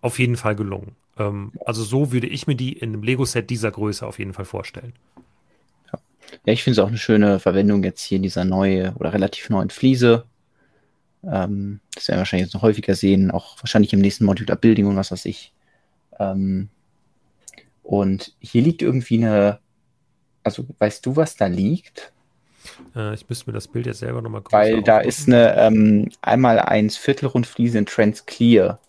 [0.00, 0.96] auf jeden Fall gelungen.
[1.18, 4.44] Ähm, also so würde ich mir die in einem Lego-Set dieser Größe auf jeden Fall
[4.44, 4.92] vorstellen.
[6.44, 9.50] Ja, ich finde es auch eine schöne Verwendung jetzt hier in dieser neue oder relativ
[9.50, 10.24] neuen Fliese.
[11.24, 14.86] Ähm, das werden wir wahrscheinlich jetzt noch häufiger sehen, auch wahrscheinlich im nächsten Modular Building
[14.86, 15.52] und was weiß ich.
[16.18, 16.68] Ähm,
[17.82, 19.60] und hier liegt irgendwie eine,
[20.42, 22.12] also weißt du, was da liegt?
[22.94, 26.10] Äh, ich müsste mir das Bild jetzt selber nochmal größer Weil da ist eine ähm,
[26.22, 28.80] einmal eins Viertelrundfliese in Trans Clear.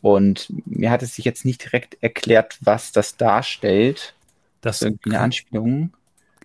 [0.00, 4.14] Und mir hat es sich jetzt nicht direkt erklärt, was das darstellt.
[4.60, 5.92] Das ist irgendwie eine Anspielung.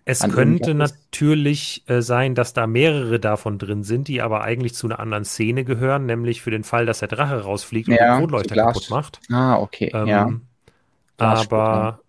[0.10, 4.88] Es könnte natürlich äh, sein, dass da mehrere davon drin sind, die aber eigentlich zu
[4.88, 8.18] einer anderen Szene gehören, nämlich für den Fall, dass der Drache rausfliegt ja, und den
[8.20, 9.20] Kronleuchter kaputt macht.
[9.30, 9.92] Ah, okay.
[9.94, 10.32] Ähm, ja.
[11.18, 12.00] Aber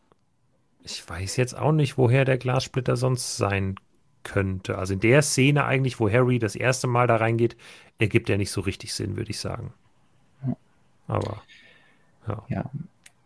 [0.85, 3.75] ich weiß jetzt auch nicht, woher der Glassplitter sonst sein
[4.23, 4.79] könnte.
[4.79, 7.57] Also in der Szene eigentlich, wo Harry das erste Mal da reingeht,
[7.99, 9.75] ergibt er nicht so richtig Sinn, würde ich sagen.
[11.09, 11.43] Aber
[12.29, 12.45] ja.
[12.49, 12.71] ja.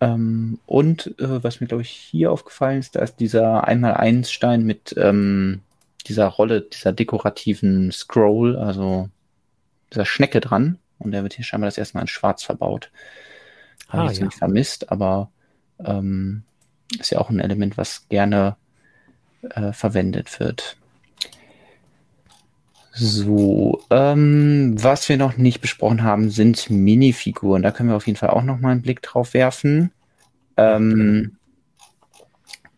[0.02, 4.96] Ähm, und äh, was mir, glaube ich, hier aufgefallen ist, da ist dieser 1x1-Stein mit
[4.98, 5.60] ähm,
[6.08, 9.10] dieser Rolle, dieser dekorativen Scroll, also
[9.92, 10.80] dieser Schnecke dran.
[10.98, 12.90] Und der wird hier scheinbar das erste Mal in Schwarz verbaut.
[13.88, 14.24] Habe ah, ich ja.
[14.24, 15.30] nicht vermisst, aber
[15.78, 16.42] ähm,
[16.98, 18.56] ist ja auch ein Element, was gerne
[19.50, 20.78] äh, verwendet wird.
[23.04, 27.60] So, ähm, was wir noch nicht besprochen haben, sind Minifiguren.
[27.62, 29.90] Da können wir auf jeden Fall auch noch mal einen Blick drauf werfen.
[30.56, 31.36] Ähm,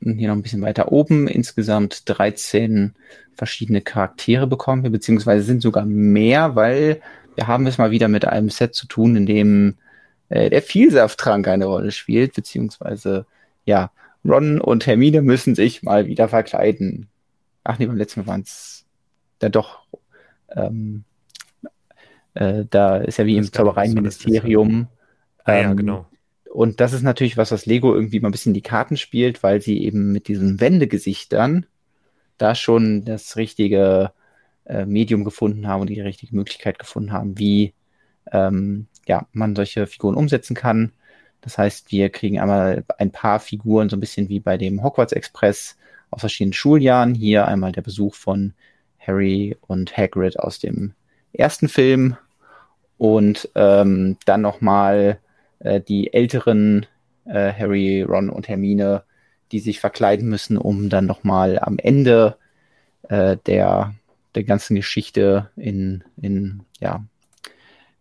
[0.01, 1.29] hier noch ein bisschen weiter oben.
[1.29, 2.95] Insgesamt 13
[3.35, 7.03] verschiedene Charaktere bekommen wir, beziehungsweise sind sogar mehr, weil
[7.35, 9.75] wir haben es mal wieder mit einem Set zu tun, in dem
[10.31, 13.27] äh, der Vielsafttrank eine Rolle spielt, beziehungsweise
[13.67, 13.91] ja,
[14.25, 17.09] Ron und Hermine müssen sich mal wieder verkleiden.
[17.63, 18.87] Ach nee, beim letzten Mal waren es
[19.39, 19.84] da doch
[20.51, 21.05] ähm,
[22.35, 24.89] äh, da ist ja wie im Zaubereiministerium.
[25.45, 26.07] Ah, ja, ähm, genau.
[26.53, 29.61] Und das ist natürlich was, was Lego irgendwie mal ein bisschen die Karten spielt, weil
[29.61, 31.67] sie eben mit diesen Wendegesichtern
[32.39, 34.13] da schon das richtige
[34.65, 37.75] äh, Medium gefunden haben und die richtige Möglichkeit gefunden haben, wie
[38.33, 40.93] ähm, ja, man solche Figuren umsetzen kann.
[41.41, 45.13] Das heißt, wir kriegen einmal ein paar Figuren, so ein bisschen wie bei dem Hogwarts
[45.13, 45.77] Express
[46.11, 47.15] aus verschiedenen Schuljahren.
[47.15, 48.55] Hier einmal der Besuch von
[49.07, 50.93] Harry und Hagrid aus dem
[51.33, 52.17] ersten Film
[52.99, 55.19] und ähm, dann nochmal
[55.61, 56.87] äh, die älteren
[57.25, 59.03] äh, Harry, Ron und Hermine,
[59.53, 62.37] die sich verkleiden müssen, um dann nochmal am Ende
[63.09, 63.95] äh, der,
[64.35, 67.05] der ganzen Geschichte in, in ja,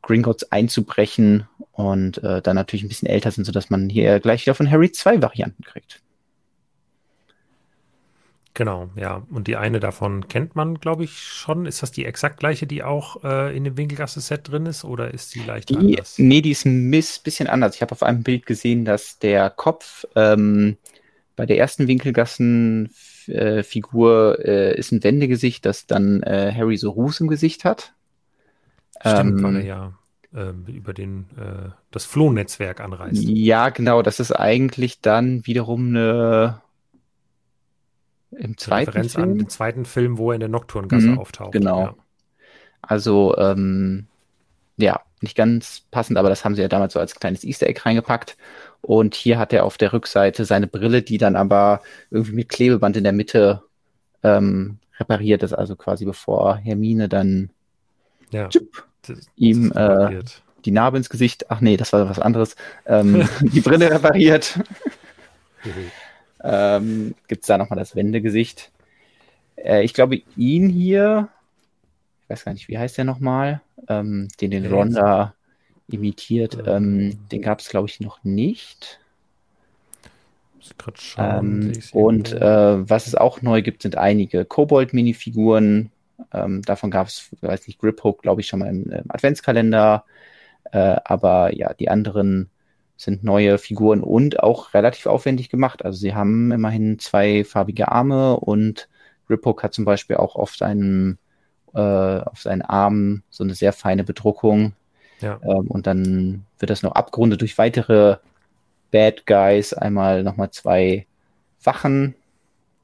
[0.01, 4.55] Gringotts einzubrechen und äh, dann natürlich ein bisschen älter sind, sodass man hier gleich wieder
[4.55, 6.01] von Harry zwei Varianten kriegt.
[8.55, 9.25] Genau, ja.
[9.31, 11.65] Und die eine davon kennt man, glaube ich, schon.
[11.65, 15.33] Ist das die exakt gleiche, die auch äh, in dem Winkelgasse-Set drin ist oder ist
[15.33, 16.19] die leicht die, anders?
[16.19, 17.73] Nee, die ist ein bisschen anders.
[17.75, 20.77] Ich habe auf einem Bild gesehen, dass der Kopf ähm,
[21.35, 27.29] bei der ersten Winkelgassen-Figur äh, ist ein Wendegesicht, das dann äh, Harry so Ruß im
[27.29, 27.95] Gesicht hat.
[29.01, 29.93] Stimmt, ähm, weil er ja
[30.35, 33.23] äh, über den, äh, das Flohnetzwerk anreist.
[33.23, 34.03] Ja, genau.
[34.03, 36.61] Das ist eigentlich dann wiederum eine
[38.37, 39.31] im zweiten Referenz Film?
[39.31, 41.51] an den zweiten Film, wo er in der Nocturngasse mhm, auftaucht.
[41.51, 41.81] Genau.
[41.81, 41.95] Ja.
[42.81, 44.07] Also, ähm,
[44.77, 47.81] ja, nicht ganz passend, aber das haben sie ja damals so als kleines Easter Egg
[47.85, 48.37] reingepackt.
[48.81, 51.81] Und hier hat er auf der Rückseite seine Brille, die dann aber
[52.11, 53.63] irgendwie mit Klebeband in der Mitte
[54.23, 57.49] ähm, repariert ist, also quasi bevor Hermine dann
[58.31, 58.85] ja, tschüpp,
[59.35, 60.21] ihm äh,
[60.65, 62.55] die Narbe ins Gesicht, ach nee, das war was anderes,
[62.85, 64.59] ähm, die Brille repariert.
[66.43, 68.71] Ähm, gibt es da nochmal das Wendegesicht.
[69.55, 71.29] Äh, ich glaube, ihn hier,
[72.23, 75.33] ich weiß gar nicht, wie heißt der nochmal, ähm, den den Ron da
[75.87, 78.99] imitiert, ähm, den gab es, glaube ich, noch nicht.
[81.17, 85.91] Ähm, und äh, was es auch neu gibt, sind einige Kobold-Minifiguren.
[86.31, 90.05] Ähm, davon gab es, weiß nicht, Grip Hook, glaube ich, schon mal im, im Adventskalender.
[90.71, 92.49] Äh, aber ja, die anderen
[92.95, 95.83] sind neue Figuren und auch relativ aufwendig gemacht.
[95.83, 98.87] Also sie haben immerhin zwei farbige Arme und
[99.29, 101.17] Riphook hat zum Beispiel auch auf seinem
[101.73, 104.73] äh, auf seinen Armen so eine sehr feine Bedruckung.
[105.21, 105.39] Ja.
[105.43, 108.17] Ähm, und dann wird das noch abgerundet durch weitere
[108.91, 109.73] Bad Guys.
[109.73, 111.07] Einmal nochmal zwei
[111.63, 112.15] Wachen,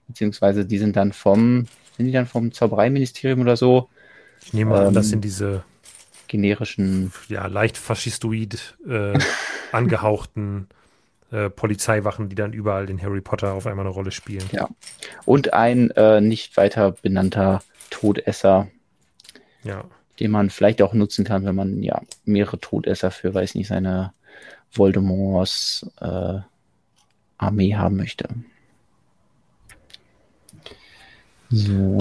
[0.08, 1.68] beziehungsweise die sind dann vom,
[1.98, 3.90] sind die dann vom Zaubereiministerium oder so?
[4.42, 5.64] Ich nehme an, ähm, das sind diese
[6.30, 7.12] generischen.
[7.28, 9.20] Ja, leicht faschistoid äh,
[9.74, 10.70] angehauchten
[11.32, 14.50] äh, Polizeiwachen, die dann überall in Harry Potter auf einmal eine Rolle spielen.
[14.54, 14.70] Ja.
[15.26, 18.68] Und ein äh, nicht weiter benannter Todesser.
[19.64, 19.84] Ja.
[20.20, 24.14] Den man vielleicht auch nutzen kann, wenn man ja mehrere Todesser für, weiß nicht, seine
[24.72, 26.40] Voldemorts äh,
[27.38, 28.28] Armee haben möchte.
[31.50, 31.98] So.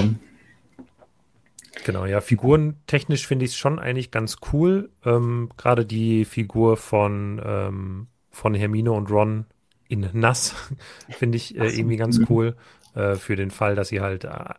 [1.84, 4.90] Genau, ja, figurentechnisch finde ich es schon eigentlich ganz cool.
[5.05, 9.46] Ähm, Gerade die Figur von, ähm, von Hermine und Ron
[9.88, 10.55] in Nass
[11.10, 12.56] finde ich äh, irgendwie ganz cool.
[12.94, 14.55] Äh, für den Fall, dass sie halt, äh,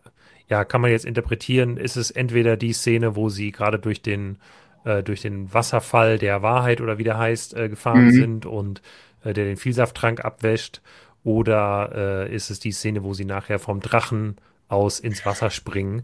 [0.48, 4.38] ja, kann man jetzt interpretieren, ist es entweder die Szene, wo sie gerade durch den,
[4.86, 8.12] äh, durch den Wasserfall der Wahrheit oder wie der heißt, äh, gefahren mhm.
[8.12, 8.82] sind und
[9.24, 10.82] äh, der den Vielsafttrank abwäscht,
[11.22, 14.38] oder ist es die Szene, wo sie nachher vom Drachen
[14.70, 16.04] aus ins Wasser springen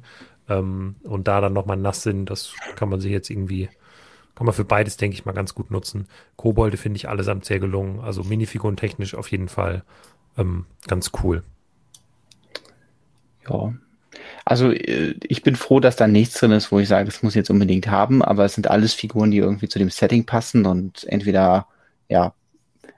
[0.50, 3.70] ähm, und da dann nochmal nass sind, das kann man sich jetzt irgendwie,
[4.36, 6.08] kann man für beides, denke ich mal, ganz gut nutzen.
[6.36, 9.84] Kobolde finde ich allesamt sehr gelungen, also Minifiguren technisch auf jeden Fall
[10.38, 11.44] ähm, ganz cool.
[13.50, 13.74] Ja,
[14.44, 17.34] also äh, ich bin froh, dass da nichts drin ist, wo ich sage, das muss
[17.34, 20.66] ich jetzt unbedingt haben, aber es sind alles Figuren, die irgendwie zu dem Setting passen
[20.66, 21.68] und entweder
[22.10, 22.34] ja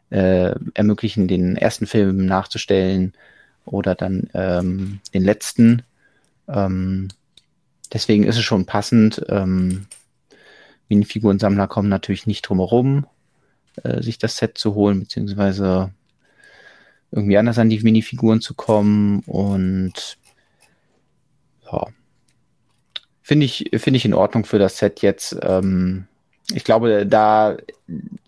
[0.09, 3.13] äh, ermöglichen, den ersten Film nachzustellen
[3.65, 5.83] oder dann ähm, den letzten.
[6.47, 7.09] Ähm,
[7.93, 9.25] deswegen ist es schon passend.
[9.29, 9.87] Ähm,
[10.89, 13.05] Minifigurensammler kommen natürlich nicht drum herum,
[13.83, 15.91] äh, sich das Set zu holen, beziehungsweise
[17.11, 20.17] irgendwie anders an die Minifiguren zu kommen und
[21.71, 21.87] ja,
[23.21, 25.37] finde ich, finde ich in Ordnung für das Set jetzt.
[25.41, 26.07] Ähm,
[26.53, 27.57] ich glaube, da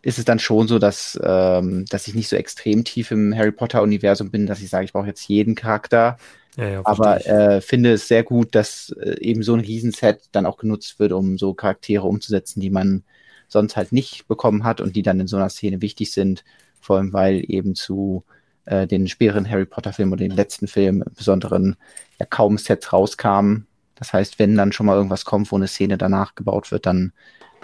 [0.01, 3.51] ist es dann schon so, dass, ähm, dass ich nicht so extrem tief im Harry
[3.51, 6.17] Potter-Universum bin, dass ich sage, ich brauche jetzt jeden Charakter.
[6.57, 10.45] Ja, ja, aber äh, finde es sehr gut, dass äh, eben so ein Riesenset dann
[10.45, 13.03] auch genutzt wird, um so Charaktere umzusetzen, die man
[13.47, 16.43] sonst halt nicht bekommen hat und die dann in so einer Szene wichtig sind,
[16.81, 18.23] vor allem weil eben zu
[18.65, 21.75] äh, den späteren Harry Potter-Filmen oder den letzten Film im Besonderen
[22.19, 23.67] ja kaum Sets rauskamen.
[23.95, 27.11] Das heißt, wenn dann schon mal irgendwas kommt, wo eine Szene danach gebaut wird, dann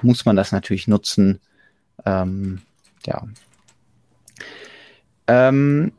[0.02, 1.40] muss man das natürlich nutzen.
[2.06, 2.62] Ähm,
[3.06, 3.26] ja.
[5.28, 5.94] Ähm,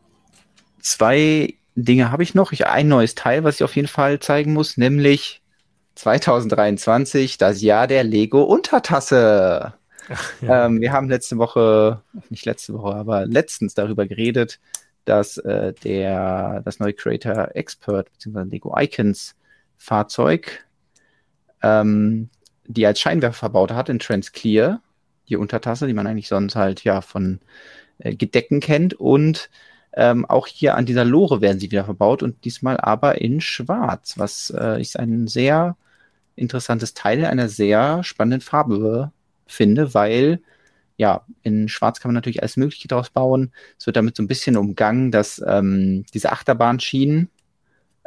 [0.81, 2.53] zwei Dinge habe ich noch.
[2.53, 5.43] Ich ein neues Teil, was ich auf jeden Fall zeigen muss, nämlich
[5.95, 9.75] 2023, das Jahr der Lego Untertasse.
[10.41, 10.67] Ja.
[10.67, 14.61] Ähm, wir haben letzte Woche, nicht letzte Woche, aber letztens darüber geredet,
[15.05, 18.43] dass äh, der das neue Creator Expert bzw.
[18.49, 19.35] Lego Icons
[19.77, 20.67] Fahrzeug
[21.63, 22.29] ähm,
[22.67, 24.81] die als Scheinwerfer verbaut hat in Transclear,
[25.29, 27.41] die Untertasse, die man eigentlich sonst halt ja von
[27.99, 28.95] äh, Gedecken kennt.
[28.95, 29.51] Und
[29.97, 34.19] ähm, auch hier an dieser Lore werden sie wieder verbaut und diesmal aber in Schwarz,
[34.19, 35.77] was äh, ich ein sehr
[36.37, 39.11] interessantes Teil einer sehr spannenden Farbe
[39.47, 40.41] finde, weil
[40.99, 43.53] ja, in Schwarz kann man natürlich alles Mögliche draus bauen.
[43.79, 47.29] Es wird damit so ein bisschen umgangen, dass ähm, diese Achterbahnschienen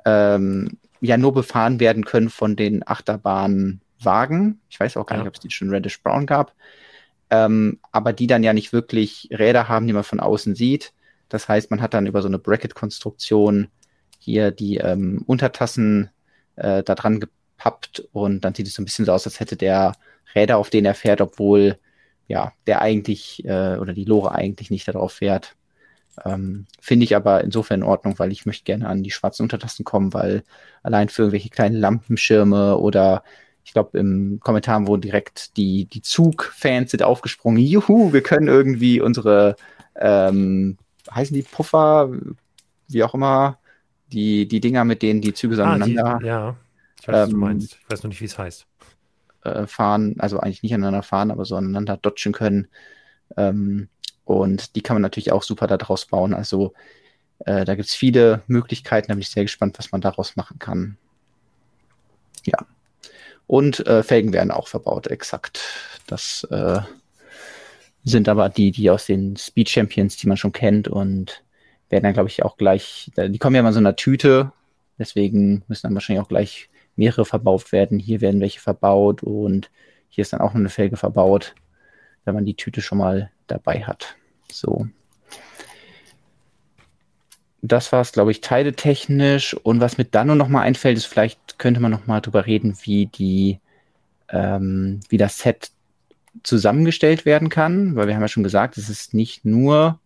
[0.05, 4.59] ähm, ja nur befahren werden können von den Achterbahnen Wagen.
[4.69, 5.23] Ich weiß auch gar ja.
[5.23, 6.53] nicht, ob es die schon Reddish Brown gab.
[7.29, 10.93] Ähm, aber die dann ja nicht wirklich Räder haben, die man von außen sieht.
[11.30, 13.68] Das heißt, man hat dann über so eine Bracket-Konstruktion
[14.18, 16.10] hier die ähm, Untertassen
[16.56, 19.56] äh, da dran gepappt und dann sieht es so ein bisschen so aus, als hätte
[19.56, 19.93] der
[20.35, 21.77] Räder, auf denen er fährt, obwohl
[22.27, 25.56] ja der eigentlich äh, oder die Lore eigentlich nicht darauf fährt.
[26.26, 29.85] Ähm, Finde ich aber insofern in Ordnung, weil ich möchte gerne an die schwarzen Untertassen
[29.85, 30.43] kommen, weil
[30.84, 33.23] allein für irgendwelche kleinen Lampenschirme oder
[33.64, 37.61] ich glaube, im Kommentar wo direkt die, die Zug-Fans sind aufgesprungen.
[37.61, 39.56] Juhu, wir können irgendwie unsere,
[39.95, 40.77] ähm,
[41.14, 42.11] heißen die Puffer,
[42.88, 43.60] wie auch immer,
[44.11, 46.19] die, die Dinger, mit denen die Züge so ah, aneinander.
[46.22, 46.56] Die, ja,
[47.02, 47.73] ich weiß, ähm, du meinst.
[47.73, 48.65] Ich weiß noch nicht, wie es heißt.
[49.44, 52.68] Äh, fahren, also eigentlich nicht aneinander fahren, aber so aneinander dodgen können.
[53.38, 53.88] Ähm,
[54.26, 56.34] und die kann man natürlich auch super daraus bauen.
[56.34, 56.73] Also
[57.40, 60.60] äh, da gibt es viele Möglichkeiten, da bin ich sehr gespannt, was man daraus machen
[60.60, 60.98] kann.
[62.45, 62.60] Ja.
[63.48, 65.61] Und äh, Felgen werden auch verbaut, exakt.
[66.06, 66.81] Das äh,
[68.03, 71.43] sind aber die, die aus den Speed Champions, die man schon kennt und
[71.89, 74.51] werden dann, glaube ich, auch gleich, die kommen ja mal so in einer Tüte,
[74.97, 77.99] deswegen müssen dann wahrscheinlich auch gleich mehrere verbaut werden.
[77.99, 79.69] Hier werden welche verbaut und
[80.09, 81.55] hier ist dann auch eine Felge verbaut,
[82.26, 84.15] wenn man die Tüte schon mal dabei hat.
[84.51, 84.88] So
[87.61, 89.53] das war es, glaube ich, teiletechnisch.
[89.53, 92.45] Und was mir dann nur noch mal einfällt, ist, vielleicht könnte man noch mal drüber
[92.45, 93.59] reden, wie die,
[94.30, 95.71] ähm, wie das Set
[96.43, 99.99] zusammengestellt werden kann, weil wir haben ja schon gesagt, es ist nicht nur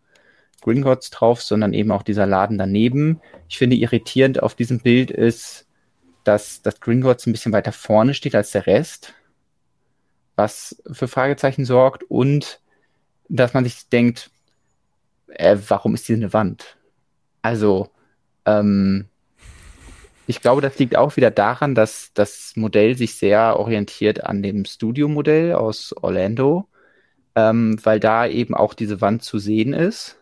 [0.62, 3.22] Gringotts drauf, sondern eben auch dieser Laden daneben.
[3.50, 5.68] Ich finde irritierend auf diesem Bild ist,
[6.24, 9.14] dass das Gringotts ein bisschen weiter vorne steht als der Rest,
[10.36, 12.62] was für Fragezeichen sorgt und
[13.30, 14.32] dass man sich denkt,
[15.28, 16.78] äh, warum ist hier eine Wand?
[17.42, 17.90] Also,
[18.46, 19.10] ähm,
[20.28, 24.66] ich glaube, das liegt auch wieder daran, dass das Modell sich sehr orientiert an dem
[24.66, 26.68] Studio-Modell aus Orlando,
[27.36, 30.18] ähm, weil da eben auch diese Wand zu sehen ist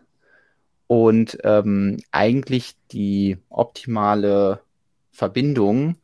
[0.86, 4.60] und ähm, eigentlich die optimale
[5.12, 5.96] Verbindung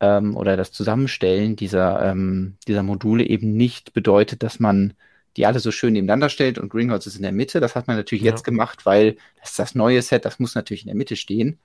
[0.00, 4.94] ähm, oder das Zusammenstellen dieser, ähm, dieser Module eben nicht bedeutet, dass man
[5.36, 7.60] die alle so schön nebeneinander stellt und Gringotts ist in der Mitte.
[7.60, 8.30] Das hat man natürlich ja.
[8.30, 11.58] jetzt gemacht, weil das ist das neue Set, das muss natürlich in der Mitte stehen.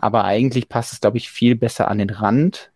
[0.00, 2.70] Aber eigentlich passt es, glaube ich, viel besser an den Rand.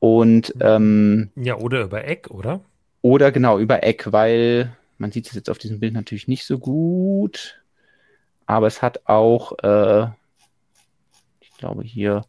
[0.00, 2.60] Und ähm, ja, oder über Eck, oder?
[3.00, 6.58] Oder genau, über Eck, weil man sieht es jetzt auf diesem Bild natürlich nicht so
[6.58, 7.62] gut.
[8.46, 10.08] Aber es hat auch, äh,
[11.40, 12.24] ich glaube, hier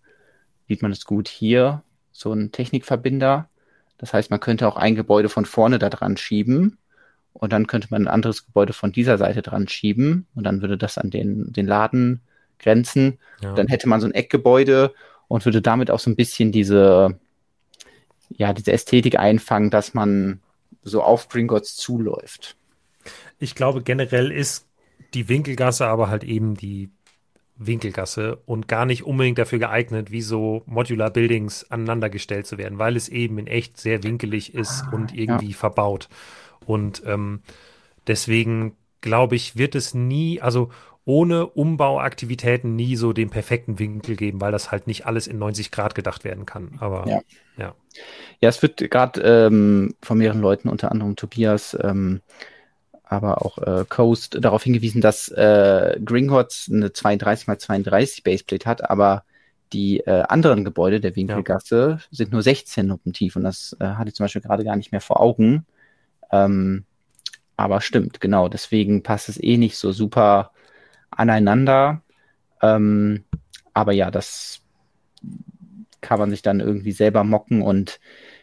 [0.67, 1.81] sieht man es gut, hier
[2.11, 3.49] so ein Technikverbinder.
[3.97, 6.77] Das heißt, man könnte auch ein Gebäude von vorne da dran schieben
[7.33, 10.77] und dann könnte man ein anderes Gebäude von dieser Seite dran schieben und dann würde
[10.77, 12.21] das an den, den Laden
[12.63, 13.19] grenzen.
[13.41, 13.53] Ja.
[13.53, 14.93] Dann hätte man so ein Eckgebäude
[15.27, 17.19] und würde damit auch so ein bisschen diese,
[18.29, 20.39] ja, diese Ästhetik einfangen, dass man
[20.83, 22.55] so auf Gringotts zuläuft.
[23.39, 24.67] Ich glaube, generell ist
[25.13, 26.89] die Winkelgasse aber halt eben die
[27.55, 32.95] Winkelgasse und gar nicht unbedingt dafür geeignet, wie so Modular Buildings aneinandergestellt zu werden, weil
[32.95, 35.57] es eben in echt sehr winkelig ist und irgendwie ja.
[35.57, 36.09] verbaut.
[36.65, 37.41] Und ähm,
[38.07, 40.71] deswegen glaube ich, wird es nie, also
[41.05, 45.71] ohne Umbauaktivitäten nie so den perfekten Winkel geben, weil das halt nicht alles in 90
[45.71, 46.77] Grad gedacht werden kann.
[46.79, 47.21] Aber ja.
[47.57, 47.75] Ja,
[48.39, 52.21] ja es wird gerade ähm, von mehreren Leuten, unter anderem Tobias, ähm,
[53.03, 58.89] aber auch äh, Coast, darauf hingewiesen, dass äh, Gringotts eine 32 x 32 Baseplate hat,
[58.89, 59.23] aber
[59.73, 62.07] die äh, anderen Gebäude der Winkelgasse ja.
[62.11, 64.91] sind nur 16 Nuppen tief und das äh, hatte ich zum Beispiel gerade gar nicht
[64.91, 65.65] mehr vor Augen.
[66.31, 66.85] Ähm,
[67.57, 68.47] aber stimmt, genau.
[68.47, 70.52] Deswegen passt es eh nicht so super
[71.17, 72.01] aneinander.
[72.61, 73.23] Ähm,
[73.73, 74.61] aber ja, das
[76.01, 77.61] kann man sich dann irgendwie selber mocken.
[77.61, 77.99] Und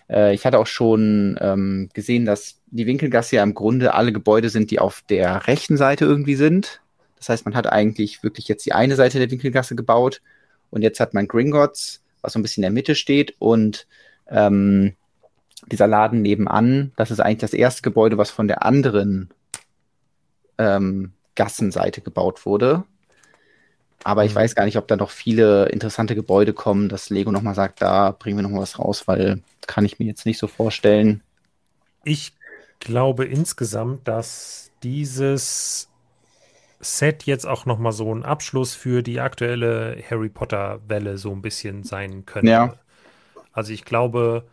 [0.08, 4.48] äh, ich hatte auch schon ähm, gesehen, dass die Winkelgasse ja im Grunde alle Gebäude
[4.48, 6.80] sind, die auf der rechten Seite irgendwie sind.
[7.18, 10.22] Das heißt, man hat eigentlich wirklich jetzt die eine Seite der Winkelgasse gebaut
[10.70, 13.86] und jetzt hat man Gringotts, was so ein bisschen in der Mitte steht und
[14.28, 14.94] ähm,
[15.70, 19.28] dieser Laden nebenan, das ist eigentlich das erste Gebäude, was von der anderen
[20.56, 22.84] ähm, Gassenseite gebaut wurde.
[24.04, 24.36] Aber ich mhm.
[24.36, 28.10] weiß gar nicht, ob da noch viele interessante Gebäude kommen, dass Lego nochmal sagt, da
[28.10, 31.22] bringen wir nochmal was raus, weil kann ich mir jetzt nicht so vorstellen.
[32.04, 32.34] Ich
[32.78, 35.88] glaube insgesamt, dass dieses
[36.78, 41.84] Set jetzt auch nochmal so ein Abschluss für die aktuelle Harry Potter-Welle so ein bisschen
[41.84, 42.50] sein könnte.
[42.50, 42.74] Ja.
[43.52, 44.44] Also ich glaube,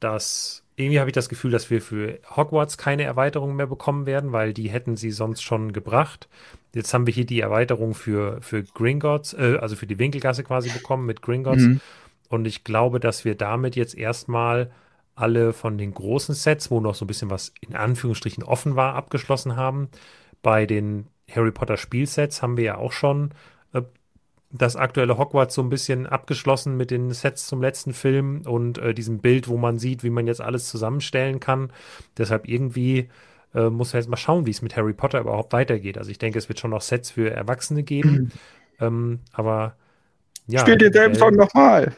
[0.00, 4.32] dass irgendwie habe ich das Gefühl, dass wir für Hogwarts keine Erweiterung mehr bekommen werden,
[4.32, 6.28] weil die hätten sie sonst schon gebracht.
[6.74, 10.70] Jetzt haben wir hier die Erweiterung für, für Gringotts, äh, also für die Winkelgasse quasi
[10.70, 11.62] bekommen mit Gringotts.
[11.62, 11.80] Mhm.
[12.28, 14.70] Und ich glaube, dass wir damit jetzt erstmal
[15.14, 18.94] alle von den großen Sets, wo noch so ein bisschen was in Anführungsstrichen offen war,
[18.94, 19.88] abgeschlossen haben.
[20.42, 23.30] Bei den Harry Potter Spielsets haben wir ja auch schon
[24.52, 28.94] das aktuelle Hogwarts so ein bisschen abgeschlossen mit den Sets zum letzten Film und äh,
[28.94, 31.72] diesem Bild, wo man sieht, wie man jetzt alles zusammenstellen kann.
[32.18, 33.08] Deshalb irgendwie
[33.54, 35.98] äh, muss man jetzt mal schauen, wie es mit Harry Potter überhaupt weitergeht.
[35.98, 38.10] Also ich denke, es wird schon noch Sets für Erwachsene geben.
[38.10, 38.30] Mhm.
[38.80, 39.76] Ähm, aber
[40.46, 40.60] ja.
[40.60, 41.94] Spielt denselben Song nochmal.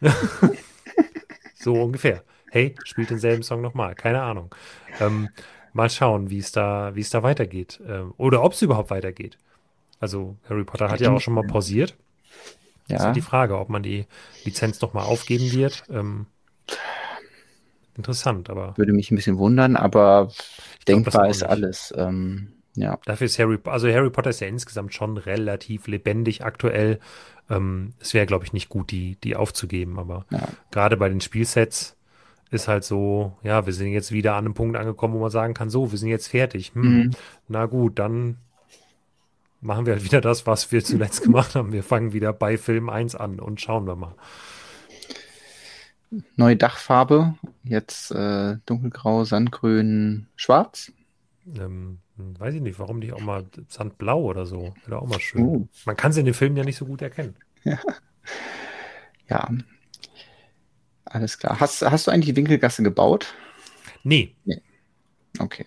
[1.54, 2.22] so ungefähr.
[2.50, 3.94] Hey, spielt denselben Song nochmal.
[3.94, 4.54] Keine Ahnung.
[5.00, 5.28] Ähm,
[5.72, 7.80] mal schauen, wie es da, wie es da weitergeht.
[7.86, 9.38] Ähm, oder ob es überhaupt weitergeht.
[10.00, 11.94] Also Harry Potter hat ja auch schon mal pausiert.
[12.88, 12.96] Ja.
[12.96, 14.06] Das ist halt die Frage, ob man die
[14.44, 15.84] Lizenz noch mal aufgeben wird.
[15.90, 16.26] Ähm,
[17.96, 18.76] interessant, aber.
[18.76, 20.32] Würde mich ein bisschen wundern, aber
[20.78, 21.94] ich denkbar ist alles.
[21.96, 22.98] Ähm, ja.
[23.04, 26.98] Dafür ist Harry, also Harry Potter ist ja insgesamt schon relativ lebendig aktuell.
[27.50, 30.48] Ähm, es wäre, glaube ich, nicht gut, die, die aufzugeben, aber ja.
[30.70, 31.96] gerade bei den Spielsets
[32.50, 35.54] ist halt so, ja, wir sind jetzt wieder an einem Punkt angekommen, wo man sagen
[35.54, 36.72] kann, so, wir sind jetzt fertig.
[36.74, 37.10] Hm, mhm.
[37.48, 38.38] Na gut, dann
[39.60, 41.72] machen wir halt wieder das, was wir zuletzt gemacht haben.
[41.72, 44.14] Wir fangen wieder bei Film 1 an und schauen wir mal.
[46.34, 50.92] Neue Dachfarbe, jetzt äh, dunkelgrau, sandgrün, schwarz.
[51.46, 54.74] Ähm, weiß ich nicht, warum nicht auch mal sandblau oder so.
[54.86, 55.42] Wäre auch mal schön.
[55.42, 55.68] Uh.
[55.84, 57.36] Man kann sie in den Filmen ja nicht so gut erkennen.
[57.62, 57.78] Ja.
[59.28, 59.48] ja.
[61.04, 61.60] Alles klar.
[61.60, 63.34] Hast, hast du eigentlich die Winkelgasse gebaut?
[64.02, 64.34] Nee.
[64.44, 64.62] nee.
[65.38, 65.66] Okay.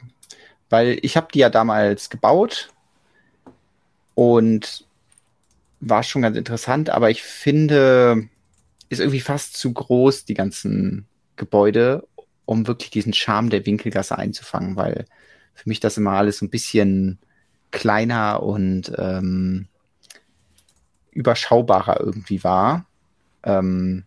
[0.69, 2.72] Weil ich habe die ja damals gebaut
[4.15, 4.85] und
[5.79, 8.29] war schon ganz interessant, aber ich finde,
[8.89, 12.07] ist irgendwie fast zu groß, die ganzen Gebäude,
[12.45, 15.05] um wirklich diesen Charme der Winkelgasse einzufangen, weil
[15.53, 17.19] für mich das immer alles ein bisschen
[17.71, 19.67] kleiner und ähm,
[21.11, 22.85] überschaubarer irgendwie war.
[23.43, 24.03] Ähm,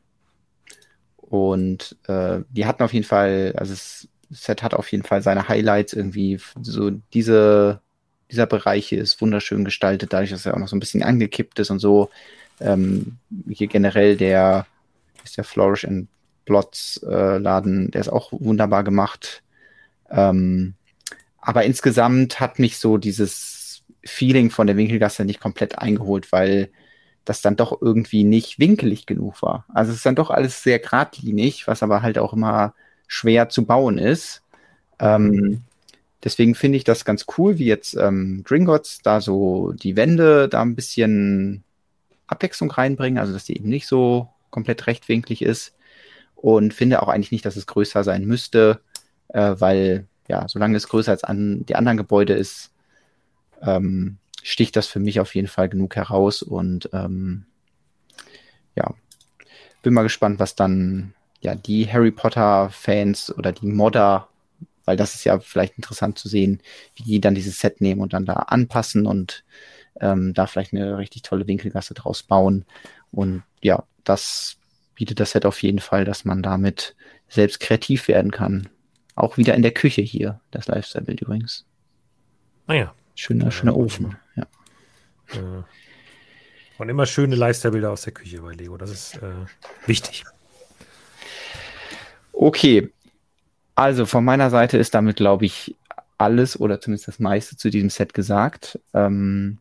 [1.16, 5.48] und äh, die hatten auf jeden Fall, also das Set hat auf jeden Fall seine
[5.48, 7.80] Highlights irgendwie, so diese
[8.30, 11.58] dieser Bereich hier ist wunderschön gestaltet, dadurch, dass er auch noch so ein bisschen angekippt
[11.58, 12.10] ist und so.
[12.60, 14.66] Ähm, hier generell der,
[15.24, 16.08] ist der Flourish and
[16.44, 19.42] Blots äh, Laden, der ist auch wunderbar gemacht.
[20.10, 20.74] Ähm,
[21.40, 26.70] aber insgesamt hat mich so dieses Feeling von der Winkelgasse nicht komplett eingeholt, weil
[27.24, 29.64] das dann doch irgendwie nicht winkelig genug war.
[29.74, 32.74] Also es ist dann doch alles sehr geradlinig, was aber halt auch immer
[33.08, 34.42] schwer zu bauen ist.
[34.98, 35.62] Ähm,
[36.24, 40.62] Deswegen finde ich das ganz cool, wie jetzt ähm, Gringotts da so die Wände da
[40.62, 41.62] ein bisschen
[42.26, 45.74] Abwechslung reinbringen, also dass die eben nicht so komplett rechtwinklig ist.
[46.34, 48.80] Und finde auch eigentlich nicht, dass es größer sein müsste,
[49.28, 52.72] äh, weil ja, solange es größer als an die anderen Gebäude ist,
[53.62, 56.42] ähm, sticht das für mich auf jeden Fall genug heraus.
[56.42, 57.46] Und ähm,
[58.74, 58.94] ja,
[59.82, 64.28] bin mal gespannt, was dann ja die Harry Potter-Fans oder die Modder
[64.86, 66.62] weil das ist ja vielleicht interessant zu sehen,
[66.94, 69.44] wie die dann dieses Set nehmen und dann da anpassen und
[70.00, 72.64] ähm, da vielleicht eine richtig tolle Winkelgasse draus bauen.
[73.10, 74.56] Und ja, das
[74.94, 76.96] bietet das Set auf jeden Fall, dass man damit
[77.28, 78.68] selbst kreativ werden kann.
[79.14, 81.66] Auch wieder in der Küche hier, das Lifestyle-Bild übrigens.
[82.66, 82.94] Naja.
[82.94, 84.46] Ah schöner, schöner Ofen, ja.
[85.32, 85.62] Äh,
[86.78, 88.76] und immer schöne Lifestyle-Bilder aus der Küche bei Lego.
[88.76, 89.46] Das ist äh,
[89.86, 90.24] wichtig.
[92.32, 92.92] Okay.
[93.76, 95.76] Also von meiner Seite ist damit, glaube ich,
[96.18, 98.80] alles oder zumindest das meiste zu diesem Set gesagt.
[98.94, 99.58] Ähm,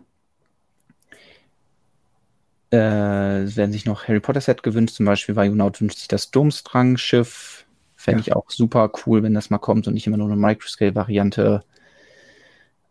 [2.71, 6.31] äh, es werden sich noch Harry Potter Set gewünscht, zum Beispiel Vajunaut wünscht sich das
[6.31, 7.65] Domstrang-Schiff.
[7.97, 8.27] Fände ja.
[8.27, 11.63] ich auch super cool, wenn das mal kommt und nicht immer nur eine Microscale-Variante.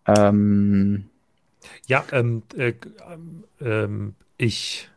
[0.06, 1.08] Ähm,
[1.86, 2.74] ja, ähm, äh,
[3.62, 4.90] ähm, ich,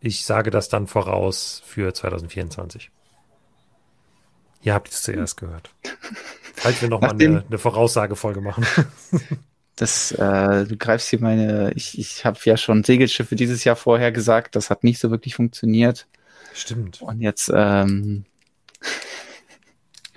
[0.00, 2.90] ich sage das dann voraus für 2024.
[4.62, 5.70] Ihr habt es zuerst gehört.
[6.54, 8.66] Falls wir nochmal eine, eine Voraussagefolge machen.
[9.78, 14.10] Das, äh, du greifst hier meine, ich, ich habe ja schon Segelschiffe dieses Jahr vorher
[14.10, 16.08] gesagt, das hat nicht so wirklich funktioniert.
[16.52, 17.00] Stimmt.
[17.00, 18.24] Und jetzt, ähm,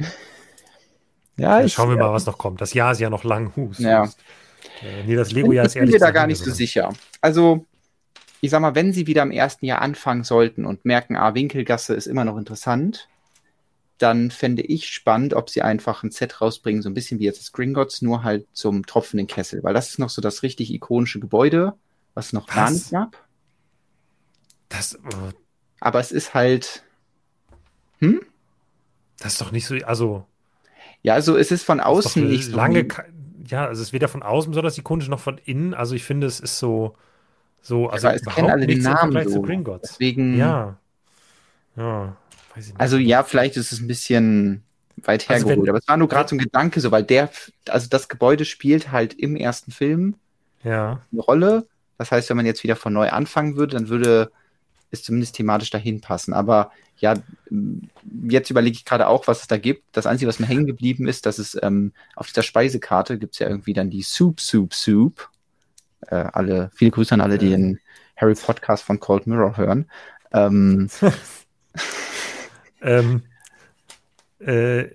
[1.38, 2.60] ja, ja, ich, schauen wir mal, was noch kommt.
[2.60, 3.56] Das Jahr ist ja noch lang.
[3.56, 3.78] Hus.
[3.78, 4.06] Ja.
[4.82, 5.90] Äh, nee, das Lego-Jahr ist ehrlich.
[5.90, 6.92] Ich bin mir da gar nicht so sicher.
[7.22, 7.68] Also,
[8.40, 11.94] ich sag mal, wenn sie wieder im ersten Jahr anfangen sollten und merken, ah, Winkelgasse
[11.94, 13.10] ist immer noch interessant,
[14.02, 17.40] dann fände ich spannend, ob sie einfach ein Set rausbringen, so ein bisschen wie jetzt
[17.40, 21.20] das Gringotts, nur halt zum tropfenden Kessel, weil das ist noch so das richtig ikonische
[21.20, 21.74] Gebäude,
[22.14, 23.18] was noch gar nicht gab.
[24.70, 25.32] Das, uh,
[25.80, 26.84] aber es ist halt,
[28.00, 28.22] hm?
[29.20, 30.26] Das ist doch nicht so, also.
[31.04, 32.56] Ja, also es ist von außen ist nicht so.
[32.56, 32.88] Lange,
[33.48, 35.74] ja, also es ist weder von außen besonders ikonisch noch von innen.
[35.74, 36.96] Also ich finde, es ist so,
[37.62, 39.44] so, also ja, es kennen alle den Namen so.
[39.82, 40.38] Deswegen.
[40.38, 40.78] Ja.
[41.76, 42.18] Ja.
[42.78, 44.64] Also ja, vielleicht ist es ein bisschen
[44.98, 47.30] weit also hergeholt, also aber es war nur gerade so ein Gedanke, so weil der,
[47.70, 50.16] also das Gebäude spielt halt im ersten Film
[50.64, 51.02] ja.
[51.12, 51.68] eine Rolle.
[51.98, 54.32] Das heißt, wenn man jetzt wieder von neu anfangen würde, dann würde
[54.92, 56.34] es zumindest thematisch dahin passen.
[56.34, 57.16] Aber ja,
[58.28, 59.84] jetzt überlege ich gerade auch, was es da gibt.
[59.94, 63.40] Das Einzige, was mir hängen geblieben ist, dass es ähm, auf dieser Speisekarte gibt es
[63.40, 65.30] ja irgendwie dann die Soup, Soup, Soup.
[66.08, 67.80] Äh, alle, viele Grüße an alle, die den
[68.18, 69.90] Harry Podcast von Cold Mirror hören.
[70.32, 70.90] Ähm,
[72.82, 73.24] Ähm,
[74.40, 74.86] äh,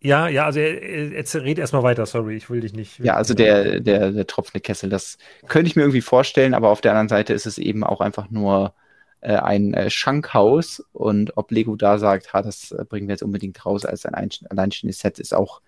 [0.00, 3.00] ja, ja, also jetzt red erstmal weiter, sorry, ich will dich nicht.
[3.00, 5.18] Ja, also der, der, der tropfende Kessel, das
[5.48, 8.30] könnte ich mir irgendwie vorstellen, aber auf der anderen Seite ist es eben auch einfach
[8.30, 8.74] nur
[9.20, 13.24] äh, ein äh, Schankhaus und ob Lego da sagt, ha, das äh, bringen wir jetzt
[13.24, 15.60] unbedingt raus als ein alleinstehendes Set, ist auch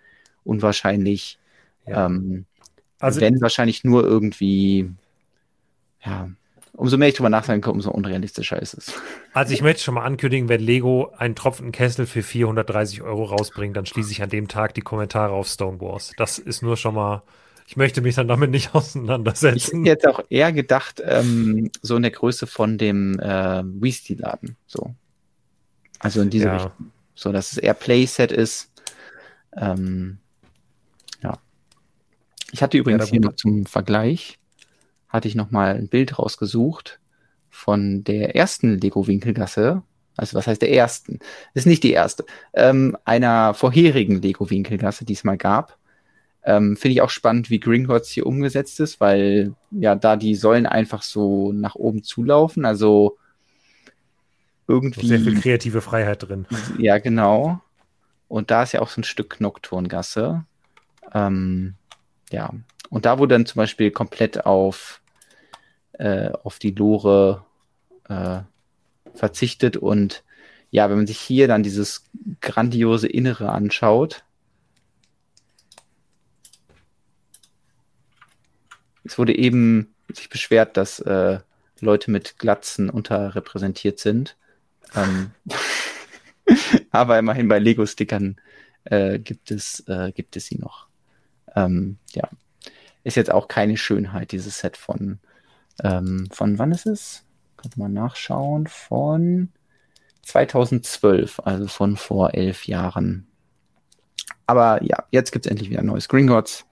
[0.45, 1.39] unwahrscheinlich.
[1.87, 2.07] Ja.
[2.07, 2.47] Ähm,
[3.01, 4.91] also, wenn wahrscheinlich nur irgendwie,
[6.05, 6.31] ja,
[6.81, 8.95] umso mehr ich drüber nachdenke, umso unrealistischer ist es.
[9.35, 13.77] Also ich möchte schon mal ankündigen, wenn Lego einen Tropfen Kessel für 430 Euro rausbringt,
[13.77, 16.13] dann schließe ich an dem Tag die Kommentare auf Stone Wars.
[16.17, 17.23] Das ist nur schon mal,
[17.67, 19.85] ich möchte mich dann damit nicht auseinandersetzen.
[19.85, 24.57] Ich hätte auch eher gedacht, ähm, so in der Größe von dem äh, Weasty-Laden.
[24.67, 24.95] So.
[25.99, 26.55] Also in diese ja.
[26.55, 26.93] Richtung.
[27.15, 28.73] So, dass es eher Playset ist.
[29.55, 30.17] Ähm,
[31.23, 31.39] ja.
[32.53, 34.40] Ich hatte übrigens ja, hier noch zum Vergleich
[35.11, 37.01] hatte ich nochmal ein Bild rausgesucht
[37.51, 39.83] von der ersten Lego-Winkelgasse.
[40.17, 41.19] Also was heißt der ersten?
[41.55, 42.25] ist nicht die erste.
[42.55, 45.77] Ähm, einer vorherigen Lego-Winkelgasse, die es mal gab.
[46.43, 50.67] Ähm, Finde ich auch spannend, wie Gringotts hier umgesetzt ist, weil ja da die Säulen
[50.67, 52.65] einfach so nach oben zulaufen.
[52.65, 53.19] Also
[54.67, 55.07] irgendwie.
[55.07, 56.47] Sehr viel kreative Freiheit drin.
[56.79, 57.61] Ja, genau.
[58.29, 60.45] Und da ist ja auch so ein Stück Nocturngasse.
[61.13, 61.75] Ähm,
[62.31, 62.55] ja.
[62.89, 65.00] Und da wurde dann zum Beispiel komplett auf
[66.01, 67.45] äh, auf die Lore
[68.09, 68.41] äh,
[69.15, 69.77] verzichtet.
[69.77, 70.25] Und
[70.71, 72.07] ja, wenn man sich hier dann dieses
[72.41, 74.25] grandiose Innere anschaut,
[79.05, 81.41] es wurde eben sich beschwert, dass äh,
[81.81, 84.37] Leute mit Glatzen unterrepräsentiert sind.
[84.95, 85.33] Ähm,
[86.91, 88.41] aber immerhin bei Lego-Stickern
[88.85, 90.87] äh, gibt, es, äh, gibt es sie noch.
[91.55, 92.29] Ähm, ja,
[93.05, 95.19] ist jetzt auch keine Schönheit, dieses Set von
[95.85, 97.25] ähm, von wann ist es?
[97.57, 98.67] Kann man nachschauen.
[98.67, 99.51] Von
[100.23, 103.27] 2012, also von vor elf Jahren.
[104.47, 106.67] Aber ja, jetzt gibt es endlich wieder ein neues Gringotts.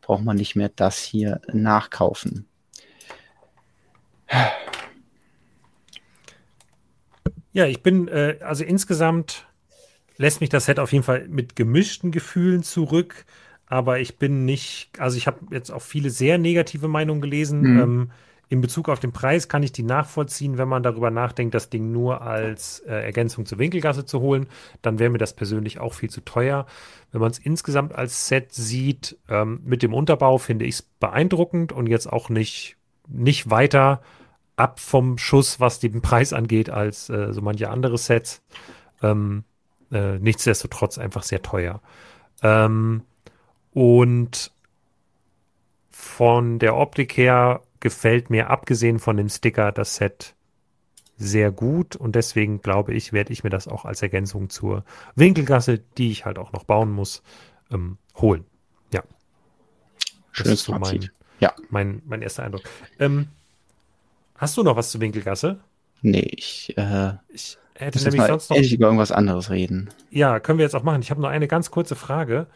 [0.00, 2.48] Braucht man nicht mehr das hier nachkaufen.
[7.52, 9.46] Ja, ich bin, äh, also insgesamt
[10.16, 13.24] lässt mich das Set auf jeden Fall mit gemischten Gefühlen zurück
[13.70, 17.60] aber ich bin nicht, also ich habe jetzt auch viele sehr negative Meinungen gelesen.
[17.60, 17.80] Mhm.
[17.80, 18.10] Ähm,
[18.48, 21.92] in Bezug auf den Preis kann ich die nachvollziehen, wenn man darüber nachdenkt, das Ding
[21.92, 24.48] nur als äh, Ergänzung zur Winkelgasse zu holen.
[24.82, 26.66] Dann wäre mir das persönlich auch viel zu teuer.
[27.12, 31.70] Wenn man es insgesamt als Set sieht, ähm, mit dem Unterbau finde ich es beeindruckend
[31.70, 32.76] und jetzt auch nicht,
[33.06, 34.02] nicht weiter
[34.56, 38.42] ab vom Schuss, was den Preis angeht, als äh, so manche andere Sets.
[39.00, 39.44] Ähm,
[39.92, 41.80] äh, nichtsdestotrotz einfach sehr teuer.
[42.42, 43.02] Ähm,
[43.72, 44.52] und
[45.90, 50.34] von der Optik her gefällt mir abgesehen von dem Sticker das Set
[51.16, 54.84] sehr gut und deswegen glaube ich, werde ich mir das auch als Ergänzung zur
[55.14, 57.22] Winkelgasse, die ich halt auch noch bauen muss,
[57.70, 58.46] ähm, holen.
[58.92, 59.02] Ja.
[60.32, 61.52] Schönes so mein, ja.
[61.68, 62.62] mein, mein erster Eindruck.
[62.98, 63.28] Ähm,
[64.36, 65.60] hast du noch was zur Winkelgasse?
[66.00, 68.56] Nee, ich, äh, ich hätte nämlich sonst noch.
[68.56, 69.90] Endlich über irgendwas anderes reden.
[70.10, 71.02] Ja, können wir jetzt auch machen.
[71.02, 72.46] Ich habe nur eine ganz kurze Frage.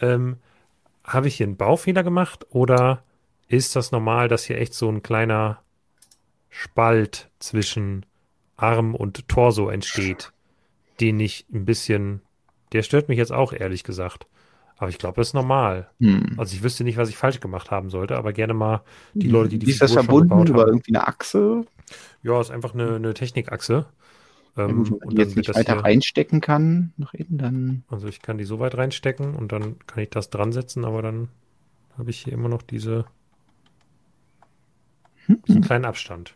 [0.00, 0.36] Ähm,
[1.04, 3.02] habe ich hier einen Baufehler gemacht oder
[3.48, 5.62] ist das normal, dass hier echt so ein kleiner
[6.48, 8.06] Spalt zwischen
[8.56, 10.32] Arm und Torso entsteht,
[11.00, 12.22] den ich ein bisschen,
[12.72, 14.26] der stört mich jetzt auch ehrlich gesagt.
[14.76, 15.90] Aber ich glaube, das ist normal.
[16.00, 16.34] Hm.
[16.38, 18.82] Also ich wüsste nicht, was ich falsch gemacht haben sollte, aber gerne mal
[19.14, 21.64] die Leute, die die Wie ist das verbunden über irgendwie eine Achse?
[22.22, 23.86] Ja, ist einfach eine, eine Technikachse.
[24.56, 27.84] Ähm, ja, gut, wenn man jetzt nicht weiter hier, reinstecken kann, noch eben, dann.
[27.88, 31.02] Also ich kann die so weit reinstecken und dann kann ich das dran setzen, aber
[31.02, 31.28] dann
[31.96, 33.06] habe ich hier immer noch diese,
[35.26, 35.42] hm.
[35.48, 36.34] diesen kleinen Abstand.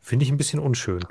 [0.00, 1.04] Finde ich ein bisschen unschön.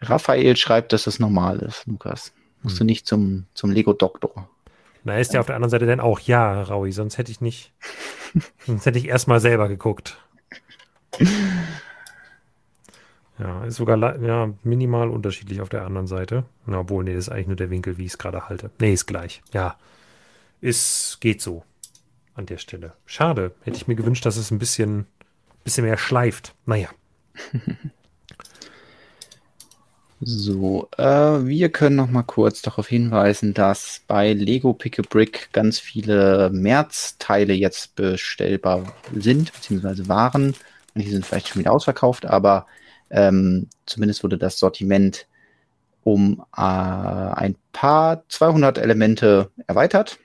[0.00, 2.32] Raphael schreibt, dass das normal ist, Lukas.
[2.62, 2.78] Musst hm.
[2.78, 4.48] du nicht zum, zum Lego-Doktor.
[5.04, 7.72] Na, ist ja auf der anderen Seite dann auch, ja, Raui, sonst hätte ich nicht,
[8.66, 10.18] sonst hätte ich erstmal selber geguckt.
[13.38, 16.44] Ja, ist sogar ja, minimal unterschiedlich auf der anderen Seite.
[16.66, 18.70] Na, obwohl, nee, das ist eigentlich nur der Winkel, wie ich es gerade halte.
[18.80, 19.42] Nee, ist gleich.
[19.52, 19.76] Ja,
[20.60, 21.62] ist, geht so
[22.34, 22.94] an der Stelle.
[23.06, 23.52] Schade.
[23.62, 25.06] Hätte ich mir gewünscht, dass es ein bisschen,
[25.64, 26.54] bisschen mehr schleift.
[26.66, 26.88] Naja.
[30.20, 35.50] So, äh, wir können noch mal kurz darauf hinweisen, dass bei Lego Pick a Brick
[35.52, 40.56] ganz viele März-Teile jetzt bestellbar sind, beziehungsweise waren.
[40.94, 42.66] Manche sind vielleicht schon wieder ausverkauft, aber
[43.10, 45.26] ähm, zumindest wurde das Sortiment
[46.04, 50.18] um äh, ein paar 200 Elemente erweitert.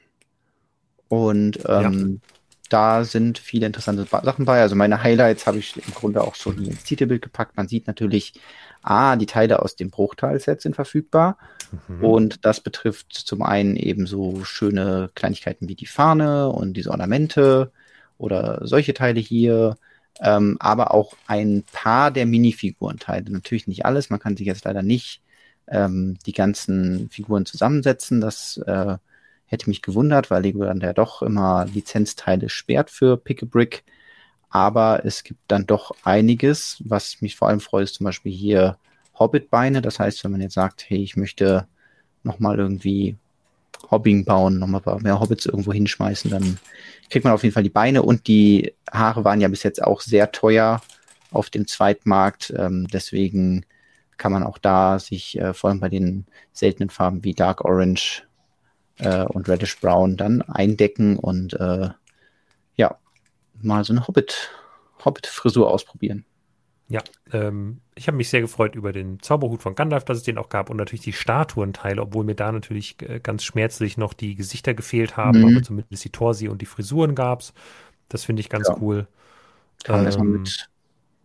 [1.09, 2.29] Und ähm, ja.
[2.69, 4.61] da sind viele interessante Sachen bei.
[4.61, 7.57] Also meine Highlights habe ich im Grunde auch schon ins Titelbild gepackt.
[7.57, 8.33] Man sieht natürlich,
[8.81, 11.37] ah, die Teile aus dem Bruchteilset sind verfügbar.
[11.87, 12.03] Mhm.
[12.03, 17.71] Und das betrifft zum einen eben so schöne Kleinigkeiten wie die Fahne und diese Ornamente
[18.17, 19.75] oder solche Teile hier
[20.23, 23.29] ähm, aber auch ein paar der Minifigurenteile.
[23.29, 25.21] Natürlich nicht alles, man kann sich jetzt leider nicht
[25.67, 28.21] ähm, die ganzen Figuren zusammensetzen.
[28.21, 28.97] Das äh,
[29.45, 33.83] hätte mich gewundert, weil Lego dann ja doch immer Lizenzteile sperrt für Pick a Brick.
[34.49, 38.77] Aber es gibt dann doch einiges, was mich vor allem freut, ist zum Beispiel hier
[39.19, 39.81] Hobbit-Beine.
[39.81, 41.67] Das heißt, wenn man jetzt sagt, hey, ich möchte
[42.23, 43.17] nochmal irgendwie
[43.89, 46.57] Hobbing bauen, nochmal ein paar mehr Hobbits irgendwo hinschmeißen, dann
[47.09, 50.01] kriegt man auf jeden Fall die Beine und die Haare waren ja bis jetzt auch
[50.01, 50.81] sehr teuer
[51.31, 52.53] auf dem Zweitmarkt.
[52.57, 53.65] Ähm, deswegen
[54.17, 58.23] kann man auch da sich äh, vor allem bei den seltenen Farben wie Dark Orange
[58.99, 61.89] äh, und Reddish Brown dann eindecken und äh,
[62.75, 62.97] ja,
[63.61, 64.51] mal so eine Hobbit,
[65.03, 66.25] Hobbit-Frisur ausprobieren.
[66.89, 67.01] Ja,
[67.31, 70.49] ähm, ich habe mich sehr gefreut über den Zauberhut von Gandalf, dass es den auch
[70.49, 74.73] gab und natürlich die Statuenteile, obwohl mir da natürlich äh, ganz schmerzlich noch die Gesichter
[74.73, 75.55] gefehlt haben, mhm.
[75.55, 77.53] aber zumindest die Torsi und die Frisuren gab es.
[78.09, 78.77] Das finde ich ganz ja.
[78.81, 79.07] cool.
[79.87, 80.69] Ähm, mit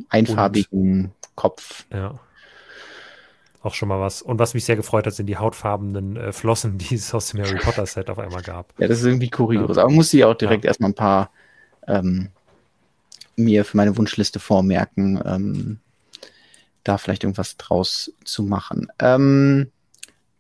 [0.09, 1.87] einfarbigen Kopf.
[1.93, 2.19] Ja.
[3.63, 4.23] Auch schon mal was.
[4.23, 7.41] Und was mich sehr gefreut hat, sind die hautfarbenen äh, Flossen, die es aus dem
[7.41, 8.73] Harry Potter Set auf einmal gab.
[8.79, 9.77] Ja, das ist irgendwie kurios.
[9.77, 9.83] Ja.
[9.83, 10.69] Aber muss ich auch direkt ja.
[10.69, 11.31] erstmal ein paar
[11.87, 12.31] ähm,
[13.39, 15.79] mir für meine Wunschliste vormerken, ähm,
[16.85, 18.89] da vielleicht irgendwas draus zu machen.
[18.99, 19.71] Ähm,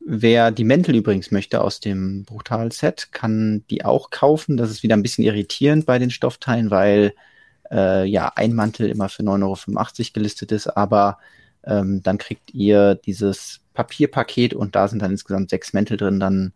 [0.00, 4.56] wer die Mäntel übrigens möchte aus dem Brutal-Set, kann die auch kaufen.
[4.56, 7.14] Das ist wieder ein bisschen irritierend bei den Stoffteilen, weil
[7.70, 11.18] äh, ja ein Mantel immer für 9,85 Euro gelistet ist, aber
[11.64, 16.52] ähm, dann kriegt ihr dieses Papierpaket und da sind dann insgesamt sechs Mäntel drin, dann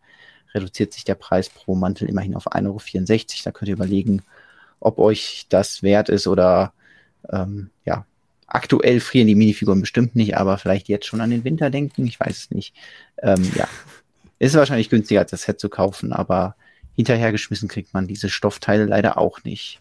[0.54, 3.42] reduziert sich der Preis pro Mantel immerhin auf 1,64 Euro.
[3.44, 4.22] Da könnt ihr überlegen,
[4.82, 6.72] ob euch das wert ist oder
[7.30, 8.04] ähm, ja,
[8.46, 12.18] aktuell frieren die Minifiguren bestimmt nicht, aber vielleicht jetzt schon an den Winter denken, ich
[12.18, 12.74] weiß es nicht.
[13.22, 13.68] Ähm, ja,
[14.38, 16.56] ist wahrscheinlich günstiger als das Set zu kaufen, aber
[16.96, 19.80] hinterhergeschmissen kriegt man diese Stoffteile leider auch nicht.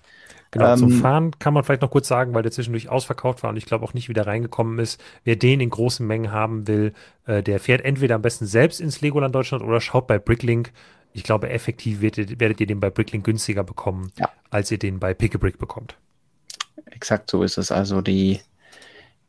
[0.52, 3.50] Genau, ähm, zum Fahren kann man vielleicht noch kurz sagen, weil der zwischendurch ausverkauft war
[3.50, 5.02] und ich glaube auch nicht wieder reingekommen ist.
[5.24, 6.94] Wer den in großen Mengen haben will,
[7.26, 10.74] äh, der fährt entweder am besten selbst ins Legoland Deutschland oder schaut bei Bricklink
[11.14, 14.30] ich glaube, effektiv werdet, werdet ihr den bei Bricklink günstiger bekommen, ja.
[14.50, 15.96] als ihr den bei Pick a Brick bekommt.
[16.86, 17.72] Exakt so ist es.
[17.72, 18.40] Also die,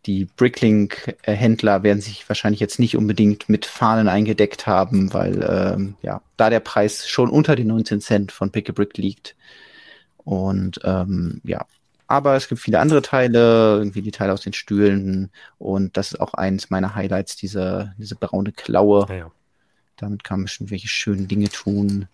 [0.07, 6.23] die Bricklink-Händler werden sich wahrscheinlich jetzt nicht unbedingt mit Fahnen eingedeckt haben, weil ähm, ja,
[6.37, 9.37] da der Preis schon unter den 19 Cent von Pick a Brick liegt.
[10.25, 11.67] Und ähm, ja,
[12.07, 16.21] aber es gibt viele andere Teile, irgendwie die Teile aus den Stühlen und das ist
[16.21, 19.07] auch eins meiner Highlights, diese, diese braune Klaue.
[19.09, 19.33] Ja, ja.
[19.97, 22.09] Damit kann man schon welche schönen Dinge tun.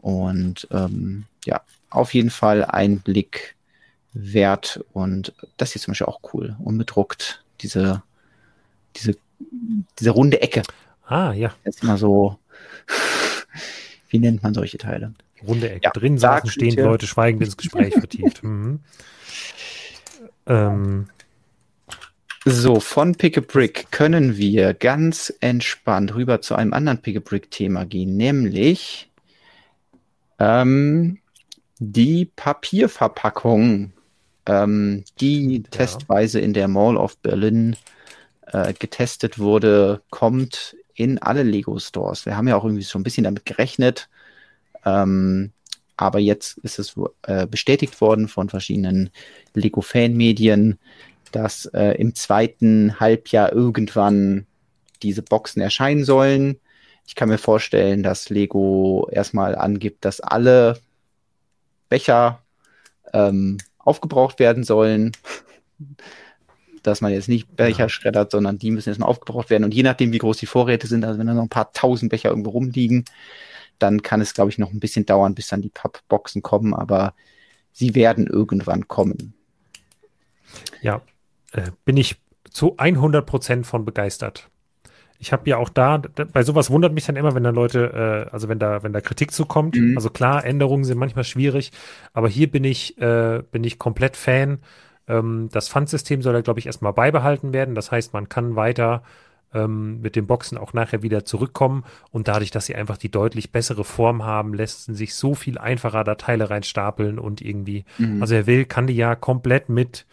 [0.00, 3.56] Und ähm, ja, auf jeden Fall ein Blick
[4.12, 4.84] wert.
[4.92, 6.56] Und das hier zum Beispiel auch cool.
[6.58, 7.44] Unbedruckt.
[7.60, 8.02] Diese,
[8.96, 9.16] diese,
[9.98, 10.62] diese runde Ecke.
[11.06, 11.54] Ah, ja.
[11.64, 12.38] Jetzt mal so,
[14.10, 15.14] wie nennt man solche Teile?
[15.46, 15.84] Runde Ecke.
[15.84, 18.42] Ja, Drin saßen stehend Leute schweigend ins Gespräch vertieft.
[18.52, 18.80] Mhm.
[20.46, 21.08] Ähm.
[22.48, 27.20] So, von Pick a Brick können wir ganz entspannt rüber zu einem anderen Pick a
[27.20, 29.10] Brick Thema gehen, nämlich
[30.38, 31.18] ähm,
[31.80, 33.92] die Papierverpackung,
[34.46, 35.62] ähm, die ja.
[35.72, 37.74] testweise in der Mall of Berlin
[38.46, 42.26] äh, getestet wurde, kommt in alle Lego Stores.
[42.26, 44.08] Wir haben ja auch irgendwie so ein bisschen damit gerechnet,
[44.84, 45.50] ähm,
[45.96, 49.10] aber jetzt ist es äh, bestätigt worden von verschiedenen
[49.54, 50.78] Lego-Fan-Medien,
[51.36, 54.46] dass äh, im zweiten Halbjahr irgendwann
[55.02, 56.58] diese Boxen erscheinen sollen.
[57.06, 60.80] Ich kann mir vorstellen, dass Lego erstmal angibt, dass alle
[61.90, 62.42] Becher
[63.12, 65.12] ähm, aufgebraucht werden sollen.
[66.82, 67.88] dass man jetzt nicht Becher ja.
[67.88, 69.64] schreddert, sondern die müssen erstmal aufgebraucht werden.
[69.64, 72.10] Und je nachdem, wie groß die Vorräte sind, also wenn da noch ein paar tausend
[72.10, 73.04] Becher irgendwo rumliegen,
[73.80, 77.12] dann kann es, glaube ich, noch ein bisschen dauern, bis dann die Pappboxen kommen, aber
[77.72, 79.34] sie werden irgendwann kommen.
[80.80, 81.02] Ja,
[81.56, 82.16] äh, bin ich
[82.50, 84.48] zu 100 Prozent von begeistert.
[85.18, 88.26] Ich habe ja auch da, da, bei sowas wundert mich dann immer, wenn da Leute,
[88.28, 89.76] äh, also wenn da, wenn da Kritik zukommt.
[89.76, 89.96] Mhm.
[89.96, 91.72] Also klar, Änderungen sind manchmal schwierig,
[92.12, 94.58] aber hier bin ich, äh, bin ich komplett Fan.
[95.08, 97.74] Ähm, das Pfandsystem soll ja, glaube ich, erstmal beibehalten werden.
[97.74, 99.02] Das heißt, man kann weiter
[99.54, 101.84] ähm, mit den Boxen auch nachher wieder zurückkommen.
[102.10, 106.04] Und dadurch, dass sie einfach die deutlich bessere Form haben, lässt sich so viel einfacher
[106.04, 108.20] da Teile reinstapeln und irgendwie, mhm.
[108.20, 110.06] also er will, kann die ja komplett mit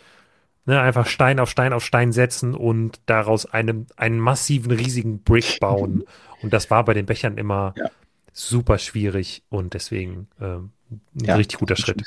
[0.65, 5.59] ne, einfach Stein auf Stein auf Stein setzen und daraus einen, einen massiven, riesigen Brick
[5.59, 6.03] bauen.
[6.41, 7.89] und das war bei den Bechern immer ja.
[8.31, 10.71] super schwierig und deswegen ähm,
[11.15, 12.03] ein ja, richtig guter Schritt.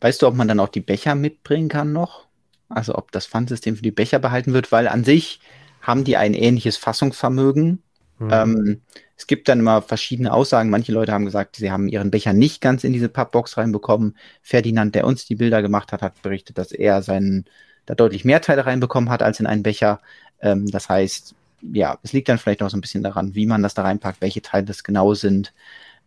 [0.00, 2.26] Weißt du, ob man dann auch die Becher mitbringen kann noch?
[2.68, 5.40] Also ob das Pfandsystem für die Becher behalten wird, weil an sich
[5.80, 7.82] haben die ein ähnliches Fassungsvermögen.
[8.18, 8.30] Mhm.
[8.30, 8.80] Ähm,
[9.16, 10.70] es gibt dann immer verschiedene Aussagen.
[10.70, 14.16] Manche Leute haben gesagt, sie haben ihren Becher nicht ganz in diese Pappbox reinbekommen.
[14.42, 17.44] Ferdinand, der uns die Bilder gemacht hat, hat berichtet, dass er seinen
[17.86, 20.00] da deutlich mehr Teile reinbekommen hat als in einen Becher.
[20.40, 21.34] Ähm, das heißt,
[21.72, 24.20] ja, es liegt dann vielleicht auch so ein bisschen daran, wie man das da reinpackt,
[24.20, 25.52] welche Teile das genau sind.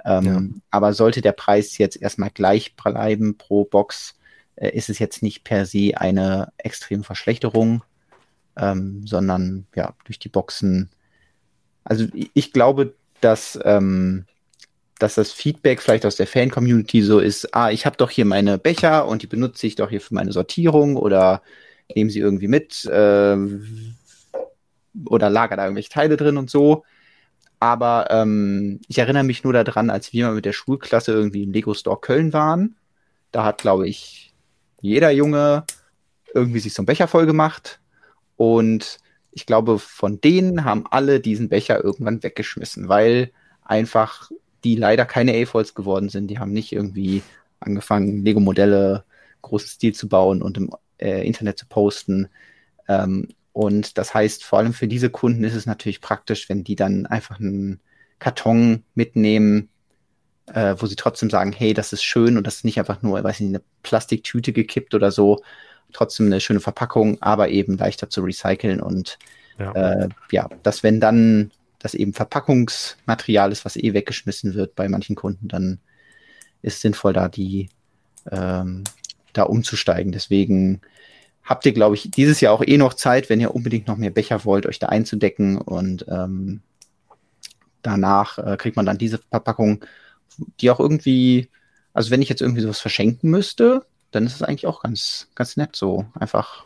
[0.06, 0.42] Ähm, ja.
[0.72, 4.16] Aber sollte der Preis jetzt erstmal gleich bleiben pro Box,
[4.56, 7.84] äh, ist es jetzt nicht per se eine extreme Verschlechterung
[8.58, 10.90] ähm, sondern ja, durch die Boxen.
[11.88, 14.26] Also ich glaube, dass, ähm,
[15.00, 18.58] dass das Feedback vielleicht aus der Fan-Community so ist, ah, ich habe doch hier meine
[18.58, 21.42] Becher und die benutze ich doch hier für meine Sortierung oder
[21.96, 23.38] nehme sie irgendwie mit äh,
[25.06, 26.84] oder lager da irgendwelche Teile drin und so.
[27.60, 31.54] Aber ähm, ich erinnere mich nur daran, als wir mal mit der Schulklasse irgendwie im
[31.54, 32.76] Lego Store Köln waren.
[33.32, 34.34] Da hat, glaube ich,
[34.82, 35.64] jeder Junge
[36.34, 37.80] irgendwie sich so einen Becher voll gemacht
[38.36, 39.00] und
[39.38, 43.32] ich glaube, von denen haben alle diesen Becher irgendwann weggeschmissen, weil
[43.64, 44.32] einfach
[44.64, 46.28] die leider keine A-Folds geworden sind.
[46.30, 47.22] Die haben nicht irgendwie
[47.60, 49.04] angefangen, Lego-Modelle
[49.44, 52.30] großen Stil zu bauen und im äh, Internet zu posten.
[52.88, 56.76] Ähm, und das heißt, vor allem für diese Kunden ist es natürlich praktisch, wenn die
[56.76, 57.80] dann einfach einen
[58.18, 59.70] Karton mitnehmen,
[60.48, 63.24] äh, wo sie trotzdem sagen, hey, das ist schön und das ist nicht einfach nur,
[63.24, 65.44] weiß nicht, eine Plastiktüte gekippt oder so,
[65.94, 69.18] trotzdem eine schöne Verpackung, aber eben leichter zu recyceln und
[69.58, 74.90] ja, äh, ja dass wenn dann das eben Verpackungsmaterial ist, was eh weggeschmissen wird bei
[74.90, 75.80] manchen Kunden, dann
[76.62, 77.70] ist sinnvoll, da die
[78.32, 78.84] ähm,
[79.34, 80.12] da umzusteigen.
[80.12, 80.82] Deswegen
[81.44, 84.10] habt ihr, glaube ich, dieses Jahr auch eh noch Zeit, wenn ihr unbedingt noch mehr
[84.10, 86.62] Becher wollt, euch da einzudecken und ähm,
[87.82, 89.86] danach äh, kriegt man dann diese Verpackung,
[90.60, 91.50] die auch irgendwie,
[91.94, 95.58] also wenn ich jetzt irgendwie sowas verschenken müsste, dann ist es eigentlich auch ganz, ganz
[95.58, 96.06] nett so.
[96.14, 96.66] Einfach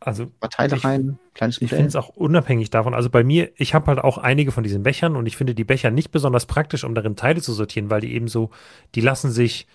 [0.00, 1.66] also Teile rein, kleines Modell.
[1.66, 2.94] Ich finde es auch unabhängig davon.
[2.94, 5.64] Also bei mir, ich habe halt auch einige von diesen Bechern und ich finde die
[5.64, 8.50] Becher nicht besonders praktisch, um darin Teile zu sortieren, weil die eben so,
[8.94, 9.66] die lassen sich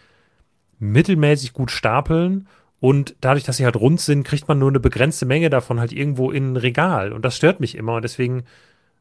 [0.79, 2.47] mittelmäßig gut stapeln
[2.79, 5.93] und dadurch, dass sie halt rund sind, kriegt man nur eine begrenzte Menge davon halt
[5.93, 8.45] irgendwo in ein Regal und das stört mich immer und deswegen,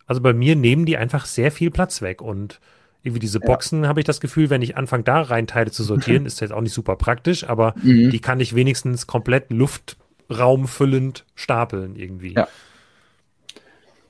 [0.07, 2.61] also bei mir nehmen die einfach sehr viel Platz weg und
[3.05, 3.89] irgendwie diese Boxen ja.
[3.89, 6.63] habe ich das Gefühl, wenn ich anfange, da rein Teile zu sortieren, ist jetzt auch
[6.63, 8.11] nicht super praktisch, aber mhm.
[8.11, 12.35] die kann ich wenigstens komplett luftraumfüllend stapeln irgendwie.
[12.35, 12.49] Ja.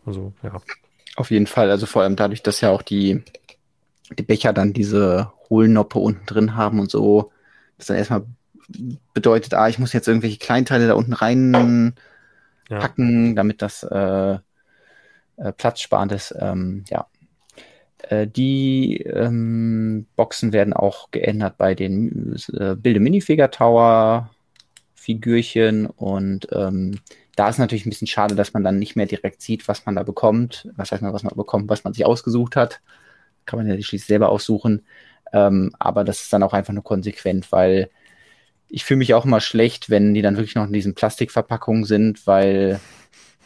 [0.07, 0.61] Also, ja.
[1.17, 1.71] Auf jeden Fall.
[1.71, 3.23] Also vor allem dadurch, dass ja auch die,
[4.17, 7.33] die Becher dann diese Hohlnoppe unten drin haben und so,
[7.79, 8.25] das dann erstmal
[9.13, 11.95] bedeutet, ah, ich muss jetzt irgendwelche Kleinteile da unten rein
[12.69, 13.35] packen, ja.
[13.35, 14.39] damit das äh,
[15.37, 16.35] äh, platzsparend ist.
[16.39, 17.07] Ähm, ja,
[18.27, 24.31] die ähm, Boxen werden auch geändert bei den äh, Bilde Minifigure Tower
[24.95, 27.01] Figürchen und ähm,
[27.37, 29.97] da ist natürlich ein bisschen schade, dass man dann nicht mehr direkt sieht, was man
[29.97, 30.69] da bekommt.
[30.77, 32.81] Was heißt man, was man bekommt, was man sich ausgesucht hat.
[33.45, 34.87] Kann man ja schließlich selber aussuchen.
[35.33, 37.91] Ähm, aber das ist dann auch einfach nur konsequent, weil
[38.69, 42.27] ich fühle mich auch immer schlecht, wenn die dann wirklich noch in diesen Plastikverpackungen sind,
[42.27, 42.81] weil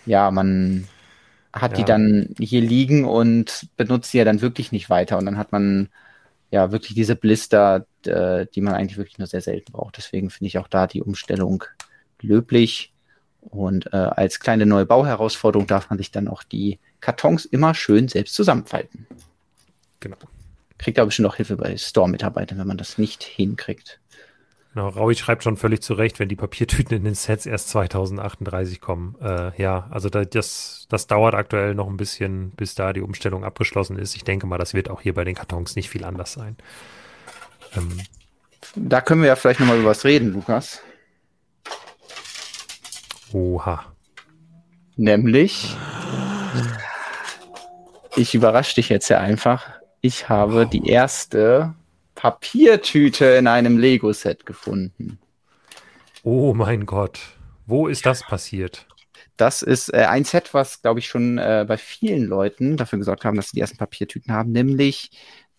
[0.07, 0.87] ja, man
[1.61, 1.77] hat ja.
[1.79, 5.19] die dann hier liegen und benutzt sie ja dann wirklich nicht weiter.
[5.19, 5.89] Und dann hat man
[6.51, 9.97] ja wirklich diese Blister, die man eigentlich wirklich nur sehr selten braucht.
[9.97, 11.65] Deswegen finde ich auch da die Umstellung
[12.21, 12.93] löblich.
[13.41, 18.09] Und äh, als kleine neue Bauherausforderung darf man sich dann auch die Kartons immer schön
[18.09, 19.07] selbst zusammenfalten.
[20.01, 20.17] Genau.
[20.79, 24.01] Kriegt aber bestimmt auch Hilfe bei Store-Mitarbeitern, wenn man das nicht hinkriegt.
[24.79, 28.81] Genau, Raui schreibt schon völlig zu Recht, wenn die Papiertüten in den Sets erst 2038
[28.81, 29.17] kommen.
[29.21, 33.43] Äh, ja, also da, das, das dauert aktuell noch ein bisschen, bis da die Umstellung
[33.43, 34.15] abgeschlossen ist.
[34.15, 36.57] Ich denke mal, das wird auch hier bei den Kartons nicht viel anders sein.
[37.77, 37.89] Ähm,
[38.77, 40.81] da können wir ja vielleicht nochmal über was reden, Lukas.
[43.33, 43.85] Oha.
[44.95, 45.77] Nämlich,
[48.15, 49.71] ich überrasche dich jetzt ja einfach.
[50.03, 50.71] Ich habe oh.
[50.71, 51.75] die erste
[52.19, 55.21] Papiertüte in einem Lego-Set gefunden.
[56.25, 57.21] Oh mein Gott.
[57.65, 58.89] Wo ist das passiert?
[59.37, 63.25] Das ist äh, ein Set, was, glaube ich, schon äh, bei vielen Leuten dafür gesorgt
[63.25, 65.13] haben, dass sie die ersten Papiertüten haben, nämlich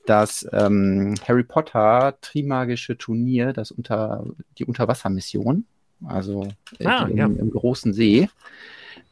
[0.05, 4.25] das ähm, Harry Potter Trimagische Turnier, das unter
[4.57, 5.65] die Unterwassermission,
[6.05, 6.45] also
[6.77, 7.25] äh, ah, im, ja.
[7.25, 8.27] im, großen See.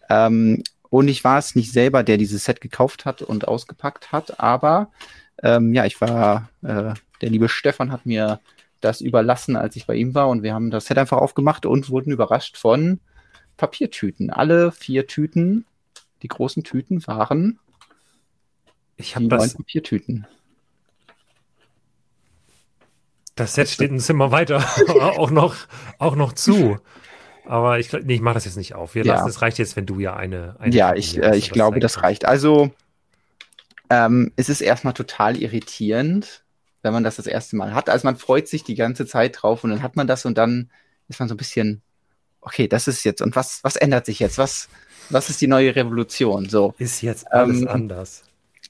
[0.09, 4.41] Ähm, und ich war es nicht selber, der dieses Set gekauft hat und ausgepackt hat,
[4.41, 4.91] aber
[5.43, 8.39] ähm, ja, ich war äh, der liebe Stefan hat mir
[8.81, 11.89] das überlassen, als ich bei ihm war und wir haben das Set einfach aufgemacht und
[11.89, 12.99] wurden überrascht von
[13.57, 14.29] Papiertüten.
[14.29, 15.65] Alle vier Tüten,
[16.21, 17.59] die großen Tüten waren
[18.97, 20.27] ich die das, neuen Papiertüten.
[23.35, 24.63] Das Set steht ein Zimmer weiter,
[25.17, 25.55] auch noch,
[25.99, 26.77] auch noch zu.
[27.45, 28.95] Aber ich, nee, ich mache das jetzt nicht auf.
[28.95, 29.15] Wir ja.
[29.15, 30.55] lassen, es reicht jetzt, wenn du ja eine.
[30.59, 32.25] eine ja, ich, äh, ich glaube, das reicht.
[32.25, 32.71] Also,
[33.89, 36.43] ähm, es ist erstmal total irritierend,
[36.81, 37.89] wenn man das das erste Mal hat.
[37.89, 40.71] Also man freut sich die ganze Zeit drauf und dann hat man das und dann
[41.07, 41.81] ist man so ein bisschen,
[42.41, 44.37] okay, das ist jetzt und was, was ändert sich jetzt?
[44.37, 44.69] Was,
[45.09, 46.49] was ist die neue Revolution?
[46.49, 48.23] So ist jetzt alles ähm, anders.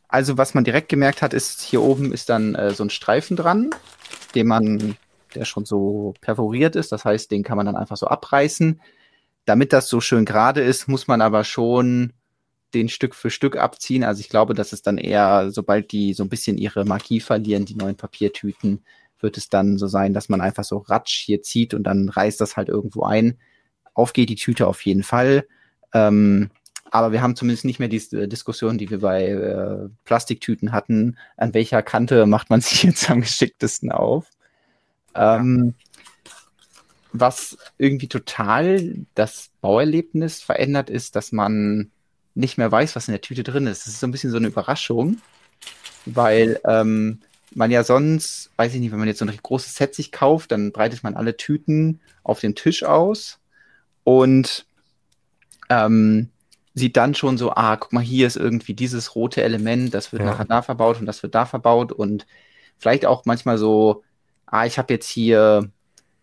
[0.07, 3.35] Also was man direkt gemerkt hat, ist hier oben ist dann äh, so ein Streifen
[3.35, 3.71] dran,
[4.35, 4.95] den man,
[5.35, 6.91] der schon so perforiert ist.
[6.91, 8.81] Das heißt, den kann man dann einfach so abreißen.
[9.45, 12.13] Damit das so schön gerade ist, muss man aber schon
[12.73, 14.03] den Stück für Stück abziehen.
[14.03, 17.65] Also ich glaube, dass es dann eher, sobald die so ein bisschen ihre Magie verlieren,
[17.65, 18.83] die neuen Papiertüten,
[19.19, 22.39] wird es dann so sein, dass man einfach so ratsch hier zieht und dann reißt
[22.39, 23.37] das halt irgendwo ein.
[23.93, 25.47] Auf geht die Tüte auf jeden Fall.
[25.93, 26.51] Ähm,
[26.91, 31.17] aber wir haben zumindest nicht mehr diese Diskussion, die wir bei äh, Plastiktüten hatten.
[31.35, 34.29] An welcher Kante macht man sich jetzt am geschicktesten auf?
[35.15, 35.73] Ähm,
[37.11, 41.91] was irgendwie total das Bauerlebnis verändert, ist, dass man
[42.37, 43.85] nicht mehr weiß, was in der Tüte drin ist.
[43.85, 45.17] Das ist so ein bisschen so eine Überraschung,
[46.05, 47.19] weil ähm,
[47.53, 50.51] man ja sonst, weiß ich nicht, wenn man jetzt so ein großes Set sich kauft,
[50.51, 53.39] dann breitet man alle Tüten auf dem Tisch aus
[54.03, 54.65] und
[55.69, 56.29] ähm,
[56.75, 60.21] sieht dann schon so, ah, guck mal, hier ist irgendwie dieses rote Element, das wird
[60.21, 60.29] ja.
[60.29, 62.27] nachher da verbaut und das wird da verbaut und
[62.77, 64.03] vielleicht auch manchmal so,
[64.45, 65.71] ah, ich habe jetzt hier,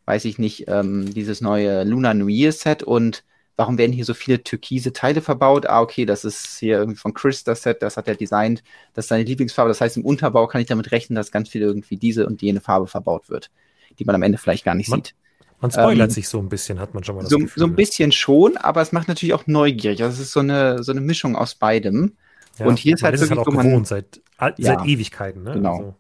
[0.05, 3.25] weiß ich nicht, ähm, dieses neue Lunar New Year Set und
[3.57, 5.67] warum werden hier so viele türkise Teile verbaut?
[5.67, 8.63] Ah, okay, das ist hier irgendwie von Chris das Set, das hat er designt,
[8.95, 9.69] das ist seine Lieblingsfarbe.
[9.69, 12.61] Das heißt, im Unterbau kann ich damit rechnen, dass ganz viel irgendwie diese und jene
[12.61, 13.51] Farbe verbaut wird,
[13.99, 15.15] die man am Ende vielleicht gar nicht man, sieht.
[15.61, 17.61] Man spoilert ähm, sich so ein bisschen, hat man schon mal das so, Gefühl.
[17.61, 20.03] So ein bisschen schon, aber es macht natürlich auch neugierig.
[20.03, 22.17] Also es ist so eine, so eine Mischung aus beidem.
[22.59, 25.43] Ja, und hier ist halt ist wirklich, halt auch gewohnt, seit, ja, seit Ewigkeiten.
[25.43, 25.55] Ne?
[25.55, 25.77] Genau.
[25.77, 25.95] Also.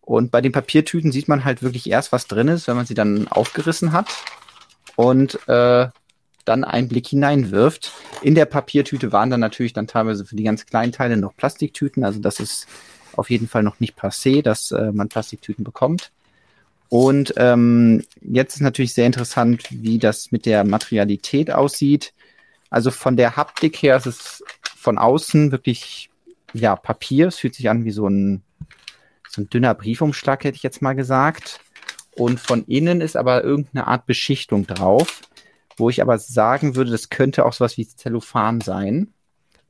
[0.00, 2.94] Und bei den Papiertüten sieht man halt wirklich erst, was drin ist, wenn man sie
[2.94, 4.08] dann aufgerissen hat.
[4.96, 5.88] Und äh,
[6.44, 7.92] dann einen Blick hineinwirft.
[8.22, 12.04] In der Papiertüte waren dann natürlich dann teilweise für die ganz kleinen Teile noch Plastiktüten.
[12.04, 12.66] Also das ist
[13.16, 16.10] auf jeden Fall noch nicht passé, dass äh, man Plastiktüten bekommt.
[16.88, 22.12] Und ähm, jetzt ist natürlich sehr interessant, wie das mit der Materialität aussieht.
[22.70, 24.44] Also von der Haptik her ist es
[24.76, 26.10] von außen wirklich
[26.52, 27.28] ja Papier.
[27.28, 28.42] Es fühlt sich an wie so ein,
[29.28, 31.60] so ein dünner Briefumschlag, hätte ich jetzt mal gesagt.
[32.16, 35.22] Und von innen ist aber irgendeine Art Beschichtung drauf
[35.76, 39.12] wo ich aber sagen würde, das könnte auch sowas wie Zellophan sein.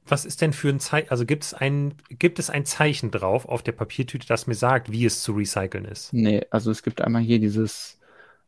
[0.06, 1.10] Was ist denn für ein Zeichen?
[1.10, 4.93] Also gibt es ein, gibt es ein Zeichen drauf auf der Papiertüte, das mir sagt,
[4.93, 6.12] wie es zu recyceln ist?
[6.12, 7.98] Nee, also es gibt einmal hier dieses,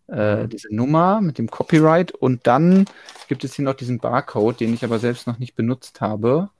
[0.08, 0.48] äh, mhm.
[0.50, 2.84] diese Nummer mit dem Copyright und dann
[3.28, 6.50] gibt es hier noch diesen Barcode, den ich aber selbst noch nicht benutzt habe.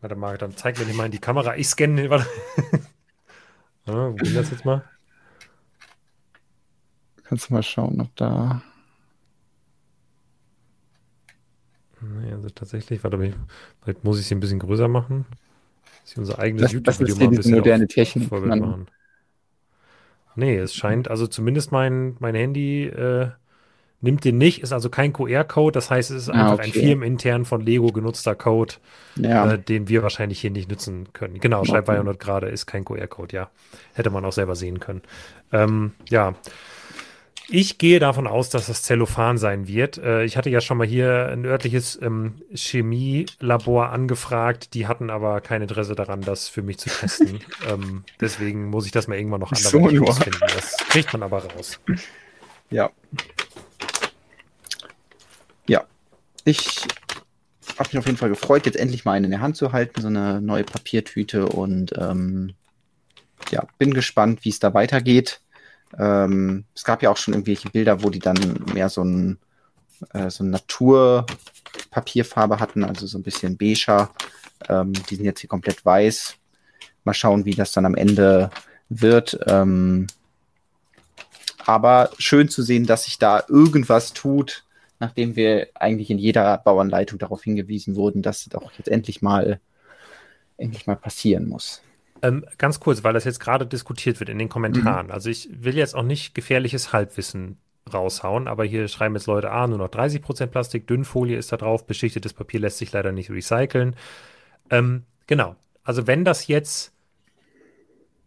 [0.00, 1.56] Warte mal, dann zeig mir nicht mal in die Kamera.
[1.56, 2.08] Ich scanne.
[2.08, 2.26] Warte.
[3.86, 4.82] ja, wo das jetzt mal?
[7.24, 8.62] Kannst du mal schauen, ob da.
[12.00, 13.18] Nee, also tatsächlich, warte,
[13.82, 15.26] vielleicht muss ich sie ein bisschen größer machen.
[16.02, 18.86] Dass ich unser eigenes YouTube-Video mal ein bisschen moderne Technik machen.
[20.36, 23.28] Nee, es scheint, also zumindest mein, mein Handy äh,
[24.00, 26.62] nimmt den nicht, ist also kein QR-Code, das heißt, es ist ah, einfach okay.
[26.66, 28.74] ein firmenintern von Lego genutzter Code,
[29.16, 29.52] ja.
[29.52, 31.40] äh, den wir wahrscheinlich hier nicht nutzen können.
[31.40, 33.50] Genau, schreibt bei 100 Grad ist kein QR-Code, ja.
[33.92, 35.02] Hätte man auch selber sehen können.
[35.52, 36.34] Ähm, ja.
[37.52, 39.98] Ich gehe davon aus, dass das Zellophan sein wird.
[39.98, 44.74] Äh, ich hatte ja schon mal hier ein örtliches ähm, Chemielabor angefragt.
[44.74, 47.40] Die hatten aber kein Interesse daran, das für mich zu testen.
[47.68, 50.40] ähm, deswegen muss ich das mal irgendwann noch anderweitig so rausfinden.
[50.40, 51.80] Das kriegt man aber raus.
[52.70, 52.90] Ja.
[55.66, 55.84] Ja.
[56.44, 56.86] Ich
[57.78, 60.00] habe mich auf jeden Fall gefreut, jetzt endlich mal eine in der Hand zu halten,
[60.00, 62.54] so eine neue Papiertüte und ähm,
[63.50, 65.40] ja, bin gespannt, wie es da weitergeht.
[65.98, 69.38] Ähm, es gab ja auch schon irgendwelche Bilder, wo die dann mehr so ein
[70.12, 74.10] äh, so Naturpapierfarbe hatten, also so ein bisschen beiger.
[74.68, 76.36] Ähm, die sind jetzt hier komplett weiß.
[77.04, 78.50] Mal schauen, wie das dann am Ende
[78.88, 79.38] wird.
[79.46, 80.06] Ähm,
[81.66, 84.64] aber schön zu sehen, dass sich da irgendwas tut,
[84.98, 89.60] nachdem wir eigentlich in jeder Bauanleitung darauf hingewiesen wurden, dass es doch jetzt endlich mal
[90.56, 91.82] endlich mal passieren muss.
[92.22, 95.06] Ähm, ganz kurz, weil das jetzt gerade diskutiert wird in den Kommentaren.
[95.06, 95.12] Mhm.
[95.12, 97.58] Also ich will jetzt auch nicht gefährliches Halbwissen
[97.92, 101.86] raushauen, aber hier schreiben jetzt Leute, ah, nur noch 30% Plastik, Dünnfolie ist da drauf,
[101.86, 103.96] beschichtetes Papier lässt sich leider nicht recyceln.
[104.70, 105.56] Ähm, genau.
[105.82, 106.92] Also wenn das jetzt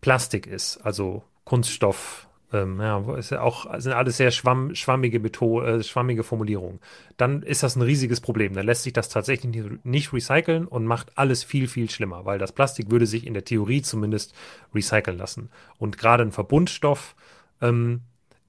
[0.01, 5.61] Plastik ist, also Kunststoff, ähm, ja, ist ja auch, sind alles sehr schwamm, schwammige, Beto
[5.63, 6.79] äh, schwammige Formulierungen,
[7.17, 8.53] dann ist das ein riesiges Problem.
[8.53, 12.51] Dann lässt sich das tatsächlich nicht recyceln und macht alles viel, viel schlimmer, weil das
[12.51, 14.33] Plastik würde sich in der Theorie zumindest
[14.73, 15.49] recyceln lassen.
[15.79, 17.15] Und gerade ein Verbundstoff
[17.59, 18.01] ähm,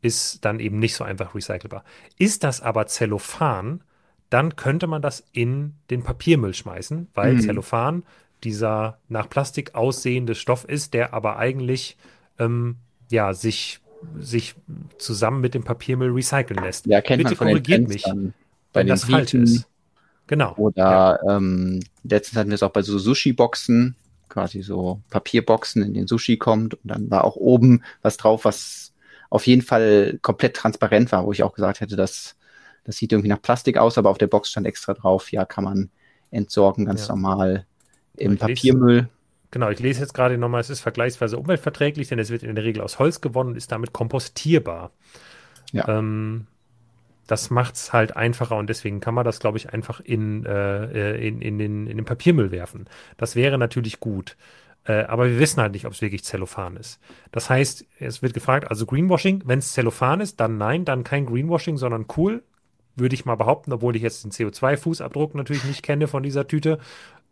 [0.02, 1.82] ist dann eben nicht so einfach recycelbar.
[2.18, 3.82] Ist das aber Zellophan,
[4.28, 7.40] dann könnte man das in den Papiermüll schmeißen, weil mhm.
[7.40, 8.02] Zellophan
[8.42, 11.96] dieser nach Plastik aussehende Stoff ist, der aber eigentlich
[12.38, 12.76] ähm,
[13.10, 13.80] ja, sich
[14.18, 14.54] sich
[14.98, 16.86] zusammen mit dem Papiermüll recyceln lässt.
[16.86, 19.66] Ja, kennt Bitte man von korrigiert mich, bei wenn das falsch ist.
[20.26, 20.54] Genau.
[20.56, 21.36] Oder ja.
[21.36, 23.94] ähm, letztens hatten wir es auch bei so Sushi-Boxen,
[24.28, 28.92] quasi so Papierboxen, in den Sushi kommt und dann war auch oben was drauf, was
[29.30, 32.36] auf jeden Fall komplett transparent war, wo ich auch gesagt hätte, dass
[32.84, 35.64] das sieht irgendwie nach Plastik aus, aber auf der Box stand extra drauf, ja, kann
[35.64, 35.90] man
[36.30, 37.14] entsorgen, ganz ja.
[37.14, 37.66] normal
[38.16, 39.08] im Papiermüll.
[39.54, 42.64] Genau, ich lese jetzt gerade nochmal, es ist vergleichsweise umweltverträglich, denn es wird in der
[42.64, 44.90] Regel aus Holz gewonnen und ist damit kompostierbar.
[45.70, 45.86] Ja.
[45.86, 46.48] Ähm,
[47.28, 51.24] das macht es halt einfacher und deswegen kann man das, glaube ich, einfach in, äh,
[51.24, 52.88] in, in, den, in den Papiermüll werfen.
[53.16, 54.36] Das wäre natürlich gut.
[54.86, 56.98] Äh, aber wir wissen halt nicht, ob es wirklich Zellophan ist.
[57.30, 61.26] Das heißt, es wird gefragt, also Greenwashing, wenn es Zellophan ist, dann nein, dann kein
[61.26, 62.42] Greenwashing, sondern cool,
[62.96, 66.78] würde ich mal behaupten, obwohl ich jetzt den CO2-Fußabdruck natürlich nicht kenne von dieser Tüte.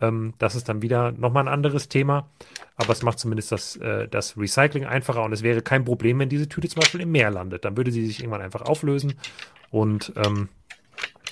[0.01, 2.29] Ähm, das ist dann wieder nochmal ein anderes Thema.
[2.77, 6.29] Aber es macht zumindest das, äh, das Recycling einfacher und es wäre kein Problem, wenn
[6.29, 7.65] diese Tüte zum Beispiel im Meer landet.
[7.65, 9.15] Dann würde sie sich irgendwann einfach auflösen
[9.71, 10.49] und ähm,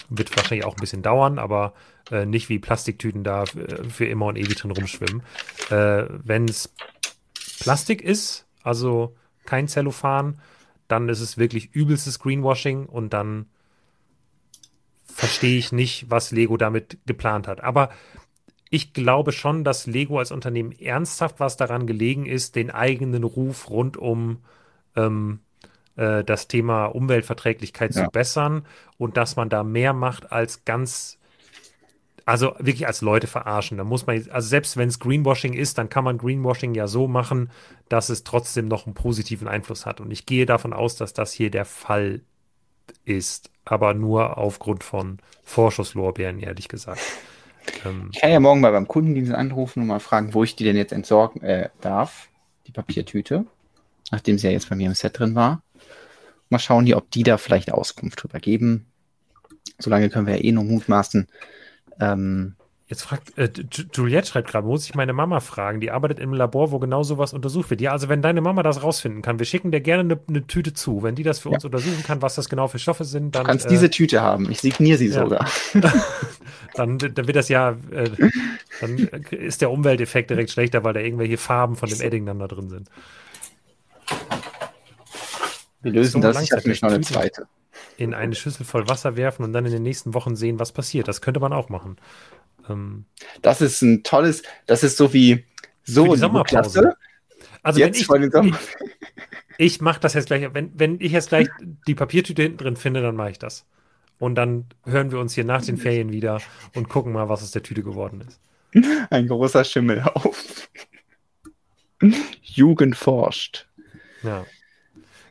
[0.08, 1.74] wird wahrscheinlich auch ein bisschen dauern, aber
[2.10, 5.22] äh, nicht wie Plastiktüten da äh, für immer und ewig drin rumschwimmen.
[5.70, 6.72] Äh, wenn es
[7.60, 10.40] Plastik ist, also kein Zellophan,
[10.88, 13.46] dann ist es wirklich übelstes Greenwashing und dann
[15.14, 17.62] verstehe ich nicht, was Lego damit geplant hat.
[17.62, 17.90] Aber
[18.70, 23.68] ich glaube schon, dass Lego als Unternehmen ernsthaft was daran gelegen ist, den eigenen Ruf
[23.68, 24.38] rund um
[24.96, 25.40] ähm,
[25.96, 28.04] äh, das Thema Umweltverträglichkeit ja.
[28.04, 28.64] zu bessern
[28.96, 31.18] und dass man da mehr macht als ganz,
[32.24, 33.76] also wirklich als Leute verarschen.
[33.76, 37.08] Da muss man, also selbst wenn es Greenwashing ist, dann kann man Greenwashing ja so
[37.08, 37.50] machen,
[37.88, 40.00] dass es trotzdem noch einen positiven Einfluss hat.
[40.00, 42.20] Und ich gehe davon aus, dass das hier der Fall
[43.04, 47.00] ist, aber nur aufgrund von Vorschusslorbeeren, ehrlich gesagt.
[47.84, 50.64] Ähm, ich kann ja morgen mal beim Kundendienst anrufen und mal fragen, wo ich die
[50.64, 52.28] denn jetzt entsorgen äh, darf,
[52.66, 53.46] die Papiertüte,
[54.10, 55.62] nachdem sie ja jetzt bei mir im Set drin war.
[56.48, 58.86] Mal schauen, die, ob die da vielleicht Auskunft drüber geben.
[59.78, 61.28] Solange können wir ja eh nur mutmaßen.
[62.00, 62.56] Ähm,
[62.90, 63.48] Jetzt fragt, äh,
[63.94, 65.78] Juliette schreibt gerade, muss ich meine Mama fragen?
[65.78, 67.80] Die arbeitet im Labor, wo genau sowas untersucht wird.
[67.80, 70.74] Ja, also wenn deine Mama das rausfinden kann, wir schicken dir gerne eine, eine Tüte
[70.74, 71.04] zu.
[71.04, 71.54] Wenn die das für ja.
[71.54, 73.44] uns untersuchen kann, was das genau für Stoffe sind, dann.
[73.44, 74.50] Du kannst äh, diese Tüte haben.
[74.50, 75.22] Ich signiere sie ja.
[75.22, 75.48] sogar.
[76.74, 78.10] dann, dann wird das ja, äh,
[78.80, 78.98] dann
[79.30, 82.70] ist der Umwelteffekt direkt schlechter, weil da irgendwelche Farben von dem Edding dann da drin
[82.70, 82.90] sind.
[85.82, 86.42] Wir lösen so das.
[86.42, 87.46] Ich habe nämlich noch eine zweite.
[87.96, 91.06] In eine Schüssel voll Wasser werfen und dann in den nächsten Wochen sehen, was passiert.
[91.06, 91.98] Das könnte man auch machen.
[92.68, 93.04] Ähm,
[93.42, 95.44] das ist ein tolles, das ist so wie
[95.84, 96.94] so die Sommerpause.
[97.62, 98.56] Also jetzt wenn ich, ich,
[99.58, 101.48] ich mache das jetzt gleich, wenn, wenn ich jetzt gleich
[101.86, 103.66] die Papiertüte hinten drin finde, dann mache ich das.
[104.18, 106.40] Und dann hören wir uns hier nach den Ferien wieder
[106.74, 108.40] und gucken mal, was aus der Tüte geworden ist.
[109.10, 110.68] Ein großer Schimmel auf.
[112.42, 113.66] Jugend forscht.
[114.22, 114.44] Ja.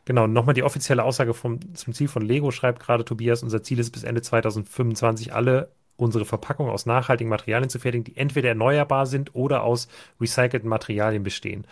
[0.04, 3.78] Genau, nochmal die offizielle Aussage vom, zum Ziel von Lego schreibt gerade Tobias, unser Ziel
[3.78, 9.06] ist bis Ende 2025 alle unsere Verpackungen aus nachhaltigen Materialien zu fertigen, die entweder erneuerbar
[9.06, 9.88] sind oder aus
[10.20, 11.66] recycelten Materialien bestehen.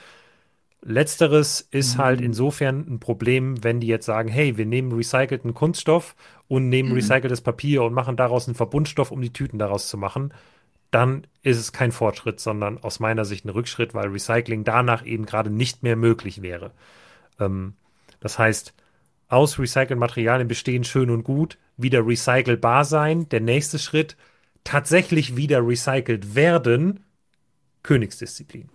[0.83, 2.03] Letzteres ist mhm.
[2.03, 6.15] halt insofern ein Problem, wenn die jetzt sagen, hey, wir nehmen recycelten Kunststoff
[6.47, 6.97] und nehmen mhm.
[6.97, 10.33] recyceltes Papier und machen daraus einen Verbundstoff, um die Tüten daraus zu machen,
[10.91, 15.27] dann ist es kein Fortschritt, sondern aus meiner Sicht ein Rückschritt, weil Recycling danach eben
[15.27, 16.71] gerade nicht mehr möglich wäre.
[17.41, 17.75] Ähm,
[18.21, 18.73] das heißt,
[19.29, 23.29] aus recycelten Materialien bestehen schön und gut, wieder recycelbar sein.
[23.29, 24.17] Der nächste Schritt,
[24.65, 27.05] tatsächlich wieder recycelt werden,
[27.83, 28.69] Königsdisziplin.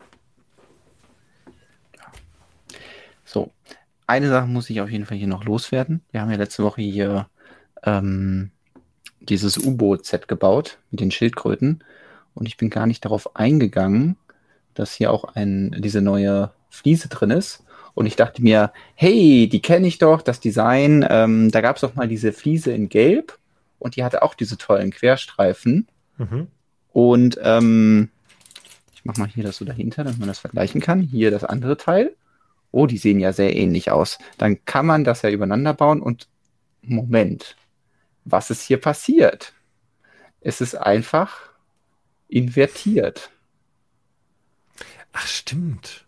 [3.26, 3.52] So,
[4.08, 6.02] eine Sache muss ich auf jeden Fall hier noch loswerden.
[6.12, 7.28] Wir haben ja letzte Woche hier
[7.84, 8.52] ähm,
[9.20, 11.84] dieses U-Boot-Set gebaut mit den Schildkröten
[12.36, 14.18] und ich bin gar nicht darauf eingegangen,
[14.74, 17.63] dass hier auch ein, diese neue Fliese drin ist.
[17.96, 21.06] Und ich dachte mir, hey, die kenne ich doch, das Design.
[21.08, 23.38] Ähm, da gab es doch mal diese Fliese in Gelb
[23.80, 25.88] und die hatte auch diese tollen Querstreifen.
[26.18, 26.48] Mhm.
[26.92, 28.10] Und ähm,
[28.94, 31.02] ich mache mal hier das so dahinter, damit man das vergleichen kann.
[31.02, 32.16] Hier das andere Teil.
[32.72, 34.18] Oh, die sehen ja sehr ähnlich aus.
[34.38, 36.28] Dann kann man das ja übereinander bauen und
[36.82, 37.56] Moment,
[38.26, 39.54] was ist hier passiert?
[40.42, 41.50] Es ist einfach
[42.28, 43.30] invertiert.
[45.14, 46.06] Ach, stimmt.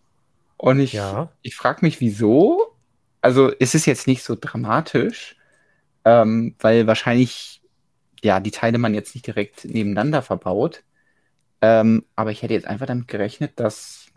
[0.57, 1.32] Und ich, ja.
[1.41, 2.76] ich frage mich, wieso.
[3.22, 5.36] Also es ist jetzt nicht so dramatisch,
[6.03, 7.61] ähm, weil wahrscheinlich
[8.23, 10.84] ja die Teile man jetzt nicht direkt nebeneinander verbaut.
[11.61, 14.07] Ähm, aber ich hätte jetzt einfach damit gerechnet, dass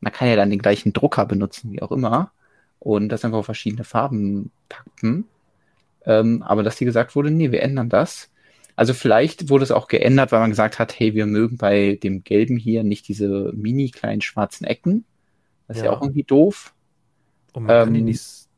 [0.00, 2.32] man kann ja dann den gleichen Drucker benutzen, wie auch immer,
[2.78, 5.26] und das einfach auf verschiedene Farben packen.
[6.04, 8.30] Ähm, aber dass hier gesagt wurde, nee, wir ändern das.
[8.76, 12.24] Also vielleicht wurde es auch geändert, weil man gesagt hat, hey, wir mögen bei dem
[12.24, 15.04] Gelben hier nicht diese mini kleinen schwarzen Ecken.
[15.68, 16.74] Das ist ja, ja auch irgendwie doof.
[17.52, 18.48] Und man ähm, kann die ähm, nicht.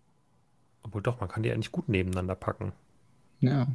[0.83, 2.73] Obwohl doch, man kann die eigentlich gut nebeneinander packen.
[3.41, 3.67] Ja.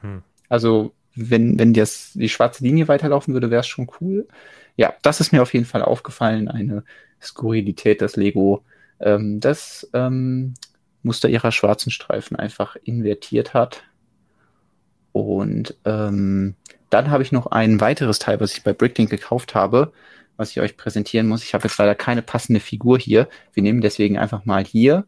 [0.00, 0.22] Hm.
[0.48, 4.28] Also, wenn, wenn das, die schwarze Linie weiterlaufen würde, wäre es schon cool.
[4.76, 6.48] Ja, das ist mir auf jeden Fall aufgefallen.
[6.48, 6.84] Eine
[7.20, 8.64] Skurrilität, dass Lego
[9.00, 10.54] ähm, das ähm,
[11.02, 13.84] Muster ihrer schwarzen Streifen einfach invertiert hat.
[15.12, 16.54] Und ähm,
[16.90, 19.92] dann habe ich noch ein weiteres Teil, was ich bei Bricklink gekauft habe
[20.36, 21.42] was ich euch präsentieren muss.
[21.42, 23.28] Ich habe jetzt leider keine passende Figur hier.
[23.52, 25.06] Wir nehmen deswegen einfach mal hier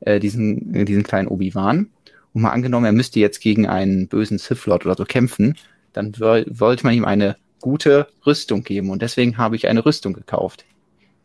[0.00, 1.90] äh, diesen, äh, diesen kleinen Obi-Wan.
[2.32, 5.56] Und mal angenommen, er müsste jetzt gegen einen bösen Sith Lord oder so kämpfen,
[5.92, 8.90] dann wollte man ihm eine gute Rüstung geben.
[8.90, 10.64] Und deswegen habe ich eine Rüstung gekauft.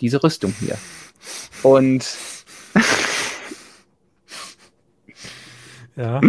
[0.01, 0.77] Diese Rüstung hier.
[1.61, 2.17] Und
[5.95, 6.21] ja.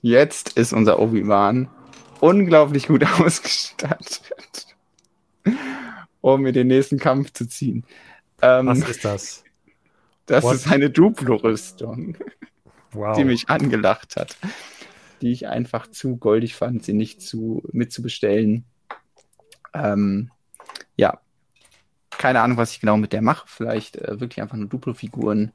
[0.00, 1.68] jetzt ist unser Obi-Wan
[2.20, 4.22] unglaublich gut ausgestattet
[6.34, 7.84] um in den nächsten Kampf zu ziehen.
[8.42, 9.44] Ähm, Was ist das?
[10.26, 10.56] Das What?
[10.56, 12.16] ist eine Duplo-Rüstung,
[12.92, 13.16] wow.
[13.16, 14.36] die mich angelacht hat,
[15.22, 18.64] die ich einfach zu goldig fand, sie nicht zu, mitzubestellen.
[19.72, 20.30] Ähm,
[20.96, 21.20] ja,
[22.10, 23.46] keine Ahnung, was ich genau mit der mache.
[23.46, 25.52] Vielleicht äh, wirklich einfach nur Duplo-Figuren,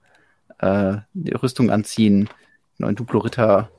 [0.60, 0.98] äh,
[1.41, 2.30] Rüstung anziehen,
[2.78, 3.70] neuen Duplo-Ritter.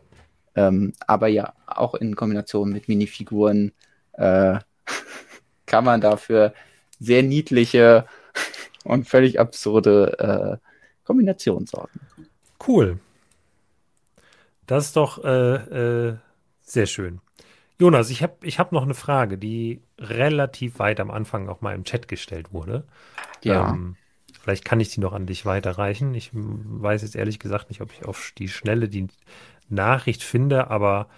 [0.55, 3.73] Ähm, aber ja, auch in Kombination mit Minifiguren
[4.13, 4.59] äh,
[5.67, 6.55] kann man dafür
[6.99, 8.07] sehr niedliche
[8.85, 10.69] und völlig absurde äh,
[11.05, 12.01] Kombinationen sorgen.
[12.67, 12.99] Cool.
[14.67, 16.17] Das ist doch äh, äh,
[16.63, 17.21] sehr schön.
[17.79, 21.75] Jonas, ich habe ich hab noch eine Frage, die relativ weit am Anfang auch mal
[21.75, 22.85] im Chat gestellt wurde.
[23.43, 23.71] Ja.
[23.71, 23.97] Ähm,
[24.41, 26.15] vielleicht kann ich die noch an dich weiterreichen.
[26.15, 29.09] Ich weiß jetzt ehrlich gesagt nicht, ob ich auf die Schnelle die
[29.69, 31.09] Nachricht finde, aber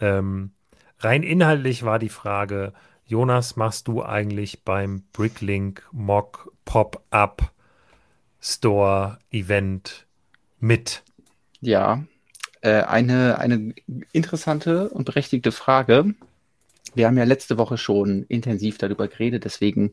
[0.00, 0.52] ähm,
[0.98, 2.72] rein inhaltlich war die Frage,
[3.08, 7.52] Jonas, machst du eigentlich beim Bricklink Mock Pop-Up
[8.40, 10.06] Store Event
[10.58, 11.04] mit?
[11.60, 12.02] Ja,
[12.62, 13.74] äh, eine, eine
[14.10, 16.14] interessante und berechtigte Frage.
[16.96, 19.92] Wir haben ja letzte Woche schon intensiv darüber geredet, deswegen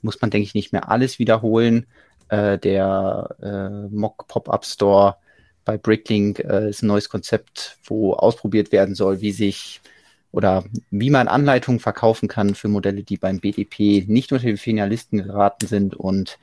[0.00, 1.86] muss man, denke ich, nicht mehr alles wiederholen.
[2.28, 5.16] Äh, der äh, Mock Pop-Up Store
[5.64, 9.80] bei Bricklink äh, ist ein neues Konzept, wo ausprobiert werden soll, wie sich
[10.32, 15.22] oder wie man Anleitungen verkaufen kann für Modelle, die beim BDP nicht unter die Finalisten
[15.22, 16.38] geraten sind und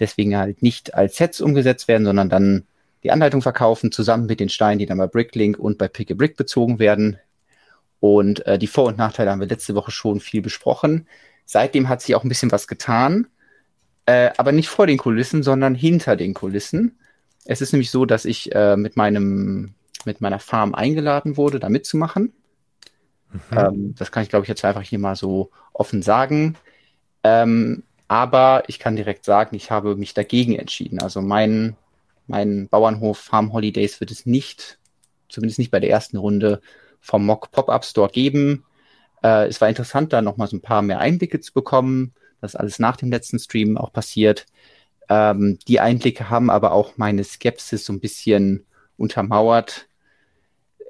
[0.00, 2.64] deswegen halt nicht als Sets umgesetzt werden, sondern dann
[3.02, 6.14] die Anleitung verkaufen, zusammen mit den Steinen, die dann bei Bricklink und bei Pick a
[6.14, 7.18] Brick bezogen werden.
[8.00, 11.06] Und äh, die Vor- und Nachteile haben wir letzte Woche schon viel besprochen.
[11.46, 13.26] Seitdem hat sich auch ein bisschen was getan,
[14.06, 16.98] äh, aber nicht vor den Kulissen, sondern hinter den Kulissen.
[17.44, 19.74] Es ist nämlich so, dass ich äh, mit meinem
[20.06, 22.32] mit meiner Farm eingeladen wurde, da mitzumachen.
[23.32, 23.58] Mhm.
[23.58, 26.56] Ähm, das kann ich, glaube ich, jetzt einfach hier mal so offen sagen.
[27.22, 31.00] Ähm, aber ich kann direkt sagen, ich habe mich dagegen entschieden.
[31.00, 31.76] Also mein,
[32.26, 34.78] mein Bauernhof Farm Holidays wird es nicht,
[35.28, 36.60] zumindest nicht bei der ersten Runde,
[37.00, 38.64] vom Mock Pop-Up Store geben.
[39.22, 42.14] Äh, es war interessant, da nochmal so ein paar mehr Einblicke zu bekommen.
[42.40, 44.46] Das ist alles nach dem letzten Stream auch passiert.
[45.08, 48.64] Ähm, die Einblicke haben aber auch meine Skepsis so ein bisschen
[48.96, 49.88] untermauert,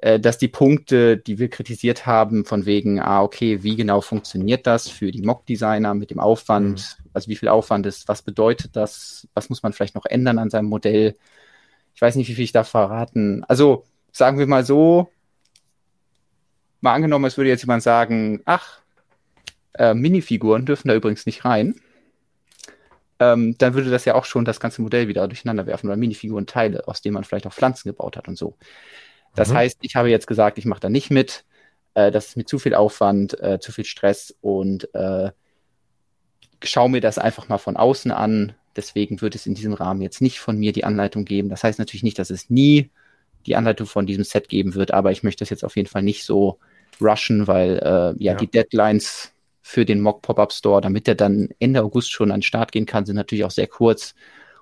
[0.01, 4.89] dass die Punkte, die wir kritisiert haben, von wegen, ah, okay, wie genau funktioniert das
[4.89, 7.09] für die Mock-Designer mit dem Aufwand, mhm.
[7.13, 10.49] also wie viel Aufwand ist, was bedeutet das, was muss man vielleicht noch ändern an
[10.49, 11.15] seinem Modell?
[11.93, 13.43] Ich weiß nicht, wie viel ich da verraten.
[13.47, 15.09] Also sagen wir mal so,
[16.79, 18.79] mal angenommen, es würde jetzt jemand sagen, ach,
[19.73, 21.75] äh, Minifiguren dürfen da übrigens nicht rein.
[23.19, 26.47] Ähm, dann würde das ja auch schon das ganze Modell wieder durcheinander werfen oder Minifiguren
[26.47, 28.57] Teile, aus denen man vielleicht auch Pflanzen gebaut hat und so.
[29.35, 29.55] Das mhm.
[29.55, 31.45] heißt, ich habe jetzt gesagt, ich mache da nicht mit.
[31.93, 35.31] Äh, das ist mir zu viel Aufwand, äh, zu viel Stress und äh,
[36.63, 38.53] schaue mir das einfach mal von außen an.
[38.75, 41.49] Deswegen wird es in diesem Rahmen jetzt nicht von mir die Anleitung geben.
[41.49, 42.89] Das heißt natürlich nicht, dass es nie
[43.45, 46.03] die Anleitung von diesem Set geben wird, aber ich möchte das jetzt auf jeden Fall
[46.03, 46.59] nicht so
[47.01, 51.49] rushen, weil äh, ja, ja, die Deadlines für den Mock Pop-Up Store, damit der dann
[51.59, 54.15] Ende August schon an den Start gehen kann, sind natürlich auch sehr kurz.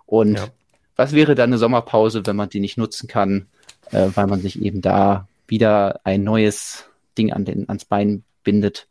[0.06, 0.48] Und ja.
[0.96, 3.48] was wäre dann eine Sommerpause, wenn man die nicht nutzen kann?
[3.91, 8.88] Äh, weil man sich eben da wieder ein neues Ding an den, ans Bein bindet.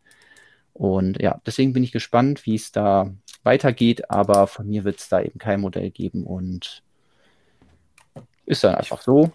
[0.72, 3.12] Und ja, deswegen bin ich gespannt, wie es da
[3.42, 6.82] weitergeht, aber von mir wird es da eben kein Modell geben und
[8.46, 9.32] ist dann einfach so.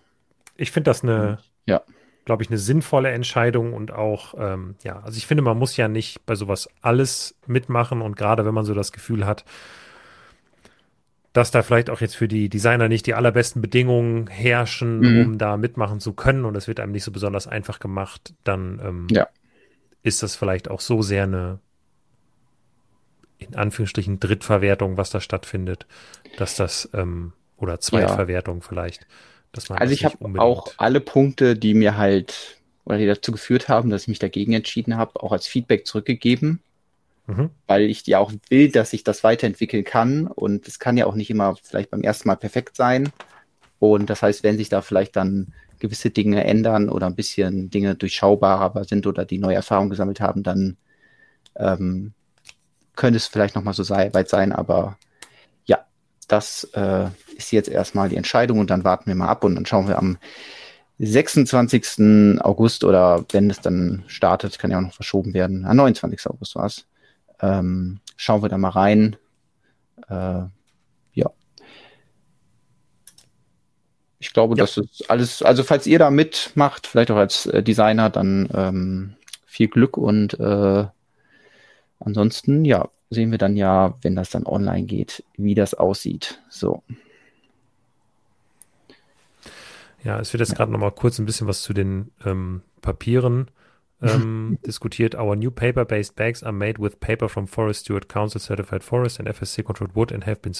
[0.56, 1.81] Ich finde das eine, ja.
[2.26, 5.88] glaube ich, eine sinnvolle Entscheidung und auch, ähm, ja, also ich finde, man muss ja
[5.88, 9.45] nicht bei sowas alles mitmachen und gerade wenn man so das Gefühl hat,
[11.34, 15.26] dass da vielleicht auch jetzt für die Designer nicht die allerbesten Bedingungen herrschen, mhm.
[15.26, 18.80] um da mitmachen zu können und es wird einem nicht so besonders einfach gemacht, dann
[18.84, 19.27] ähm, ja.
[20.03, 21.60] ist das vielleicht auch so sehr eine
[23.39, 25.85] in Anführungsstrichen Drittverwertung, was da stattfindet,
[26.38, 28.68] dass das ähm, oder Zweitverwertung ja.
[28.68, 29.07] vielleicht.
[29.51, 33.69] Dass man also ich habe auch alle Punkte, die mir halt oder die dazu geführt
[33.69, 36.61] haben, dass ich mich dagegen entschieden habe, auch als Feedback zurückgegeben.
[37.28, 37.52] Mhm.
[37.68, 40.28] Weil ich ja auch will, dass ich das weiterentwickeln kann.
[40.28, 43.12] Und es kann ja auch nicht immer vielleicht beim ersten Mal perfekt sein.
[43.80, 47.95] Und das heißt, wenn sich da vielleicht dann gewisse Dinge ändern oder ein bisschen Dinge
[47.95, 50.78] durchschaubarer sind oder die neue Erfahrung gesammelt haben, dann
[51.58, 52.14] ähm,
[52.95, 54.54] könnte es vielleicht nochmal so sei, weit sein.
[54.54, 54.98] Aber
[55.66, 55.86] ja,
[56.28, 59.66] das äh, ist jetzt erstmal die Entscheidung und dann warten wir mal ab und dann
[59.66, 60.18] schauen wir am
[61.00, 62.40] 26.
[62.41, 65.66] August oder wenn es dann startet, kann ja auch noch verschoben werden.
[65.66, 66.28] Am 29.
[66.28, 66.86] August war es.
[67.44, 69.18] Ähm, schauen wir da mal rein.
[70.07, 70.44] Äh,
[71.14, 71.30] ja.
[74.20, 74.64] Ich glaube, ja.
[74.64, 79.15] das ist alles, also falls ihr da mitmacht, vielleicht auch als äh, Designer, dann ähm,
[79.45, 80.86] viel Glück und äh,
[81.99, 86.41] ansonsten, ja, sehen wir dann ja, wenn das dann online geht, wie das aussieht.
[86.49, 86.82] So.
[90.06, 90.56] Ja, es wird jetzt ja.
[90.56, 93.49] gerade noch mal kurz ein bisschen was zu den ähm, Papieren
[94.03, 95.15] ähm, diskutiert.
[95.15, 99.27] Our new paper-based bags are made with paper from Forest Steward Council certified forest and
[99.27, 100.53] FSC controlled wood and have been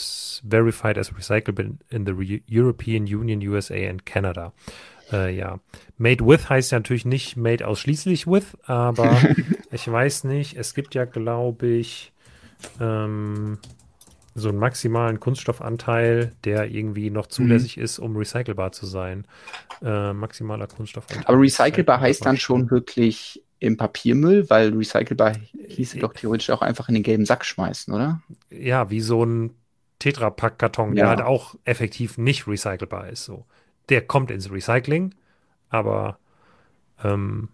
[0.44, 4.54] verified as recyclable in the Re European Union, USA and Canada.
[5.12, 5.60] Äh, ja,
[5.98, 9.18] made with heißt ja natürlich nicht made ausschließlich with, aber
[9.72, 10.56] ich weiß nicht.
[10.58, 12.14] Es gibt ja, glaube ich,
[12.80, 13.60] ähm,
[14.36, 17.84] so einen maximalen Kunststoffanteil, der irgendwie noch zulässig mhm.
[17.84, 19.26] ist, um recycelbar zu sein.
[19.84, 21.26] Äh, maximaler Kunststoffanteil.
[21.26, 25.34] Aber recycelbar heißt dann schon wirklich im Papiermüll, weil recycelbar
[25.68, 28.22] hieße doch theoretisch auch einfach in den gelben Sack schmeißen, oder?
[28.50, 29.52] Ja, wie so ein
[30.00, 31.04] Tetrapack-Karton, ja.
[31.04, 33.24] der halt auch effektiv nicht recycelbar ist.
[33.24, 33.46] So.
[33.90, 35.16] Der kommt ins Recycling,
[35.70, 36.18] aber
[37.04, 37.50] ähm,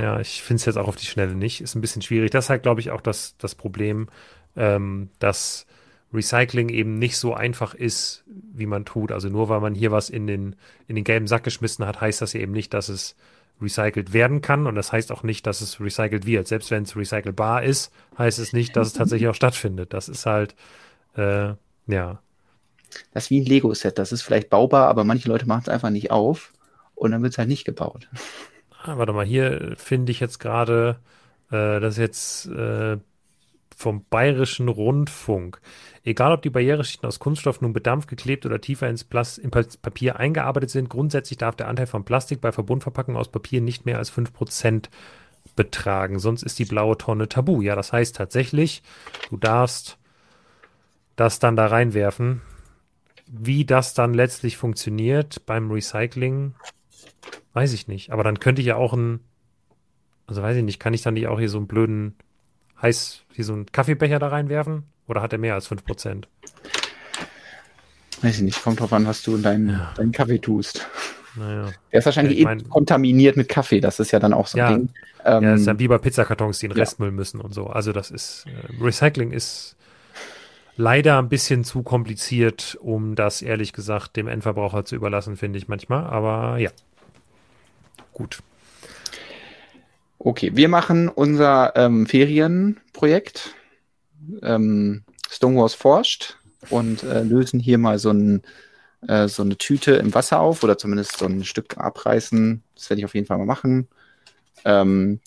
[0.00, 1.60] ja, ich finde es jetzt auch auf die Schnelle nicht.
[1.60, 2.30] Ist ein bisschen schwierig.
[2.30, 4.08] Das ist halt, glaube ich, auch das, das Problem,
[4.56, 5.66] ähm, dass
[6.12, 9.12] Recycling eben nicht so einfach ist, wie man tut.
[9.12, 10.56] Also nur weil man hier was in den,
[10.88, 13.16] in den gelben Sack geschmissen hat, heißt das eben nicht, dass es
[13.60, 14.66] recycelt werden kann.
[14.66, 16.46] Und das heißt auch nicht, dass es recycelt wird.
[16.46, 19.92] Selbst wenn es recycelbar ist, heißt es nicht, dass es tatsächlich auch stattfindet.
[19.92, 20.54] Das ist halt,
[21.16, 21.54] äh,
[21.86, 22.20] ja.
[23.12, 23.98] Das ist wie ein Lego-Set.
[23.98, 26.52] Das ist vielleicht baubar, aber manche Leute machen es einfach nicht auf
[26.94, 28.08] und dann wird es halt nicht gebaut.
[28.82, 31.00] Ah, warte mal, hier finde ich jetzt gerade,
[31.50, 32.98] äh, das ist jetzt äh,
[33.76, 35.60] vom Bayerischen Rundfunk.
[36.02, 40.16] Egal, ob die Barriereschichten aus Kunststoff nun bedampft, geklebt oder tiefer ins Plas in Papier
[40.16, 44.10] eingearbeitet sind, grundsätzlich darf der Anteil von Plastik bei Verbundverpackungen aus Papier nicht mehr als
[44.10, 44.88] 5%
[45.56, 46.18] betragen.
[46.18, 47.60] Sonst ist die blaue Tonne tabu.
[47.60, 48.82] Ja, das heißt tatsächlich,
[49.28, 49.98] du darfst
[51.14, 52.40] das dann da reinwerfen.
[53.26, 56.54] Wie das dann letztlich funktioniert beim Recycling,
[57.52, 58.10] weiß ich nicht.
[58.10, 59.20] Aber dann könnte ich ja auch ein,
[60.26, 62.14] also weiß ich nicht, kann ich dann nicht auch hier so einen blöden
[62.80, 64.84] heiß, hier so einen Kaffeebecher da reinwerfen?
[65.08, 66.24] Oder hat er mehr als 5%?
[68.22, 69.92] Weiß ich nicht, kommt drauf an, was du in deinen, ja.
[69.96, 70.86] deinen Kaffee tust.
[71.36, 71.70] Naja.
[71.92, 74.58] Der ist wahrscheinlich ich eh mein, kontaminiert mit Kaffee, das ist ja dann auch so
[74.58, 74.88] ein ja, Ding.
[75.24, 77.66] Ähm, ja, das ist ja wie bei Pizzakartons, die in Restmüll müssen und so.
[77.66, 79.76] Also das ist, äh, Recycling ist
[80.76, 85.68] leider ein bisschen zu kompliziert, um das ehrlich gesagt dem Endverbraucher zu überlassen, finde ich
[85.68, 86.04] manchmal.
[86.04, 86.70] Aber ja,
[88.12, 88.40] gut.
[90.18, 93.54] Okay, wir machen unser ähm, Ferienprojekt.
[94.42, 96.36] Ähm, Stonewalls forscht
[96.70, 98.42] und äh, lösen hier mal so, ein,
[99.06, 102.62] äh, so eine Tüte im Wasser auf oder zumindest so ein Stück abreißen.
[102.74, 103.88] Das werde ich auf jeden Fall mal machen.
[104.64, 105.20] Ähm,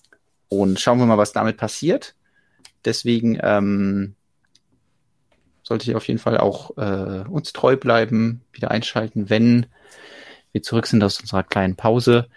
[0.50, 2.16] und schauen wir mal, was damit passiert.
[2.84, 4.16] Deswegen ähm,
[5.64, 9.68] sollte ich auf jeden Fall auch äh, uns treu bleiben, wieder einschalten, wenn
[10.52, 12.28] wir zurück sind aus unserer kleinen Pause.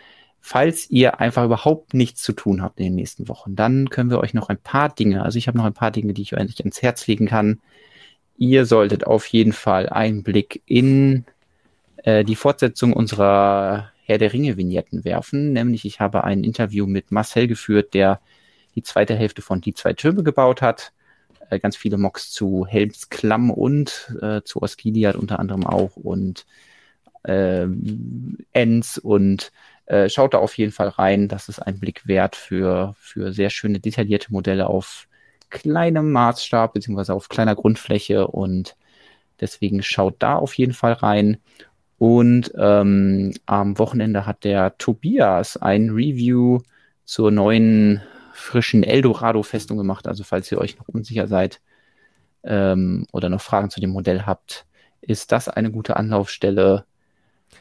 [0.44, 4.18] Falls ihr einfach überhaupt nichts zu tun habt in den nächsten Wochen, dann können wir
[4.18, 6.60] euch noch ein paar Dinge, also ich habe noch ein paar Dinge, die ich euch
[6.60, 7.60] ans Herz legen kann.
[8.36, 11.24] Ihr solltet auf jeden Fall einen Blick in
[11.98, 17.12] äh, die Fortsetzung unserer Herr der Ringe Vignetten werfen, nämlich ich habe ein Interview mit
[17.12, 18.20] Marcel geführt, der
[18.74, 20.92] die zweite Hälfte von Die zwei Türme gebaut hat
[21.52, 26.46] äh, ganz viele Mocks zu Helms Klamm und äh, zu Osgiliath unter anderem auch und
[27.24, 27.66] äh,
[28.52, 29.52] Ends und
[29.92, 31.28] äh, schaut da auf jeden Fall rein.
[31.28, 35.06] Das ist ein Blick wert für, für sehr schöne detaillierte Modelle auf
[35.50, 38.74] kleinem Maßstab beziehungsweise auf kleiner Grundfläche und
[39.40, 41.36] deswegen schaut da auf jeden Fall rein.
[41.98, 46.60] Und ähm, am Wochenende hat der Tobias ein Review
[47.04, 48.00] zur neuen
[48.32, 50.08] frischen Eldorado-Festung gemacht.
[50.08, 51.60] Also falls ihr euch noch unsicher seid
[52.44, 54.64] ähm, oder noch Fragen zu dem Modell habt,
[55.02, 56.86] ist das eine gute Anlaufstelle.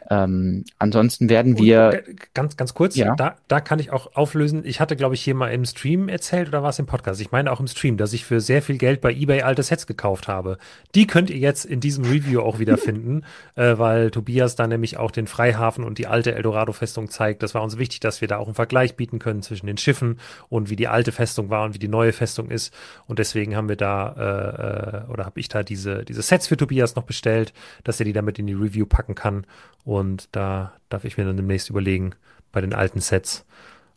[0.10, 2.04] Ähm, ansonsten werden wir.
[2.34, 3.16] Ganz, ganz kurz, ja.
[3.16, 4.64] da, da kann ich auch auflösen.
[4.66, 7.22] Ich hatte, glaube ich, hier mal im Stream erzählt oder war es im Podcast?
[7.22, 9.88] Ich meine auch im Stream, dass ich für sehr viel Geld bei eBay alte Sets
[9.88, 10.58] gekauft habe.
[10.96, 13.24] Die könnt ihr jetzt in diesem Review auch wieder finden,
[13.56, 17.44] äh, weil Tobias da nämlich auch den Freihafen und die alte Eldorado-Festung zeigt.
[17.44, 20.20] Das war uns wichtig, dass wir da auch einen Vergleich bieten können zwischen den Schiffen
[20.50, 22.74] und wie die alte Festung war und wie die neue Festung ist.
[23.08, 26.58] Und deswegen haben wir da, äh, äh oder habe ich da diese, diese Sets für
[26.58, 27.54] Tobias noch bestellt,
[27.84, 29.46] dass er die damit in die Review packen kann.
[29.84, 29.91] Und
[30.32, 32.16] da darf ich mir dann demnächst überlegen,
[32.52, 33.46] bei den alten Sets,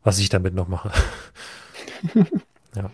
[0.02, 0.90] was ich damit noch mache.
[2.76, 2.90] ja.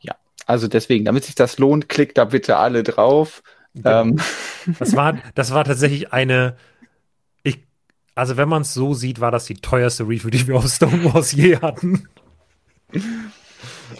[0.00, 0.14] Ja,
[0.46, 3.42] also deswegen, damit sich das lohnt, klickt da bitte alle drauf.
[3.74, 4.02] Genau.
[4.02, 4.20] Ähm.
[4.78, 6.56] Das, war, das war tatsächlich eine.
[7.42, 7.60] Ich,
[8.14, 11.32] also, wenn man es so sieht, war das die teuerste Review, die wir auf Stonewalls
[11.32, 12.08] je hatten.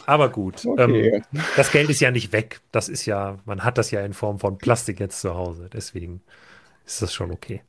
[0.07, 1.23] Aber gut, okay.
[1.33, 2.61] ähm, das Geld ist ja nicht weg.
[2.73, 5.69] Das ist ja, man hat das ja in Form von Plastik jetzt zu Hause.
[5.73, 6.23] Deswegen
[6.89, 7.63] ist das schon okay.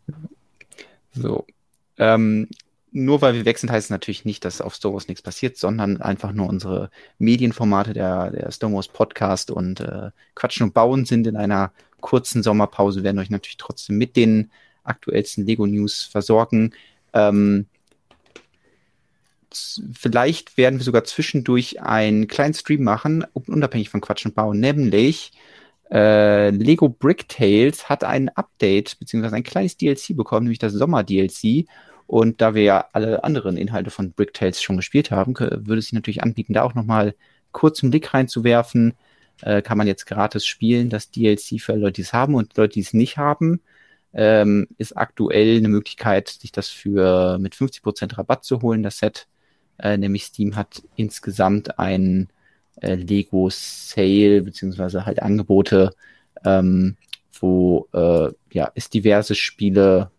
[1.12, 1.46] So.
[1.98, 2.48] Ähm,
[2.91, 6.32] nur weil wir sind, heißt es natürlich nicht, dass auf Star nichts passiert, sondern einfach
[6.32, 6.90] nur unsere
[7.20, 11.72] Medienformate der, der Star Podcast und äh, Quatschen und Bauen sind in einer
[12.02, 14.52] kurzen Sommerpause, werden euch natürlich trotzdem mit den
[14.84, 16.74] aktuellsten Lego News versorgen.
[17.14, 17.68] Ähm,
[19.52, 25.34] vielleicht werden wir sogar zwischendurch einen kleinen Stream machen, unabhängig von Quatschen und Bauen, nämlich
[25.91, 31.68] äh, Lego Brick Tales hat ein Update beziehungsweise ein kleines DLC bekommen, nämlich das Sommer-DLC.
[32.06, 35.86] Und da wir ja alle anderen Inhalte von Brick Tales schon gespielt haben, würde es
[35.86, 37.16] sich natürlich anbieten, da auch nochmal
[37.52, 38.94] kurz einen Blick reinzuwerfen.
[39.41, 42.74] Äh, kann man jetzt gratis spielen, das DLC für Leute, die es haben und Leute,
[42.74, 43.61] die es nicht haben.
[44.14, 49.28] Ähm, ist aktuell eine Möglichkeit, sich das für mit 50% Rabatt zu holen, das Set.
[49.78, 52.30] Äh, nämlich Steam hat insgesamt ein
[52.81, 55.91] äh, Lego Sale beziehungsweise halt Angebote,
[56.45, 56.95] ähm,
[57.39, 60.11] wo äh, ja, es diverse Spiele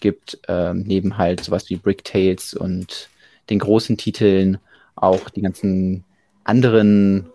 [0.00, 3.08] gibt, ähm, neben halt sowas wie Brick Tales und
[3.50, 4.58] den großen Titeln,
[4.94, 6.04] auch die ganzen
[6.44, 7.26] anderen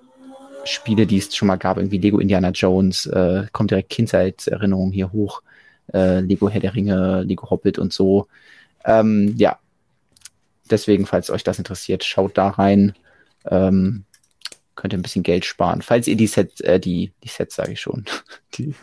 [0.64, 5.12] Spiele, die es schon mal gab, irgendwie Lego Indiana Jones, äh, kommt direkt Kindheitserinnerungen hier
[5.12, 5.42] hoch,
[5.94, 8.28] äh, Lego Herr der Ringe, Lego Hobbit und so.
[8.86, 9.60] Ähm, ja,
[10.70, 12.94] deswegen, falls euch das interessiert, schaut da rein.
[13.50, 14.06] Ähm,
[14.76, 17.74] könnt ihr ein bisschen Geld sparen, falls ihr die Sets, äh, die, die Sets sage
[17.74, 18.06] ich schon,
[18.56, 18.74] die,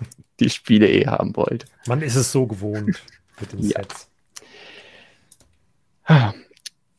[0.41, 1.67] die Spiele eh haben wollt.
[1.87, 3.03] Man ist es so gewohnt
[3.41, 3.83] mit den ja.
[3.83, 4.09] Sets.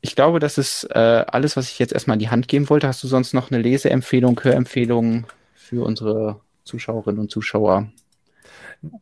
[0.02, 2.88] Ich glaube, das ist äh, alles, was ich jetzt erstmal in die Hand geben wollte.
[2.88, 5.26] Hast du sonst noch eine Leseempfehlung, Hörempfehlung
[5.56, 7.92] für unsere Zuschauerinnen und Zuschauer?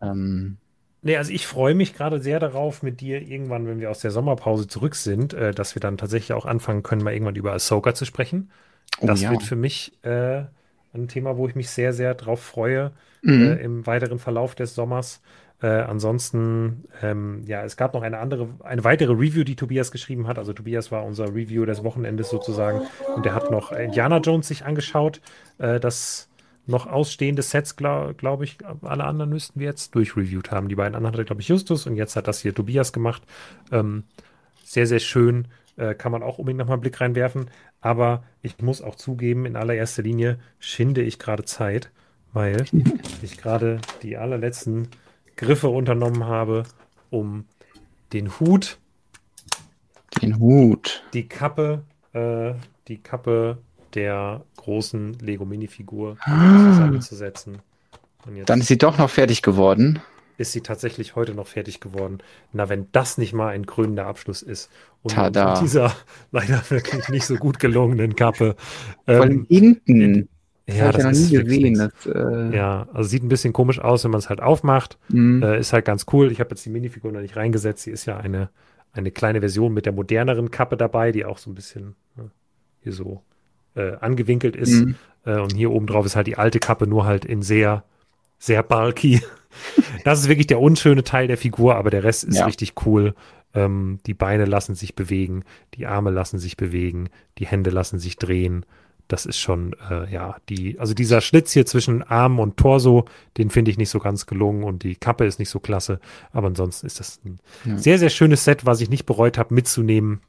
[0.02, 0.58] Ähm,
[1.04, 4.12] Nee, also ich freue mich gerade sehr darauf, mit dir irgendwann, wenn wir aus der
[4.12, 7.94] Sommerpause zurück sind, äh, dass wir dann tatsächlich auch anfangen können, mal irgendwann über Ahsoka
[7.94, 8.52] zu sprechen.
[9.00, 9.32] Oh, das ja.
[9.32, 10.44] wird für mich äh,
[10.94, 12.92] ein Thema, wo ich mich sehr, sehr drauf freue
[13.22, 13.42] mhm.
[13.42, 15.22] äh, im weiteren Verlauf des Sommers.
[15.60, 20.28] Äh, ansonsten, ähm, ja, es gab noch eine andere, eine weitere Review, die Tobias geschrieben
[20.28, 20.38] hat.
[20.38, 22.82] Also Tobias war unser Review des Wochenendes sozusagen
[23.16, 25.20] und der hat noch Indiana Jones sich angeschaut.
[25.58, 26.30] Äh, das
[26.68, 30.68] noch ausstehende Sets, glaube glaub ich, alle anderen müssten wir jetzt durchreviewt haben.
[30.68, 33.24] Die beiden anderen hatte, glaube ich, Justus und jetzt hat das hier Tobias gemacht.
[33.72, 34.04] Ähm,
[34.64, 35.48] sehr, sehr schön.
[35.78, 37.50] Äh, kann man auch unbedingt nochmal einen Blick reinwerfen.
[37.82, 41.92] Aber ich muss auch zugeben, in allererster Linie schinde ich gerade Zeit,
[42.34, 42.66] weil
[43.22, 44.90] ich gerade die allerletzten
[45.36, 46.64] Griffe unternommen habe,
[47.10, 47.46] um
[48.14, 48.80] den Hut,
[50.22, 51.84] den Hut, die Kappe,
[52.14, 52.54] äh,
[52.88, 53.60] die Kappe
[53.94, 56.72] der großen Lego-Minifigur ah.
[56.72, 57.60] zusammenzusetzen.
[58.46, 60.02] Dann ist sie doch noch fertig geworden.
[60.38, 62.20] Ist sie tatsächlich heute noch fertig geworden.
[62.54, 64.70] Na, wenn das nicht mal ein krönender Abschluss ist.
[65.02, 65.54] Und Tada.
[65.54, 65.96] mit dieser
[66.32, 68.56] leider wirklich nicht so gut gelungenen Kappe.
[69.06, 70.30] Vor ähm, hinten.
[70.70, 71.74] Ja, das, das nie gesehen.
[71.76, 72.56] Das, äh...
[72.56, 74.98] Ja, also sieht ein bisschen komisch aus, wenn man es halt aufmacht.
[75.10, 75.42] Mhm.
[75.42, 76.32] Äh, ist halt ganz cool.
[76.32, 77.84] Ich habe jetzt die Minifigur noch nicht reingesetzt.
[77.84, 78.50] Sie ist ja eine,
[78.92, 82.30] eine kleine Version mit der moderneren Kappe dabei, die auch so ein bisschen ne,
[82.82, 83.24] hier so
[83.76, 84.86] äh, angewinkelt ist.
[84.86, 84.96] Mhm.
[85.26, 87.86] Äh, und hier oben drauf ist halt die alte Kappe, nur halt in sehr,
[88.38, 89.22] sehr bulky.
[90.04, 92.46] Das ist wirklich der unschöne Teil der Figur, aber der Rest ist ja.
[92.46, 93.16] richtig cool.
[93.54, 95.44] Ähm, die Beine lassen sich bewegen,
[95.74, 98.66] die Arme lassen sich bewegen, die Hände lassen sich drehen.
[99.08, 103.06] Das ist schon, äh, ja, die, also dieser Schlitz hier zwischen Arm und Torso,
[103.38, 106.02] den finde ich nicht so ganz gelungen und die Kappe ist nicht so klasse.
[106.34, 107.78] Aber ansonsten ist das ein ja.
[107.78, 110.22] sehr, sehr schönes Set, was ich nicht bereut habe mitzunehmen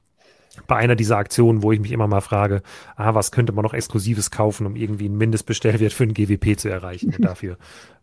[0.67, 2.63] bei einer dieser Aktionen, wo ich mich immer mal frage,
[2.97, 6.69] ah, was könnte man noch Exklusives kaufen, um irgendwie einen Mindestbestellwert für ein GWP zu
[6.69, 7.15] erreichen.
[7.15, 7.57] Und dafür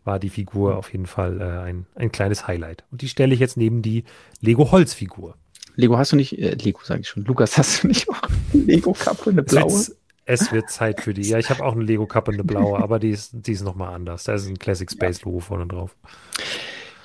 [0.04, 2.84] war die Figur auf jeden Fall äh, ein, ein kleines Highlight.
[2.92, 4.04] Und die stelle ich jetzt neben die
[4.42, 5.36] Lego Holzfigur.
[5.76, 8.22] Lego hast du nicht, äh, Lego sage ich schon, Lukas hast du nicht auch
[8.54, 9.68] eine Lego-Kappe, eine blaue?
[9.68, 9.96] Es,
[10.26, 11.24] es wird Zeit für die.
[11.24, 14.24] Ja, ich habe auch eine Lego-Kappe, eine blaue, aber die ist, die ist nochmal anders.
[14.24, 15.96] Da ist ein Classic Space Logo vorne drauf.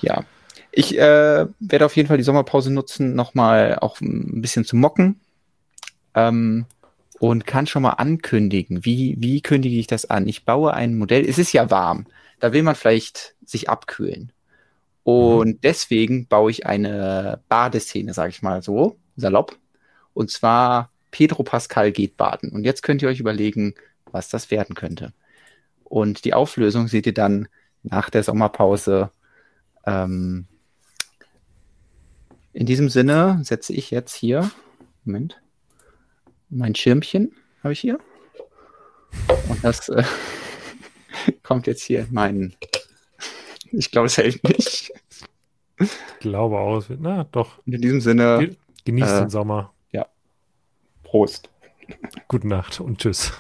[0.01, 0.25] Ja,
[0.73, 5.21] ich äh, werde auf jeden Fall die Sommerpause nutzen, nochmal auch ein bisschen zu mocken
[6.15, 6.66] ähm,
[7.19, 8.85] und kann schon mal ankündigen.
[8.85, 10.27] Wie, wie kündige ich das an?
[10.27, 11.28] Ich baue ein Modell.
[11.28, 12.07] Es ist ja warm.
[12.39, 14.32] Da will man vielleicht sich abkühlen.
[15.03, 15.61] Und mhm.
[15.62, 19.59] deswegen baue ich eine Badeszene, sage ich mal so, salopp.
[20.15, 22.51] Und zwar Pedro Pascal geht baden.
[22.51, 23.74] Und jetzt könnt ihr euch überlegen,
[24.11, 25.12] was das werden könnte.
[25.85, 27.49] Und die Auflösung seht ihr dann
[27.82, 29.11] nach der Sommerpause.
[29.85, 30.47] Ähm,
[32.53, 34.51] in diesem Sinne setze ich jetzt hier,
[35.05, 35.41] Moment,
[36.51, 37.33] mein Schirmchen
[37.63, 37.99] habe ich hier.
[39.49, 40.05] Und das äh,
[41.43, 42.55] kommt jetzt hier in meinen.
[43.73, 44.93] Ich glaube, es hält nicht.
[45.79, 46.85] Ich glaube auch.
[46.99, 47.59] Na, doch.
[47.65, 48.57] In diesem Sinne.
[48.85, 49.73] Genießt äh, den Sommer.
[49.93, 50.07] Ja.
[51.03, 51.49] Prost.
[52.29, 53.33] Gute Nacht und tschüss.